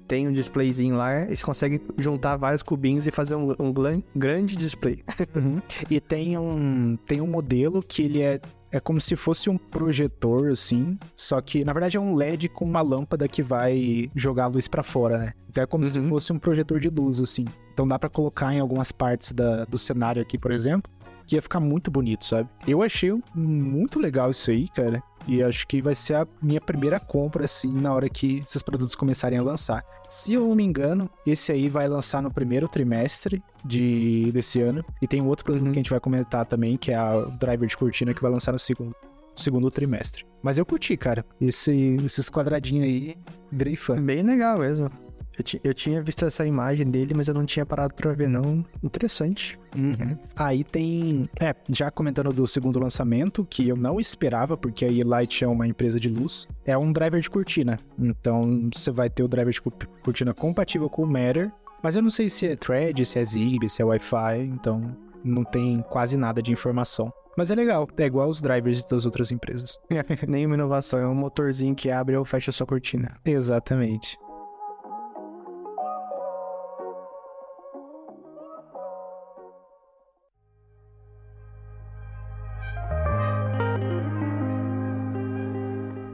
tem 0.06 0.28
um 0.28 0.32
displayzinho 0.32 0.96
lá, 0.96 1.22
e 1.22 1.34
você 1.34 1.42
consegue 1.42 1.82
juntar 1.98 2.36
vários 2.36 2.62
cubinhos 2.62 3.04
e 3.04 3.10
fazer 3.10 3.34
um, 3.34 3.50
um 3.58 3.72
grande 4.14 4.54
display. 4.54 5.02
Uhum. 5.34 5.60
E 5.90 6.00
tem 6.00 6.38
um, 6.38 6.96
tem 7.04 7.20
um 7.20 7.26
modelo 7.26 7.82
que 7.82 8.02
ele 8.02 8.22
é 8.22 8.40
é 8.72 8.78
como 8.78 9.00
se 9.00 9.16
fosse 9.16 9.50
um 9.50 9.58
projetor, 9.58 10.50
assim, 10.50 10.96
só 11.16 11.40
que 11.40 11.64
na 11.64 11.72
verdade 11.72 11.96
é 11.96 12.00
um 12.00 12.14
LED 12.14 12.48
com 12.48 12.64
uma 12.64 12.80
lâmpada 12.80 13.26
que 13.26 13.42
vai 13.42 14.08
jogar 14.14 14.44
a 14.44 14.46
luz 14.46 14.68
para 14.68 14.84
fora, 14.84 15.18
né? 15.18 15.32
Então 15.48 15.64
é 15.64 15.66
como 15.66 15.82
uhum. 15.82 15.90
se 15.90 16.08
fosse 16.08 16.32
um 16.32 16.38
projetor 16.38 16.78
de 16.78 16.88
luz, 16.88 17.20
assim. 17.20 17.44
Então 17.72 17.86
dá 17.88 17.98
para 17.98 18.08
colocar 18.08 18.54
em 18.54 18.60
algumas 18.60 18.92
partes 18.92 19.32
da, 19.32 19.64
do 19.64 19.76
cenário 19.76 20.22
aqui, 20.22 20.38
por 20.38 20.52
exemplo 20.52 20.92
que 21.30 21.36
ia 21.36 21.42
ficar 21.42 21.60
muito 21.60 21.92
bonito, 21.92 22.24
sabe? 22.24 22.48
Eu 22.66 22.82
achei 22.82 23.12
muito 23.32 24.00
legal 24.00 24.30
isso 24.30 24.50
aí, 24.50 24.68
cara. 24.68 25.00
E 25.28 25.40
acho 25.42 25.64
que 25.66 25.80
vai 25.80 25.94
ser 25.94 26.14
a 26.14 26.26
minha 26.42 26.60
primeira 26.60 26.98
compra, 26.98 27.44
assim, 27.44 27.72
na 27.72 27.94
hora 27.94 28.08
que 28.08 28.38
esses 28.38 28.62
produtos 28.62 28.96
começarem 28.96 29.38
a 29.38 29.42
lançar. 29.42 29.84
Se 30.08 30.32
eu 30.32 30.40
não 30.48 30.56
me 30.56 30.64
engano, 30.64 31.08
esse 31.24 31.52
aí 31.52 31.68
vai 31.68 31.86
lançar 31.86 32.20
no 32.20 32.32
primeiro 32.32 32.66
trimestre 32.66 33.40
de, 33.64 34.32
desse 34.32 34.60
ano. 34.60 34.84
E 35.00 35.06
tem 35.06 35.22
um 35.22 35.28
outro 35.28 35.44
produto 35.44 35.66
uhum. 35.66 35.72
que 35.72 35.78
a 35.78 35.82
gente 35.82 35.90
vai 35.90 36.00
comentar 36.00 36.44
também, 36.46 36.76
que 36.76 36.90
é 36.90 37.00
o 37.00 37.30
driver 37.30 37.68
de 37.68 37.76
cortina, 37.76 38.12
que 38.12 38.22
vai 38.22 38.32
lançar 38.32 38.50
no 38.50 38.58
segundo, 38.58 38.96
segundo 39.36 39.70
trimestre. 39.70 40.26
Mas 40.42 40.58
eu 40.58 40.66
curti, 40.66 40.96
cara. 40.96 41.24
Esse, 41.40 41.96
esses 42.04 42.28
quadradinhos 42.28 42.86
aí, 42.86 43.16
virei 43.52 43.76
fã. 43.76 44.02
Bem 44.02 44.22
legal 44.22 44.58
mesmo. 44.58 44.90
Eu, 45.38 45.60
eu, 45.64 45.74
tinha 45.74 46.02
visto 46.02 46.24
essa 46.24 46.44
imagem 46.44 46.90
dele, 46.90 47.14
mas 47.14 47.28
eu 47.28 47.34
não 47.34 47.46
tinha 47.46 47.64
parado 47.64 47.94
pra 47.94 48.12
ver, 48.12 48.28
não. 48.28 48.64
Interessante. 48.82 49.58
Uhum. 49.76 50.16
Aí 50.36 50.64
tem. 50.64 51.28
É, 51.40 51.54
já 51.70 51.90
comentando 51.90 52.32
do 52.32 52.46
segundo 52.46 52.78
lançamento, 52.78 53.46
que 53.48 53.68
eu 53.68 53.76
não 53.76 54.00
esperava, 54.00 54.56
porque 54.56 54.84
a 54.84 54.88
E-Light 54.88 55.44
é 55.44 55.48
uma 55.48 55.66
empresa 55.66 55.98
de 55.98 56.08
luz, 56.08 56.48
é 56.64 56.76
um 56.76 56.92
driver 56.92 57.20
de 57.20 57.30
cortina. 57.30 57.78
Então 57.98 58.68
você 58.72 58.90
vai 58.90 59.08
ter 59.08 59.22
o 59.22 59.28
driver 59.28 59.52
de 59.52 59.60
cortina 60.02 60.34
compatível 60.34 60.90
com 60.90 61.02
o 61.02 61.10
Matter. 61.10 61.50
Mas 61.82 61.96
eu 61.96 62.02
não 62.02 62.10
sei 62.10 62.28
se 62.28 62.46
é 62.46 62.56
Thread, 62.56 63.06
se 63.06 63.18
é 63.18 63.24
Zigbee, 63.24 63.70
se 63.70 63.80
é 63.80 63.84
Wi-Fi, 63.84 64.40
então 64.42 64.94
não 65.24 65.44
tem 65.44 65.82
quase 65.88 66.16
nada 66.16 66.42
de 66.42 66.52
informação. 66.52 67.10
Mas 67.36 67.50
é 67.50 67.54
legal, 67.54 67.88
é 67.98 68.04
igual 68.04 68.28
os 68.28 68.42
drivers 68.42 68.84
das 68.84 69.06
outras 69.06 69.30
empresas. 69.30 69.78
É, 69.90 70.26
nenhuma 70.26 70.54
inovação, 70.54 70.98
é 70.98 71.06
um 71.06 71.14
motorzinho 71.14 71.74
que 71.74 71.90
abre 71.90 72.16
ou 72.16 72.24
fecha 72.24 72.50
a 72.50 72.52
sua 72.52 72.66
cortina. 72.66 73.16
Exatamente. 73.24 74.18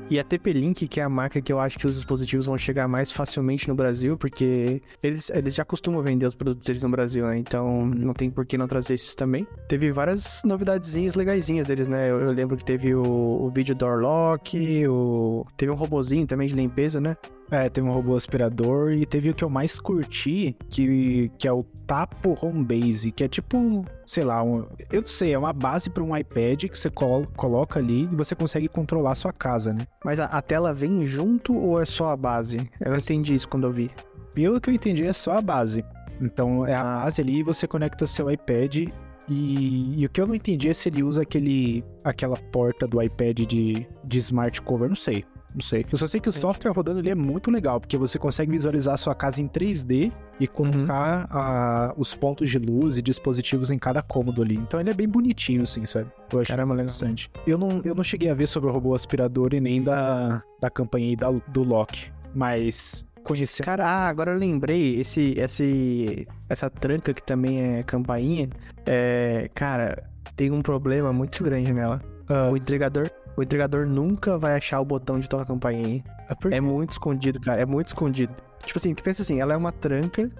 E 0.08 0.20
a 0.20 0.24
TP-Link, 0.24 0.86
que 0.86 1.00
é 1.00 1.02
a 1.02 1.08
marca 1.08 1.40
que 1.40 1.52
eu 1.52 1.58
acho 1.58 1.76
que 1.78 1.86
os 1.86 1.96
dispositivos 1.96 2.46
vão 2.46 2.56
chegar 2.56 2.86
mais 2.86 3.10
facilmente 3.10 3.66
no 3.66 3.74
Brasil, 3.74 4.16
porque 4.16 4.80
eles, 5.02 5.30
eles 5.30 5.52
já 5.52 5.64
costumam 5.64 6.00
vender 6.00 6.26
os 6.26 6.34
produtos 6.34 6.64
deles 6.64 6.82
no 6.84 6.88
Brasil, 6.88 7.26
né? 7.26 7.36
Então 7.38 7.84
não 7.84 8.14
tem 8.14 8.30
por 8.30 8.46
que 8.46 8.56
não 8.56 8.68
trazer 8.68 8.94
esses 8.94 9.16
também. 9.16 9.44
Teve 9.68 9.90
várias 9.90 10.42
novidadezinhas 10.44 11.16
legaisinhas 11.16 11.66
deles, 11.66 11.88
né? 11.88 12.08
Eu, 12.08 12.20
eu 12.20 12.30
lembro 12.30 12.56
que 12.56 12.64
teve 12.64 12.94
o, 12.94 13.02
o 13.02 13.50
vídeo 13.50 13.74
door 13.74 13.98
lock, 13.98 14.86
o... 14.86 15.44
teve 15.56 15.72
um 15.72 15.74
robozinho 15.76 16.24
também 16.24 16.46
de 16.46 16.54
limpeza, 16.54 17.00
né? 17.00 17.16
É, 17.50 17.68
tem 17.68 17.82
um 17.82 17.92
robô 17.92 18.16
aspirador 18.16 18.92
e 18.92 19.06
teve 19.06 19.30
o 19.30 19.34
que 19.34 19.44
eu 19.44 19.48
mais 19.48 19.78
curti, 19.78 20.56
que, 20.68 21.30
que 21.38 21.46
é 21.46 21.52
o 21.52 21.62
Tapo 21.86 22.36
Home 22.42 22.64
Base, 22.64 23.12
que 23.12 23.22
é 23.22 23.28
tipo, 23.28 23.84
sei 24.04 24.24
lá, 24.24 24.42
um, 24.42 24.62
eu 24.90 25.00
não 25.00 25.06
sei, 25.06 25.32
é 25.32 25.38
uma 25.38 25.52
base 25.52 25.88
para 25.88 26.02
um 26.02 26.16
iPad 26.16 26.64
que 26.64 26.76
você 26.76 26.90
col 26.90 27.26
coloca 27.36 27.78
ali 27.78 28.02
e 28.02 28.16
você 28.16 28.34
consegue 28.34 28.68
controlar 28.68 29.12
a 29.12 29.14
sua 29.14 29.32
casa, 29.32 29.72
né? 29.72 29.86
Mas 30.04 30.18
a, 30.18 30.24
a 30.24 30.42
tela 30.42 30.74
vem 30.74 31.04
junto 31.04 31.56
ou 31.56 31.80
é 31.80 31.84
só 31.84 32.10
a 32.10 32.16
base? 32.16 32.68
Eu 32.80 32.90
não 32.90 32.98
entendi 32.98 33.34
isso 33.34 33.48
quando 33.48 33.68
eu 33.68 33.72
vi. 33.72 33.90
Pelo 34.34 34.60
que 34.60 34.68
eu 34.68 34.74
entendi, 34.74 35.04
é 35.04 35.12
só 35.12 35.38
a 35.38 35.40
base. 35.40 35.84
Então 36.20 36.66
é 36.66 36.74
a 36.74 36.82
base 36.82 37.20
ali 37.20 37.38
e 37.38 37.42
você 37.42 37.66
conecta 37.68 38.06
seu 38.06 38.30
iPad 38.30 38.88
e, 39.28 40.00
e, 40.00 40.06
o 40.06 40.08
que 40.08 40.20
eu 40.20 40.26
não 40.26 40.34
entendi 40.34 40.68
é 40.68 40.72
se 40.72 40.88
ele 40.88 41.02
usa 41.02 41.22
aquele, 41.22 41.84
aquela 42.04 42.36
porta 42.36 42.86
do 42.86 43.02
iPad 43.02 43.40
de, 43.40 43.86
de 44.04 44.18
smart 44.18 44.62
cover, 44.62 44.88
não 44.88 44.96
sei. 44.96 45.24
Não 45.56 45.62
sei. 45.62 45.86
Eu 45.90 45.96
só 45.96 46.06
sei 46.06 46.20
que 46.20 46.28
o 46.28 46.32
software 46.32 46.70
rodando 46.70 46.98
ali 46.98 47.08
é 47.08 47.14
muito 47.14 47.50
legal, 47.50 47.80
porque 47.80 47.96
você 47.96 48.18
consegue 48.18 48.52
visualizar 48.52 48.92
a 48.92 48.96
sua 48.98 49.14
casa 49.14 49.40
em 49.40 49.48
3D 49.48 50.12
e 50.38 50.46
colocar 50.46 51.20
uhum. 51.20 51.26
a, 51.30 51.94
os 51.96 52.12
pontos 52.12 52.50
de 52.50 52.58
luz 52.58 52.98
e 52.98 53.02
dispositivos 53.02 53.70
em 53.70 53.78
cada 53.78 54.02
cômodo 54.02 54.42
ali. 54.42 54.56
Então 54.56 54.78
ele 54.78 54.90
é 54.90 54.94
bem 54.94 55.08
bonitinho, 55.08 55.62
assim, 55.62 55.86
sabe? 55.86 56.10
Eu 56.30 56.40
acho 56.40 56.50
Caramba, 56.50 56.74
interessante. 56.74 57.30
Eu 57.46 57.56
não, 57.56 57.80
eu 57.86 57.94
não 57.94 58.04
cheguei 58.04 58.28
a 58.28 58.34
ver 58.34 58.46
sobre 58.46 58.68
o 58.68 58.72
robô 58.72 58.94
aspirador 58.94 59.54
e 59.54 59.60
nem 59.60 59.82
da, 59.82 60.42
da 60.60 60.68
campanha 60.68 61.08
aí 61.08 61.16
da, 61.16 61.30
do 61.30 61.62
Loki, 61.62 62.12
mas 62.34 63.06
conhecer. 63.24 63.64
Cara, 63.64 63.86
ah, 63.86 64.08
agora 64.08 64.32
eu 64.32 64.38
lembrei, 64.38 65.00
esse, 65.00 65.32
esse, 65.38 66.28
essa 66.50 66.68
tranca 66.68 67.14
que 67.14 67.22
também 67.22 67.78
é 67.78 67.82
campainha, 67.82 68.50
é, 68.84 69.50
cara, 69.54 70.04
tem 70.36 70.50
um 70.50 70.60
problema 70.60 71.14
muito 71.14 71.42
grande 71.42 71.72
nela. 71.72 72.02
Uh, 72.28 72.52
o 72.52 72.56
entregador 72.56 73.08
o 73.36 73.42
entregador 73.42 73.86
nunca 73.86 74.38
vai 74.38 74.56
achar 74.56 74.80
o 74.80 74.84
botão 74.84 75.18
de 75.18 75.28
tocar 75.28 75.44
campainha. 75.44 76.02
É, 76.50 76.56
é 76.56 76.60
muito 76.60 76.92
escondido, 76.92 77.40
cara. 77.40 77.60
É 77.60 77.66
muito 77.66 77.88
escondido. 77.88 78.34
Tipo 78.64 78.78
assim, 78.78 78.94
pensa 78.94 79.22
assim, 79.22 79.40
ela 79.40 79.52
é 79.52 79.56
uma 79.56 79.72
tranca 79.72 80.30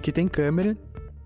que 0.00 0.10
tem 0.10 0.26
câmera 0.26 0.76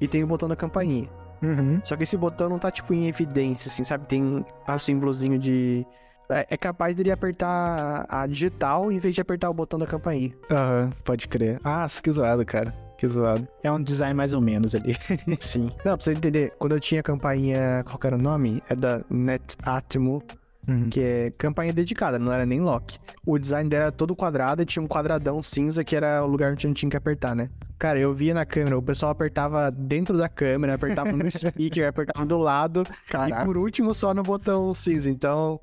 e 0.01 0.09
tem 0.09 0.24
o 0.24 0.26
botão 0.26 0.49
da 0.49 0.57
campainha. 0.57 1.09
Uhum. 1.43 1.81
Só 1.85 1.97
que 1.97 2.03
esse 2.03 2.16
botão 2.16 2.49
não 2.49 2.59
tá, 2.59 2.70
tipo, 2.70 2.93
em 2.93 3.09
evidência, 3.09 3.68
assim, 3.68 3.85
sabe? 3.85 4.07
Tem 4.07 4.22
um 4.22 4.78
símbolozinho 4.78 5.39
de... 5.39 5.87
É, 6.28 6.47
é 6.51 6.57
capaz 6.57 6.95
dele 6.95 7.11
apertar 7.11 8.07
a 8.09 8.26
digital 8.26 8.93
em 8.93 8.99
vez 8.99 9.14
de 9.14 9.20
apertar 9.20 9.51
o 9.51 9.55
botão 9.55 9.78
da 9.78 9.87
campainha. 9.87 10.33
Aham, 10.51 10.85
uhum, 10.85 10.91
pode 11.03 11.26
crer. 11.26 11.59
Ah, 11.64 11.87
que 12.03 12.11
zoado, 12.11 12.45
cara. 12.45 12.72
Que 12.97 13.09
zoado. 13.09 13.49
É 13.62 13.72
um 13.72 13.83
design 13.83 14.14
mais 14.14 14.33
ou 14.33 14.41
menos 14.41 14.74
ali. 14.74 14.95
Sim. 15.41 15.70
Não, 15.85 15.97
pra 15.97 15.97
você 15.97 16.12
entender, 16.12 16.53
quando 16.59 16.72
eu 16.72 16.81
tinha 16.81 17.01
a 17.01 17.03
campainha, 17.03 17.83
qual 17.85 17.99
era 18.05 18.14
o 18.14 18.20
nome? 18.20 18.62
É 18.68 18.76
da 18.76 19.01
NetAtmo 19.11 20.22
Uhum. 20.71 20.89
Que 20.89 21.01
é 21.01 21.31
campanha 21.37 21.73
dedicada, 21.73 22.18
não 22.18 22.33
era 22.33 22.47
nem 22.47 22.61
lock. 22.61 22.99
O 23.27 23.39
design 23.39 23.68
dela 23.68 23.85
era 23.85 23.93
todo 23.93 24.14
quadrado 24.14 24.62
e 24.62 24.64
tinha 24.64 24.83
um 24.83 24.87
quadradão 24.87 25.43
cinza 25.43 25.83
que 25.83 25.97
era 25.97 26.25
o 26.25 26.29
lugar 26.29 26.53
onde 26.53 26.66
a 26.66 26.68
gente 26.68 26.79
tinha 26.79 26.91
que 26.91 26.97
apertar, 26.97 27.35
né? 27.35 27.51
Cara, 27.77 27.99
eu 27.99 28.12
via 28.12 28.35
na 28.35 28.45
câmera, 28.45 28.77
o 28.77 28.83
pessoal 28.83 29.11
apertava 29.11 29.71
dentro 29.71 30.16
da 30.16 30.29
câmera, 30.29 30.75
apertava 30.75 31.12
no 31.12 31.25
speaker, 31.33 31.89
apertava 31.89 32.27
do 32.27 32.37
lado. 32.37 32.85
Caraca. 33.09 33.43
E 33.43 33.45
por 33.47 33.57
último, 33.57 33.95
só 33.95 34.12
no 34.12 34.23
botão 34.23 34.75
cinza. 34.75 35.09
Então, 35.09 35.59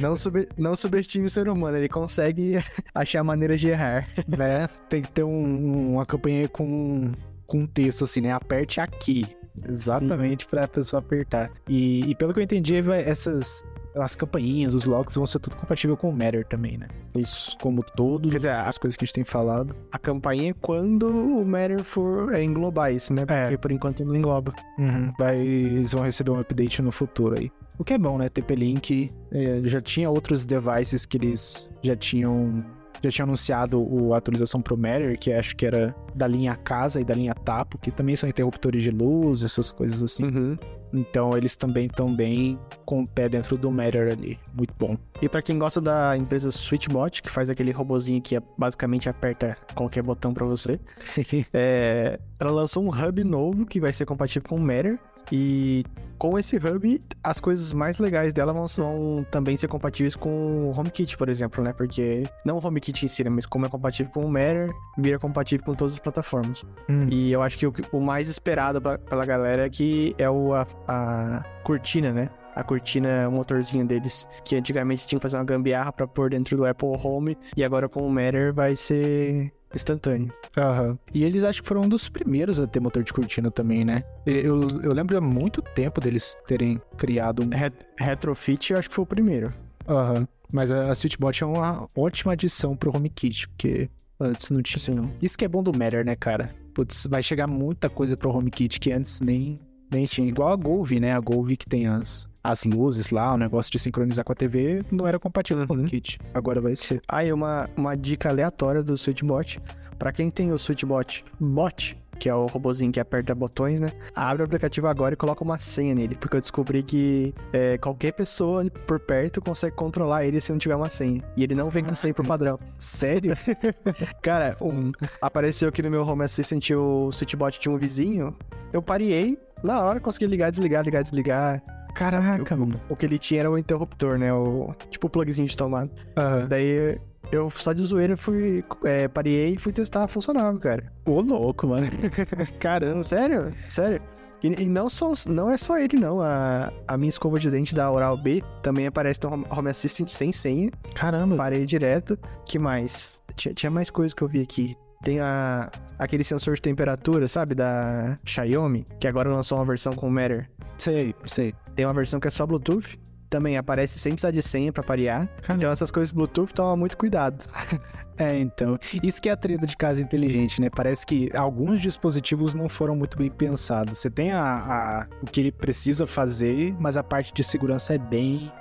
não, 0.00 0.16
sub, 0.16 0.48
não 0.58 0.74
subestime 0.74 1.26
o 1.26 1.30
ser 1.30 1.48
humano, 1.48 1.76
ele 1.76 1.88
consegue 1.88 2.56
achar 2.92 3.22
maneiras 3.22 3.60
de 3.60 3.68
errar. 3.68 4.08
Né? 4.26 4.68
Tem 4.88 5.02
que 5.02 5.12
ter 5.12 5.22
um, 5.22 5.92
uma 5.92 6.04
campanha 6.04 6.48
com, 6.48 7.12
com 7.46 7.64
texto 7.64 8.04
assim, 8.04 8.20
né? 8.20 8.32
Aperte 8.32 8.80
aqui. 8.80 9.24
Exatamente 9.68 10.46
para 10.46 10.64
a 10.64 10.68
pessoa 10.68 10.98
apertar. 11.00 11.50
E, 11.68 12.10
e, 12.10 12.14
pelo 12.16 12.32
que 12.32 12.40
eu 12.40 12.44
entendi, 12.44 12.74
essas 13.04 13.64
as 13.96 14.14
campainhas, 14.14 14.74
os 14.74 14.84
logs 14.84 15.14
vão 15.14 15.26
ser 15.26 15.38
tudo 15.38 15.56
compatível 15.56 15.96
com 15.96 16.08
o 16.08 16.12
Matter 16.12 16.46
também, 16.46 16.78
né? 16.78 16.88
Isso. 17.16 17.56
Como 17.60 17.82
todas 17.82 18.30
dizer, 18.30 18.50
as 18.50 18.78
coisas 18.78 18.96
que 18.96 19.04
a 19.04 19.06
gente 19.06 19.14
tem 19.14 19.24
falado. 19.24 19.74
A 19.90 19.98
campainha 19.98 20.50
é 20.50 20.54
quando 20.60 21.08
o 21.08 21.44
Matter 21.44 21.82
for 21.82 22.34
é, 22.34 22.42
englobar 22.42 22.92
isso, 22.92 23.12
né? 23.12 23.26
Porque 23.26 23.54
é. 23.54 23.56
por 23.56 23.70
enquanto 23.70 24.04
não 24.04 24.14
engloba. 24.14 24.54
Uhum. 24.78 25.12
Vai, 25.18 25.38
eles 25.38 25.92
vão 25.92 26.04
receber 26.04 26.30
um 26.30 26.40
update 26.40 26.80
no 26.82 26.90
futuro 26.90 27.38
aí. 27.38 27.50
O 27.78 27.84
que 27.84 27.94
é 27.94 27.98
bom, 27.98 28.18
né? 28.18 28.28
TP-Link 28.28 29.10
é, 29.30 29.60
já 29.64 29.80
tinha 29.80 30.08
outros 30.08 30.44
devices 30.44 31.04
que 31.06 31.16
eles 31.16 31.68
já 31.82 31.96
tinham 31.96 32.64
já 33.02 33.10
tinha 33.10 33.24
anunciado 33.24 34.12
a 34.12 34.18
atualização 34.18 34.60
pro 34.60 34.76
Matter, 34.76 35.18
que 35.18 35.32
acho 35.32 35.56
que 35.56 35.66
era 35.66 35.94
da 36.14 36.26
linha 36.26 36.54
Casa 36.56 37.00
e 37.00 37.04
da 37.04 37.14
linha 37.14 37.34
Tapo, 37.34 37.78
que 37.78 37.90
também 37.90 38.16
são 38.16 38.28
interruptores 38.28 38.82
de 38.82 38.90
luz, 38.90 39.42
essas 39.42 39.72
coisas 39.72 40.02
assim. 40.02 40.24
Uhum. 40.24 40.58
Então 40.92 41.30
eles 41.36 41.56
também 41.56 41.86
estão 41.86 42.14
bem 42.14 42.58
com 42.84 43.02
o 43.02 43.08
pé 43.08 43.28
dentro 43.28 43.56
do 43.56 43.70
Matter 43.70 44.12
ali. 44.12 44.38
Muito 44.54 44.74
bom. 44.78 44.96
E 45.20 45.28
para 45.28 45.40
quem 45.40 45.58
gosta 45.58 45.80
da 45.80 46.16
empresa 46.16 46.52
Switchbot, 46.52 47.22
que 47.22 47.30
faz 47.30 47.48
aquele 47.48 47.72
robozinho 47.72 48.20
que 48.20 48.38
basicamente 48.58 49.08
aperta 49.08 49.56
qualquer 49.74 50.02
botão 50.02 50.34
para 50.34 50.44
você, 50.44 50.78
é, 51.52 52.20
ela 52.38 52.50
lançou 52.50 52.84
um 52.84 52.88
hub 52.88 53.24
novo 53.24 53.64
que 53.64 53.80
vai 53.80 53.92
ser 53.92 54.04
compatível 54.04 54.48
com 54.48 54.56
o 54.56 54.60
Matter. 54.60 54.98
E 55.30 55.84
com 56.22 56.38
esse 56.38 56.56
hub, 56.56 57.00
as 57.20 57.40
coisas 57.40 57.72
mais 57.72 57.98
legais 57.98 58.32
dela 58.32 58.52
vão, 58.52 58.64
vão, 58.68 59.26
também 59.28 59.56
ser 59.56 59.66
compatíveis 59.66 60.14
com 60.14 60.68
o 60.68 60.70
HomeKit, 60.70 61.18
por 61.18 61.28
exemplo, 61.28 61.64
né? 61.64 61.72
Porque 61.72 62.22
não 62.44 62.58
o 62.58 62.64
HomeKit 62.64 63.04
em 63.04 63.08
si, 63.08 63.24
né? 63.24 63.30
mas 63.30 63.44
como 63.44 63.66
é 63.66 63.68
compatível 63.68 64.12
com 64.12 64.24
o 64.24 64.30
Matter, 64.30 64.70
vira 64.96 65.18
compatível 65.18 65.66
com 65.66 65.74
todas 65.74 65.94
as 65.94 65.98
plataformas. 65.98 66.64
Hum. 66.88 67.08
E 67.10 67.32
eu 67.32 67.42
acho 67.42 67.58
que 67.58 67.66
o, 67.66 67.74
o 67.92 68.00
mais 68.00 68.28
esperado 68.28 68.80
pra, 68.80 68.98
pela 68.98 69.26
galera 69.26 69.66
é 69.66 69.68
que 69.68 70.14
é 70.16 70.30
o, 70.30 70.54
a, 70.54 70.64
a 70.86 71.44
cortina, 71.64 72.12
né? 72.12 72.30
a 72.54 72.62
cortina, 72.62 73.28
o 73.28 73.32
motorzinho 73.32 73.84
deles, 73.84 74.28
que 74.44 74.54
antigamente 74.54 75.06
tinha 75.06 75.18
que 75.18 75.22
fazer 75.22 75.38
uma 75.38 75.44
gambiarra 75.44 75.92
para 75.92 76.06
pôr 76.06 76.30
dentro 76.30 76.56
do 76.56 76.66
Apple 76.66 76.88
Home, 77.02 77.36
e 77.56 77.64
agora 77.64 77.88
com 77.88 78.06
o 78.06 78.10
Matter 78.10 78.52
vai 78.52 78.76
ser 78.76 79.52
instantâneo. 79.74 80.32
Aham. 80.56 80.98
E 81.12 81.24
eles 81.24 81.44
acho 81.44 81.62
que 81.62 81.68
foram 81.68 81.82
um 81.82 81.88
dos 81.88 82.08
primeiros 82.08 82.60
a 82.60 82.66
ter 82.66 82.80
motor 82.80 83.02
de 83.02 83.12
cortina 83.12 83.50
também, 83.50 83.84
né? 83.84 84.04
Eu, 84.26 84.60
eu 84.82 84.92
lembro 84.92 85.16
há 85.16 85.20
muito 85.20 85.62
tempo 85.62 86.00
deles 86.00 86.36
terem 86.46 86.80
criado 86.96 87.42
um. 87.42 87.48
Ret 87.48 87.74
retrofit, 87.98 88.72
eu 88.72 88.78
acho 88.78 88.88
que 88.88 88.94
foi 88.94 89.04
o 89.04 89.06
primeiro. 89.06 89.52
Aham. 89.88 90.26
Mas 90.52 90.70
a, 90.70 90.90
a 90.90 90.94
Switchbot 90.94 91.42
é 91.42 91.46
uma 91.46 91.88
ótima 91.96 92.32
adição 92.32 92.76
pro 92.76 92.94
HomeKit, 92.94 93.48
porque 93.48 93.88
antes 94.20 94.50
não 94.50 94.62
tinha. 94.62 94.78
Sim. 94.78 95.10
Isso 95.20 95.36
que 95.36 95.44
é 95.44 95.48
bom 95.48 95.62
do 95.62 95.76
Matter, 95.76 96.04
né, 96.04 96.14
cara? 96.14 96.54
Putz, 96.74 97.06
vai 97.08 97.22
chegar 97.22 97.46
muita 97.46 97.88
coisa 97.88 98.16
pro 98.16 98.30
HomeKit 98.30 98.78
que 98.78 98.92
antes 98.92 99.20
nem 99.20 99.58
tinha. 100.06 100.28
Igual 100.28 100.52
a 100.52 100.56
Golvi, 100.56 101.00
né? 101.00 101.12
A 101.12 101.20
Golvi 101.20 101.56
que 101.56 101.66
tem 101.66 101.86
as, 101.86 102.28
as 102.42 102.64
luzes 102.64 103.10
lá, 103.10 103.34
o 103.34 103.38
negócio 103.38 103.70
de 103.70 103.78
sincronizar 103.78 104.24
com 104.24 104.32
a 104.32 104.36
TV, 104.36 104.84
não 104.90 105.06
era 105.06 105.18
compatível 105.18 105.66
com 105.66 105.74
o 105.74 105.84
kit. 105.84 106.18
Agora 106.34 106.60
vai 106.60 106.74
ser. 106.76 107.00
Aí, 107.08 107.30
ah, 107.30 107.34
uma, 107.34 107.70
uma 107.76 107.96
dica 107.96 108.28
aleatória 108.28 108.82
do 108.82 108.96
Switchbot. 108.96 109.60
Para 109.98 110.12
quem 110.12 110.30
tem 110.30 110.52
o 110.52 110.58
Switchbot 110.58 111.24
Bot, 111.38 111.96
que 112.22 112.28
é 112.28 112.34
o 112.34 112.46
robozinho 112.46 112.92
que 112.92 113.00
aperta 113.00 113.34
botões, 113.34 113.80
né? 113.80 113.90
Abre 114.14 114.42
o 114.42 114.46
aplicativo 114.46 114.86
agora 114.86 115.14
e 115.14 115.16
coloca 115.16 115.42
uma 115.42 115.58
senha 115.58 115.92
nele, 115.92 116.14
porque 116.14 116.36
eu 116.36 116.40
descobri 116.40 116.82
que 116.82 117.34
é, 117.52 117.76
qualquer 117.78 118.12
pessoa 118.12 118.64
por 118.86 119.00
perto 119.00 119.40
consegue 119.40 119.74
controlar 119.74 120.24
ele 120.24 120.40
se 120.40 120.52
não 120.52 120.58
tiver 120.58 120.76
uma 120.76 120.88
senha. 120.88 121.20
E 121.36 121.42
ele 121.42 121.54
não 121.54 121.68
vem 121.68 121.82
com 121.82 121.94
senha 121.96 122.14
por 122.14 122.24
padrão. 122.24 122.58
Sério? 122.78 123.34
Cara, 124.22 124.56
um, 124.60 124.92
apareceu 125.20 125.68
aqui 125.68 125.82
no 125.82 125.90
meu 125.90 126.06
Home 126.06 126.24
Assistant 126.24 126.70
o 126.70 127.10
Switchbot 127.10 127.58
de 127.58 127.68
um 127.68 127.76
vizinho. 127.76 128.36
Eu 128.72 128.80
parei, 128.80 129.36
na 129.62 129.80
hora 129.80 130.00
consegui 130.00 130.26
ligar, 130.26 130.50
desligar, 130.50 130.84
ligar, 130.84 131.02
desligar. 131.02 131.62
Caraca, 131.94 132.56
mano. 132.56 132.80
O 132.88 132.96
que 132.96 133.06
ele 133.06 133.18
tinha 133.18 133.40
era 133.40 133.50
o 133.50 133.58
interruptor, 133.58 134.18
né? 134.18 134.32
O, 134.32 134.74
tipo 134.90 135.06
o 135.06 135.10
plugzinho 135.10 135.46
de 135.46 135.56
tomada. 135.56 135.90
Uhum. 136.16 136.48
Daí 136.48 136.98
eu 137.30 137.50
só 137.50 137.72
de 137.72 137.82
zoeira 137.82 138.16
fui. 138.16 138.64
É, 138.84 139.08
parei 139.08 139.50
e 139.50 139.58
fui 139.58 139.72
testar, 139.72 140.06
funcionava, 140.08 140.58
cara. 140.58 140.92
Ô, 141.06 141.20
louco, 141.20 141.66
mano. 141.68 141.86
Caramba, 142.58 143.02
sério? 143.02 143.54
Sério. 143.68 144.00
E, 144.42 144.62
e, 144.62 144.66
não, 144.66 144.88
só, 144.88 145.12
não 145.26 145.50
é 145.50 145.56
só 145.56 145.78
ele, 145.78 145.96
não. 145.98 146.20
A, 146.20 146.72
a 146.86 146.96
minha 146.96 147.08
escova 147.08 147.38
de 147.38 147.50
dente 147.50 147.74
da 147.74 147.90
Oral 147.90 148.16
B 148.16 148.42
também 148.62 148.86
aparece 148.86 149.20
no 149.22 149.46
Home 149.50 149.70
Assistant 149.70 150.08
sem 150.08 150.32
senha. 150.32 150.70
Caramba. 150.94 151.36
Parei 151.36 151.64
direto. 151.64 152.18
que 152.44 152.58
mais? 152.58 153.20
Tinha, 153.36 153.54
tinha 153.54 153.70
mais 153.70 153.88
coisas 153.88 154.12
que 154.12 154.22
eu 154.22 154.28
vi 154.28 154.40
aqui. 154.40 154.76
Tem 155.02 155.20
a, 155.20 155.70
aquele 155.98 156.22
sensor 156.24 156.54
de 156.54 156.62
temperatura, 156.62 157.26
sabe? 157.28 157.54
Da 157.54 158.16
Xiaomi, 158.24 158.86
que 159.00 159.06
agora 159.08 159.28
lançou 159.28 159.58
uma 159.58 159.64
versão 159.64 159.92
com 159.92 160.08
Matter. 160.08 160.48
Sei, 160.78 161.14
sei. 161.26 161.54
Tem 161.74 161.84
uma 161.86 161.94
versão 161.94 162.20
que 162.20 162.28
é 162.28 162.30
só 162.30 162.46
Bluetooth. 162.46 162.98
Também 163.28 163.56
aparece 163.56 163.98
sem 163.98 164.12
precisar 164.12 164.30
de 164.30 164.42
senha 164.42 164.70
para 164.72 164.82
parear. 164.82 165.26
Caramba. 165.40 165.54
Então 165.62 165.70
essas 165.72 165.90
coisas 165.90 166.12
Bluetooth 166.12 166.52
toma 166.52 166.76
muito 166.76 166.98
cuidado. 166.98 167.42
é, 168.18 168.38
então. 168.38 168.78
Isso 169.02 169.22
que 169.22 169.28
é 169.30 169.32
a 169.32 169.36
treta 169.36 169.66
de 169.66 169.74
casa 169.74 170.02
inteligente, 170.02 170.60
né? 170.60 170.68
Parece 170.68 171.06
que 171.06 171.30
alguns 171.34 171.80
dispositivos 171.80 172.54
não 172.54 172.68
foram 172.68 172.94
muito 172.94 173.16
bem 173.16 173.30
pensados. 173.30 173.98
Você 173.98 174.10
tem 174.10 174.32
a, 174.32 174.42
a, 174.44 175.06
o 175.22 175.24
que 175.24 175.40
ele 175.40 175.50
precisa 175.50 176.06
fazer, 176.06 176.74
mas 176.78 176.98
a 176.98 177.02
parte 177.02 177.32
de 177.32 177.42
segurança 177.42 177.94
é 177.94 177.98
bem 177.98 178.52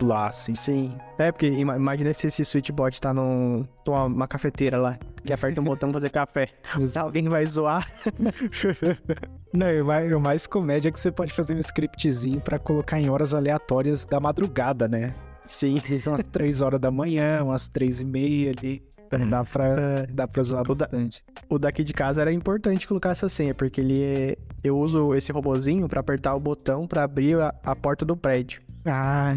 lá, 0.00 0.28
assim. 0.28 0.54
Sim. 0.54 0.94
É, 1.18 1.32
porque 1.32 1.48
ima- 1.48 1.76
imagina 1.76 2.14
se 2.14 2.28
esse 2.28 2.44
switchbot 2.44 3.00
tá 3.00 3.12
num, 3.12 3.66
numa 3.86 4.04
uma 4.04 4.28
cafeteira 4.28 4.78
lá, 4.78 4.96
que 5.24 5.32
aperta 5.32 5.60
um 5.60 5.64
botão 5.64 5.90
pra 5.90 5.98
fazer 6.00 6.10
café. 6.10 6.48
Alguém 6.96 7.28
vai 7.28 7.44
zoar. 7.46 7.90
Não, 9.52 9.70
e 9.70 9.80
o 9.82 9.86
mais, 9.86 10.12
o 10.12 10.20
mais 10.20 10.46
comédia 10.46 10.88
é 10.88 10.92
que 10.92 11.00
você 11.00 11.10
pode 11.10 11.32
fazer 11.32 11.54
um 11.54 11.58
scriptzinho 11.58 12.40
pra 12.40 12.58
colocar 12.58 13.00
em 13.00 13.10
horas 13.10 13.34
aleatórias 13.34 14.04
da 14.04 14.20
madrugada, 14.20 14.86
né? 14.88 15.14
Sim. 15.44 15.80
São 16.00 16.14
umas 16.14 16.26
3 16.26 16.62
horas 16.62 16.78
da 16.80 16.90
manhã, 16.90 17.42
umas 17.42 17.66
3 17.66 18.00
e 18.00 18.04
meia 18.04 18.50
ali. 18.56 18.82
Dá 19.28 19.42
pra, 19.44 19.66
É, 19.66 20.06
dá 20.06 20.28
pra 20.28 20.42
zoar 20.44 20.62
O 20.70 20.74
da- 20.74 20.84
bastante. 20.86 21.24
o 21.48 21.58
daqui 21.58 21.82
de 21.82 21.92
casa 21.92 22.20
era 22.20 22.32
importante 22.32 22.86
colocar 22.86 23.10
essa 23.10 23.28
senha, 23.28 23.52
porque 23.52 23.80
ele 23.80 24.00
é... 24.02 24.36
Eu 24.62 24.78
uso 24.78 25.14
esse 25.16 25.32
robozinho 25.32 25.88
pra 25.88 25.98
apertar 25.98 26.32
o 26.36 26.38
botão 26.40 26.86
pra 26.86 27.02
abrir 27.02 27.36
a, 27.40 27.52
a 27.64 27.74
porta 27.74 28.04
do 28.04 28.16
prédio. 28.16 28.62
Ah, 28.86 29.34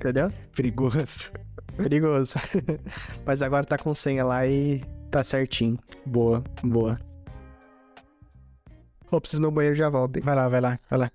Entendeu? 0.00 0.32
perigoso. 0.56 1.30
Perigoso. 1.76 2.36
Mas 3.26 3.42
agora 3.42 3.64
tá 3.66 3.76
com 3.76 3.92
senha 3.94 4.24
lá 4.24 4.46
e 4.46 4.82
tá 5.10 5.22
certinho. 5.24 5.78
Boa, 6.04 6.42
boa. 6.62 6.98
Vou 9.10 9.20
preciso 9.20 9.42
no 9.42 9.50
banheiro 9.50 9.76
já 9.76 9.88
volto. 9.88 10.20
Vai 10.22 10.34
lá, 10.34 10.48
vai 10.48 10.60
lá, 10.60 10.78
vai 10.90 10.98
lá. 10.98 11.10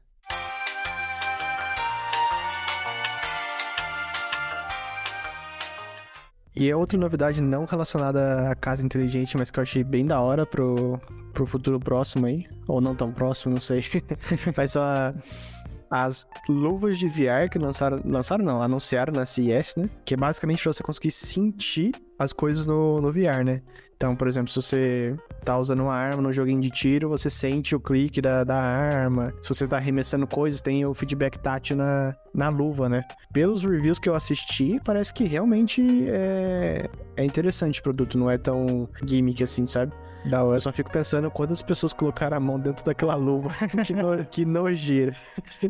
E 6.55 6.69
é 6.69 6.75
outra 6.75 6.97
novidade 6.99 7.41
não 7.41 7.63
relacionada 7.65 8.49
à 8.49 8.55
casa 8.55 8.83
inteligente, 8.85 9.37
mas 9.37 9.49
que 9.49 9.57
eu 9.57 9.63
achei 9.63 9.83
bem 9.83 10.05
da 10.05 10.19
hora 10.19 10.45
pro, 10.45 10.99
pro 11.33 11.45
futuro 11.45 11.79
próximo 11.79 12.25
aí. 12.25 12.45
Ou 12.67 12.81
não 12.81 12.93
tão 12.93 13.11
próximo, 13.11 13.53
não 13.53 13.61
sei. 13.61 13.83
mas 14.55 14.71
só 14.71 14.81
a- 14.83 15.13
as 15.91 16.25
luvas 16.47 16.97
de 16.97 17.09
VR 17.09 17.49
que 17.51 17.59
lançaram. 17.59 18.01
Lançaram 18.05 18.45
não, 18.45 18.61
anunciaram 18.61 19.13
na 19.13 19.25
CES, 19.25 19.75
né? 19.75 19.89
Que 20.05 20.13
é 20.13 20.17
basicamente 20.17 20.63
pra 20.63 20.71
você 20.71 20.81
conseguir 20.81 21.11
sentir 21.11 21.91
as 22.17 22.31
coisas 22.31 22.65
no, 22.65 23.01
no 23.01 23.11
VR, 23.11 23.43
né? 23.43 23.61
Então, 24.01 24.15
por 24.15 24.27
exemplo, 24.27 24.51
se 24.51 24.55
você 24.59 25.15
tá 25.45 25.59
usando 25.59 25.81
uma 25.81 25.93
arma 25.93 26.23
no 26.23 26.33
joguinho 26.33 26.59
de 26.59 26.71
tiro, 26.71 27.07
você 27.07 27.29
sente 27.29 27.75
o 27.75 27.79
clique 27.79 28.19
da, 28.19 28.43
da 28.43 28.59
arma. 28.59 29.31
Se 29.43 29.49
você 29.49 29.67
tá 29.67 29.77
arremessando 29.77 30.25
coisas, 30.25 30.59
tem 30.59 30.83
o 30.83 30.93
feedback 30.93 31.37
tátil 31.37 31.77
na, 31.77 32.15
na 32.33 32.49
luva, 32.49 32.89
né? 32.89 33.03
Pelos 33.31 33.61
reviews 33.63 33.99
que 33.99 34.09
eu 34.09 34.15
assisti, 34.15 34.81
parece 34.83 35.13
que 35.13 35.25
realmente 35.25 36.09
é, 36.09 36.89
é 37.15 37.23
interessante 37.23 37.79
o 37.79 37.83
produto, 37.83 38.17
não 38.17 38.27
é 38.27 38.39
tão 38.39 38.89
gimmick 39.05 39.43
assim, 39.43 39.67
sabe? 39.67 39.93
Da 40.25 40.43
hora. 40.43 40.57
Eu 40.57 40.61
só 40.61 40.71
fico 40.71 40.91
pensando 40.91 41.29
quantas 41.31 41.61
pessoas 41.61 41.93
colocaram 41.93 42.37
a 42.37 42.39
mão 42.39 42.59
dentro 42.59 42.85
daquela 42.85 43.15
luva. 43.15 43.51
que, 43.85 43.93
no, 43.93 44.25
que 44.25 44.45
nojeira. 44.45 45.15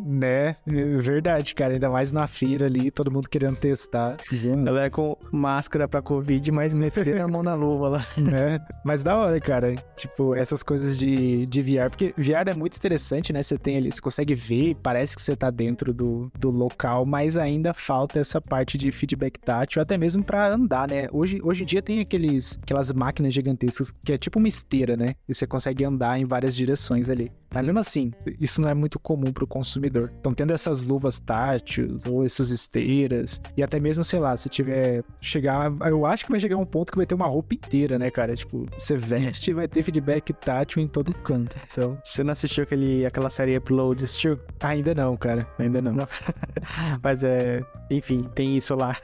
Né? 0.05 0.55
Verdade, 0.65 1.55
cara. 1.55 1.73
Ainda 1.73 1.89
mais 1.89 2.11
na 2.11 2.27
feira 2.27 2.65
ali, 2.65 2.91
todo 2.91 3.11
mundo 3.11 3.29
querendo 3.29 3.57
testar. 3.57 4.17
Galera 4.63 4.89
com 4.89 5.15
máscara 5.31 5.87
pra 5.87 6.01
Covid, 6.01 6.51
mas 6.51 6.73
meteram 6.73 7.25
a 7.25 7.27
mão 7.27 7.43
na 7.43 7.53
luva 7.53 7.89
lá. 7.89 8.05
né? 8.17 8.59
Mas 8.83 9.03
da 9.03 9.17
hora, 9.17 9.39
cara. 9.39 9.75
Tipo, 9.95 10.35
essas 10.35 10.63
coisas 10.63 10.97
de, 10.97 11.45
de 11.45 11.61
VR. 11.61 11.89
Porque 11.89 12.13
VR 12.17 12.49
é 12.49 12.55
muito 12.55 12.75
interessante, 12.75 13.31
né? 13.31 13.41
Você 13.41 13.57
tem 13.57 13.77
ali, 13.77 13.91
você 13.91 14.01
consegue 14.01 14.35
ver, 14.35 14.75
parece 14.75 15.15
que 15.15 15.21
você 15.21 15.35
tá 15.35 15.49
dentro 15.49 15.93
do, 15.93 16.31
do 16.37 16.49
local, 16.49 17.05
mas 17.05 17.37
ainda 17.37 17.73
falta 17.73 18.19
essa 18.19 18.41
parte 18.41 18.77
de 18.77 18.91
feedback 18.91 19.39
tátil, 19.39 19.81
até 19.81 19.97
mesmo 19.97 20.23
pra 20.23 20.53
andar, 20.53 20.89
né? 20.89 21.07
Hoje, 21.11 21.39
hoje 21.43 21.63
em 21.63 21.65
dia 21.65 21.81
tem 21.81 21.99
aqueles, 21.99 22.59
aquelas 22.61 22.91
máquinas 22.91 23.33
gigantescas 23.33 23.91
que 24.03 24.13
é 24.13 24.17
tipo 24.17 24.40
uma 24.41 24.47
esteira, 24.47 24.97
né? 24.97 25.15
E 25.27 25.33
você 25.33 25.47
consegue 25.47 25.85
andar 25.85 26.19
em 26.19 26.25
várias 26.25 26.55
direções 26.55 27.09
ali. 27.09 27.31
Mas 27.53 27.65
mesmo 27.65 27.79
assim, 27.79 28.11
isso 28.39 28.61
não 28.61 28.69
é 28.69 28.73
muito 28.73 28.97
comum 28.97 29.31
pro 29.31 29.45
consumidor. 29.45 30.11
Então, 30.19 30.33
tendo 30.33 30.53
essas 30.53 30.81
luvas 30.87 31.19
táteis 31.19 32.05
ou 32.05 32.25
essas 32.25 32.49
esteiras, 32.49 33.41
e 33.57 33.61
até 33.61 33.79
mesmo, 33.79 34.03
sei 34.03 34.19
lá, 34.19 34.35
se 34.37 34.47
tiver 34.47 35.03
chegar. 35.21 35.71
Eu 35.81 36.05
acho 36.05 36.25
que 36.25 36.31
vai 36.31 36.39
chegar 36.39 36.55
um 36.55 36.65
ponto 36.65 36.91
que 36.91 36.97
vai 36.97 37.05
ter 37.05 37.13
uma 37.13 37.27
roupa 37.27 37.53
inteira, 37.53 37.99
né, 37.99 38.09
cara? 38.09 38.35
Tipo, 38.35 38.65
você 38.77 38.95
veste 38.95 39.51
e 39.51 39.53
vai 39.53 39.67
ter 39.67 39.83
feedback 39.83 40.31
tátil 40.33 40.81
em 40.81 40.87
todo 40.87 41.13
canto. 41.13 41.57
Então, 41.71 41.97
Você 42.03 42.23
não 42.23 42.31
assistiu 42.31 42.63
aquele, 42.63 43.05
aquela 43.05 43.29
série 43.29 43.57
Upload, 43.57 44.03
assistiu? 44.03 44.39
ainda 44.61 44.95
não, 44.95 45.17
cara. 45.17 45.45
Ainda 45.59 45.81
não. 45.81 45.91
Não. 45.93 46.07
Mas 47.03 47.23
é. 47.23 47.61
Enfim, 47.89 48.23
tem 48.33 48.55
isso 48.55 48.73
lá. 48.75 48.95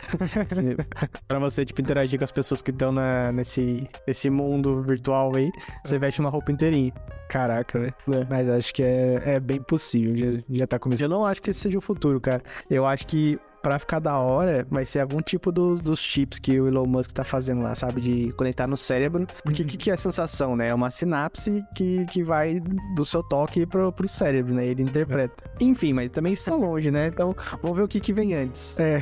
pra 1.28 1.40
você, 1.40 1.66
tipo, 1.66 1.82
interagir 1.82 2.18
com 2.18 2.24
as 2.24 2.32
pessoas 2.32 2.62
que 2.62 2.72
estão 2.72 2.94
nesse, 3.34 3.90
nesse 4.08 4.30
mundo 4.30 4.82
virtual 4.82 5.26
aí, 5.36 5.51
você 5.84 5.97
veste 5.99 6.19
uma 6.19 6.30
roupa 6.30 6.51
inteirinha. 6.51 6.93
Caraca, 7.28 7.80
velho. 7.80 7.93
É. 8.13 8.25
Mas 8.30 8.49
acho 8.49 8.73
que 8.73 8.84
é, 8.84 9.21
é 9.25 9.39
bem 9.39 9.61
possível. 9.61 10.15
Já, 10.15 10.43
já 10.49 10.67
tá 10.67 10.80
começando. 10.80 11.11
Eu 11.11 11.17
não 11.17 11.25
acho 11.25 11.41
que 11.41 11.49
esse 11.49 11.59
seja 11.59 11.78
o 11.78 11.82
futuro, 11.82 12.21
cara. 12.21 12.41
Eu 12.69 12.86
acho 12.86 13.05
que 13.05 13.38
pra 13.62 13.80
ficar 13.80 13.99
da 13.99 14.18
hora, 14.18 14.66
vai 14.70 14.86
ser 14.86 14.99
algum 14.99 15.22
tipo 15.22 15.51
dos, 15.51 15.82
dos 15.82 15.99
chips 15.99 16.39
que 16.39 16.60
o 16.60 16.68
Elon 16.68 16.86
Musk 16.86 17.12
tá 17.12 17.24
fazendo 17.24 17.62
lá, 17.62 17.76
sabe? 17.76 18.01
De 18.01 18.32
conectar 18.34 18.68
no 18.68 18.78
cérebro. 18.78 19.26
Porque 19.43 19.64
o 19.64 19.66
que, 19.66 19.78
que 19.78 19.91
é 19.91 19.93
a 19.93 19.97
sensação, 19.97 20.55
né? 20.55 20.70
É 20.70 20.74
uma 20.74 20.89
sinapse 20.89 21.64
que, 21.76 22.05
que 22.05 22.24
vai 22.24 22.60
do 22.95 23.05
seu 23.05 23.24
toque 23.24 23.66
pro, 23.66 23.91
pro 23.91 24.08
cérebro, 24.08 24.53
né? 24.53 24.66
Ele 24.66 24.84
interpreta. 24.84 25.43
Enfim, 25.60 25.93
mas 25.93 26.10
também 26.10 26.34
está 26.34 26.55
longe, 26.55 26.91
né? 26.91 27.08
Então, 27.08 27.36
vamos 27.62 27.78
ver 27.78 27.84
o 27.84 27.88
que, 27.88 27.99
que 27.99 28.14
vem 28.14 28.34
antes. 28.34 28.80
É. 28.80 29.01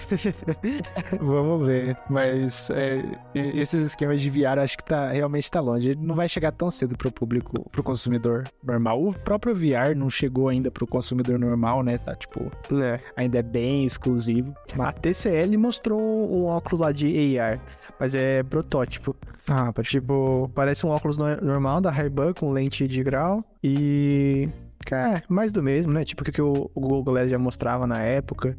Vamos 1.20 1.66
ver. 1.66 1.97
Mas 2.10 2.70
é, 2.70 3.03
esses 3.34 3.86
esquemas 3.88 4.22
de 4.22 4.30
VR 4.30 4.60
acho 4.60 4.78
que 4.78 4.84
tá, 4.84 5.12
realmente 5.12 5.49
tá 5.49 5.60
longe. 5.60 5.89
Ele 5.89 6.06
não 6.06 6.16
vai 6.16 6.28
chegar 6.28 6.51
tão 6.51 6.70
cedo 6.70 6.97
pro 6.97 7.12
público, 7.12 7.70
pro 7.70 7.84
consumidor 7.84 8.43
normal. 8.64 9.01
O 9.03 9.14
próprio 9.14 9.53
VR 9.56 9.95
não 9.95 10.10
chegou 10.10 10.49
ainda 10.49 10.72
pro 10.72 10.88
consumidor 10.88 11.39
normal, 11.39 11.84
né? 11.84 11.97
Tá, 11.97 12.16
tipo, 12.16 12.51
Né? 12.72 12.99
ainda 13.16 13.39
é 13.39 13.43
bem 13.43 13.86
exclusivo. 13.86 14.45
A 14.78 14.91
TCL 14.91 15.58
mostrou 15.58 16.00
um 16.00 16.46
óculos 16.46 16.80
lá 16.80 16.91
de 16.91 17.39
AR, 17.39 17.60
mas 18.00 18.14
é 18.16 18.43
protótipo. 18.43 19.16
Ah, 19.50 19.72
Tipo, 19.84 20.50
parece 20.56 20.86
um 20.86 20.89
óculos 20.89 21.18
no- 21.18 21.38
normal 21.41 21.80
da 21.82 21.91
Ray-Ban 21.91 22.34
com 22.34 22.52
lente 22.52 22.88
de 22.88 23.04
grau 23.04 23.43
e... 23.64 24.50
É, 24.91 25.21
mais 25.28 25.51
do 25.51 25.63
mesmo, 25.63 25.91
né? 25.93 26.03
Tipo 26.05 26.21
o 26.21 26.26
que 26.32 26.41
o 26.41 26.69
Google 26.76 27.03
Glass 27.03 27.30
já 27.30 27.39
mostrava 27.39 27.88
na 27.88 28.01
época. 28.03 28.55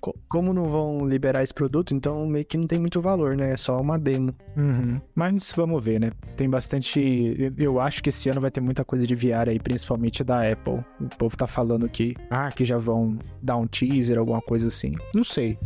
Co- 0.00 0.14
Como 0.28 0.52
não 0.52 0.64
vão 0.64 1.06
liberar 1.06 1.42
esse 1.44 1.54
produto, 1.54 1.94
então 1.94 2.26
meio 2.26 2.44
que 2.44 2.56
não 2.56 2.66
tem 2.66 2.78
muito 2.80 3.00
valor, 3.00 3.36
né? 3.36 3.52
É 3.52 3.56
só 3.56 3.80
uma 3.80 3.96
demo. 3.98 4.34
Uhum. 4.56 5.00
Mas 5.14 5.52
vamos 5.56 5.82
ver, 5.84 6.00
né? 6.00 6.10
Tem 6.36 6.50
bastante. 6.50 7.52
Eu 7.56 7.78
acho 7.80 8.02
que 8.02 8.08
esse 8.08 8.28
ano 8.28 8.40
vai 8.40 8.50
ter 8.50 8.60
muita 8.60 8.84
coisa 8.84 9.06
de 9.06 9.14
VR 9.14 9.48
aí, 9.50 9.58
principalmente 9.60 10.24
da 10.24 10.50
Apple. 10.50 10.84
O 11.00 11.08
povo 11.16 11.36
tá 11.36 11.46
falando 11.46 11.88
que. 11.88 12.16
Ah, 12.28 12.48
que 12.50 12.64
já 12.64 12.78
vão 12.78 13.16
dar 13.40 13.56
um 13.56 13.66
teaser, 13.66 14.18
alguma 14.18 14.40
coisa 14.42 14.66
assim. 14.66 14.94
Não 15.14 15.22
sei. 15.22 15.58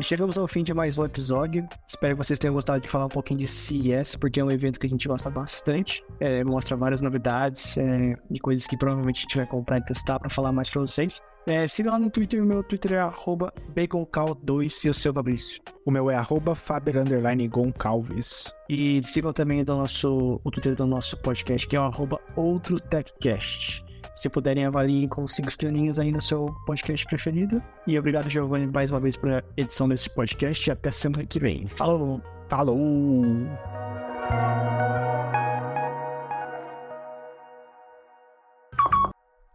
E 0.00 0.02
chegamos 0.02 0.38
ao 0.38 0.48
fim 0.48 0.62
de 0.62 0.72
mais 0.72 0.96
um 0.96 1.04
episódio. 1.04 1.68
Espero 1.86 2.16
que 2.16 2.24
vocês 2.24 2.38
tenham 2.38 2.54
gostado 2.54 2.80
de 2.80 2.88
falar 2.88 3.04
um 3.04 3.10
pouquinho 3.10 3.38
de 3.38 3.46
CES, 3.46 4.16
porque 4.16 4.40
é 4.40 4.44
um 4.44 4.50
evento 4.50 4.80
que 4.80 4.86
a 4.86 4.88
gente 4.88 5.06
gosta 5.06 5.28
bastante. 5.28 6.02
É, 6.18 6.42
mostra 6.42 6.74
várias 6.74 7.02
novidades 7.02 7.76
é, 7.76 8.14
e 8.30 8.40
coisas 8.40 8.66
que 8.66 8.78
provavelmente 8.78 9.18
a 9.18 9.22
gente 9.24 9.36
vai 9.36 9.46
comprar 9.46 9.76
e 9.76 9.84
testar 9.84 10.18
para 10.18 10.30
falar 10.30 10.52
mais 10.52 10.70
para 10.70 10.80
vocês. 10.80 11.20
É, 11.46 11.68
siga 11.68 11.90
lá 11.90 11.98
no 11.98 12.08
Twitter, 12.08 12.42
meu 12.42 12.64
Twitter 12.64 12.94
é 12.94 12.98
arroba 13.00 13.52
baconcal2 13.76 14.86
e 14.86 14.88
o 14.88 14.94
seu 14.94 15.12
Fabrício. 15.12 15.60
O 15.84 15.90
meu 15.90 16.10
é 16.10 16.14
arroba 16.14 16.54
Faber 16.54 16.96
underline 16.96 17.46
Goncalves. 17.46 18.54
E 18.70 19.02
sigam 19.04 19.34
também 19.34 19.62
do 19.62 19.76
nosso, 19.76 20.40
o 20.42 20.50
Twitter 20.50 20.74
do 20.76 20.86
nosso 20.86 21.14
podcast, 21.18 21.68
que 21.68 21.76
é 21.76 21.80
o 21.80 21.82
arroba 21.82 22.18
outro 22.36 22.80
TechCast. 22.80 23.84
Se 24.20 24.28
puderem, 24.28 24.66
avaliem 24.66 25.08
com 25.08 25.26
cinco 25.26 25.48
estrelinhas 25.48 25.98
aí 25.98 26.12
no 26.12 26.20
seu 26.20 26.54
podcast 26.66 27.06
preferido. 27.06 27.62
E 27.86 27.98
obrigado, 27.98 28.28
Giovanni, 28.28 28.66
mais 28.66 28.90
uma 28.90 29.00
vez 29.00 29.16
pela 29.16 29.42
edição 29.56 29.88
desse 29.88 30.10
podcast. 30.10 30.68
E 30.68 30.70
até 30.70 30.90
semana 30.90 31.24
que 31.24 31.40
vem. 31.40 31.66
Falou! 31.68 32.20
Falou! 32.46 33.24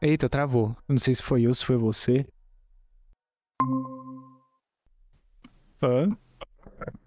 Eita, 0.01 0.27
travou. 0.27 0.75
Eu 0.89 0.93
Não 0.93 0.99
sei 0.99 1.13
se 1.13 1.21
foi 1.21 1.43
eu, 1.43 1.53
se 1.53 1.63
foi 1.63 1.77
você. 1.77 2.25
Hã? 5.79 6.09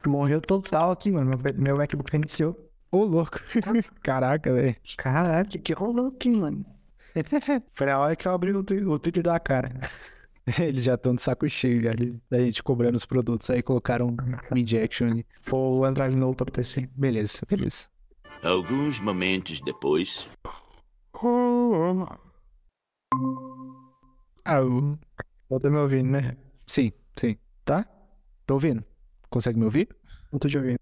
Morreu 0.07 0.41
total 0.41 0.93
aqui, 0.93 1.11
mano. 1.11 1.29
Meu, 1.31 1.55
meu 1.57 1.77
MacBook 1.77 2.13
reiniciou. 2.13 2.57
Ô, 2.93 3.03
louco. 3.03 3.41
Caraca, 4.01 4.53
velho. 4.53 4.77
Caraca, 4.97 5.59
que 5.59 5.73
rolou 5.73 6.07
aqui, 6.07 6.31
mano? 6.31 6.78
Foi 7.75 7.87
na 7.87 7.99
hora 7.99 8.17
que 8.17 8.27
eu 8.27 8.33
abri 8.33 8.53
o, 8.53 8.63
twi- 8.63 8.85
o 8.85 8.99
Twitter 8.99 9.23
da 9.23 9.39
cara. 9.39 9.71
Eles 10.59 10.83
já 10.83 10.95
estão 10.95 11.15
de 11.15 11.21
saco 11.21 11.47
cheio 11.49 11.91
ali, 11.91 12.19
da 12.31 12.39
gente 12.41 12.63
cobrando 12.63 12.97
os 12.97 13.05
produtos. 13.05 13.51
Aí 13.51 13.63
colocaram 13.63 14.17
um 14.51 14.57
injection 14.57 15.09
ali. 15.09 15.27
Vou 15.45 15.87
entrar 15.87 16.09
de 16.09 16.17
novo 16.17 16.35
pra 16.35 16.45
acontecer. 16.45 16.89
Beleza, 16.97 17.41
beleza. 17.47 17.87
Alguns 18.43 18.99
momentos 19.01 19.61
depois. 19.61 20.27
Ah, 24.45 24.59
eu- 24.59 24.99
Volta 25.51 25.71
me 25.71 25.77
ouvindo, 25.79 26.11
né? 26.11 26.37
sim, 26.67 26.93
sim. 27.19 27.37
Tá? 27.65 27.87
Tô 28.47 28.55
ouvindo. 28.55 28.85
Consegue 29.31 29.59
me 29.59 29.65
ouvir? 29.65 29.89
Não 30.33 30.39
tô 30.39 30.49
te 30.49 30.57
ouvindo. 30.59 30.79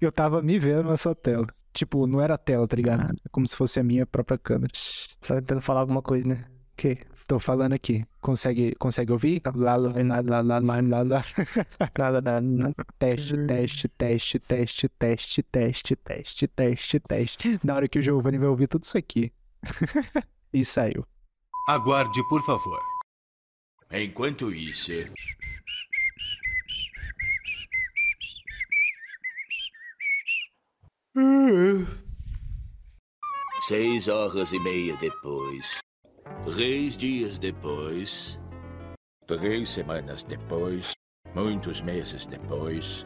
Eu 0.00 0.12
tava 0.12 0.40
me 0.42 0.58
vendo 0.58 0.84
na 0.84 0.96
sua 0.96 1.14
tela. 1.14 1.46
Tipo, 1.72 2.06
não 2.06 2.20
era 2.20 2.34
a 2.34 2.38
tela, 2.38 2.66
tá 2.66 2.76
ligado? 2.76 3.12
É 3.24 3.28
como 3.30 3.46
se 3.46 3.56
fosse 3.56 3.78
a 3.78 3.84
minha 3.84 4.06
própria 4.06 4.38
câmera. 4.38 4.72
Você 4.74 5.08
tá 5.22 5.34
tentando 5.36 5.60
falar 5.60 5.80
alguma 5.80 6.02
coisa, 6.02 6.26
né? 6.26 6.44
O 6.72 6.76
quê? 6.76 6.98
Tô 7.26 7.38
falando 7.38 7.74
aqui. 7.74 8.04
Consegue, 8.20 8.74
consegue 8.74 9.12
ouvir? 9.12 9.40
Lá, 9.54 9.76
lá, 9.76 9.92
lá, 9.92 10.20
lá, 10.20 10.40
lá, 10.40 10.58
lá, 10.58 10.80
lá, 10.80 11.02
lá. 11.02 11.24
Nada, 11.96 12.20
nada, 12.20 12.40
nada. 12.40 12.74
Teste, 12.98 13.36
teste, 13.46 13.88
teste, 13.88 14.38
teste, 14.40 14.88
teste, 14.88 15.42
teste, 15.42 15.96
teste, 15.96 16.48
teste, 16.48 17.00
teste. 17.00 17.60
Na 17.62 17.76
hora 17.76 17.88
que 17.88 18.00
o 18.00 18.02
Giovanni 18.02 18.36
vai 18.36 18.48
ouvir 18.48 18.66
tudo 18.66 18.82
isso 18.82 18.98
aqui. 18.98 19.32
e 20.52 20.64
saiu. 20.64 21.06
Aguarde, 21.68 22.20
por 22.28 22.44
favor. 22.44 22.80
Enquanto 23.92 24.52
isso. 24.52 24.90
Seis 33.66 34.08
horas 34.08 34.52
e 34.52 34.58
meia 34.60 34.96
depois. 34.96 35.78
Três 36.54 36.96
dias 36.96 37.38
depois. 37.38 38.38
Três 39.26 39.68
semanas 39.70 40.22
depois. 40.22 40.92
Muitos 41.34 41.80
meses 41.80 42.26
depois. 42.26 43.04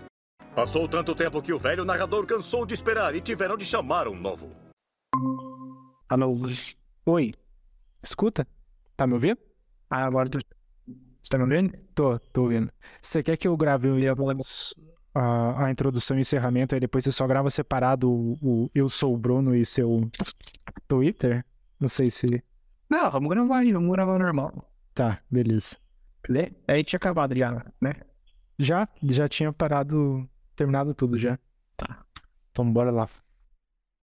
Passou 0.55 0.87
tanto 0.89 1.15
tempo 1.15 1.43
que 1.43 1.53
o 1.53 1.59
velho 1.59 1.85
narrador 1.85 2.27
cansou 2.27 2.65
de 2.65 2.75
esperar 2.75 3.15
e 3.15 3.21
tiveram 3.21 3.57
de 3.57 3.65
chamar 3.65 4.07
um 4.07 4.15
novo. 4.15 4.55
Alô? 6.09 6.37
Oi. 7.07 7.35
Escuta? 8.03 8.47
Tá 8.97 9.07
me 9.07 9.15
ouvindo? 9.15 9.39
Ah, 9.91 10.05
agora 10.07 10.29
tu... 10.29 10.39
Você 10.87 11.31
tá 11.31 11.39
me 11.39 11.45
ouvindo? 11.45 11.77
Tô, 11.95 12.19
tô 12.19 12.43
ouvindo. 12.43 12.71
Você 13.01 13.23
quer 13.23 13.37
que 13.37 13.49
eu 13.49 13.57
grave 13.57 13.89
o- 13.89 13.99
a, 15.15 15.67
a 15.67 15.71
introdução 15.71 16.17
e 16.17 16.21
encerramento, 16.21 16.75
aí 16.75 16.81
depois 16.81 17.05
você 17.05 17.13
só 17.13 17.27
grava 17.27 17.49
separado 17.49 18.11
o, 18.11 18.39
o 18.43 18.71
Eu 18.75 18.89
Sou 18.89 19.15
o 19.15 19.19
Bruno 19.19 19.55
e 19.55 19.65
seu 19.65 20.11
Twitter? 20.89 21.45
Não 21.79 21.89
sei 21.89 22.11
se. 22.11 22.43
Não, 22.91 23.11
vamos 23.11 23.31
gravar 23.31 23.59
aí, 23.59 23.73
vamos 23.73 23.93
gravar 23.93 24.19
normal. 24.19 24.71
Tá, 24.93 25.21
beleza. 25.31 25.77
Beleza? 26.27 26.51
Aí 26.67 26.83
tinha 26.83 26.97
acabado 26.97 27.37
já, 27.37 27.65
né? 27.81 27.95
Já, 28.59 28.89
já 29.03 29.29
tinha 29.29 29.53
parado, 29.53 30.29
terminado 30.57 30.95
tudo 30.95 31.19
já. 31.19 31.39
Tá. 31.77 32.05
Então 32.51 32.65
bora 32.73 32.91
lá. 32.91 33.09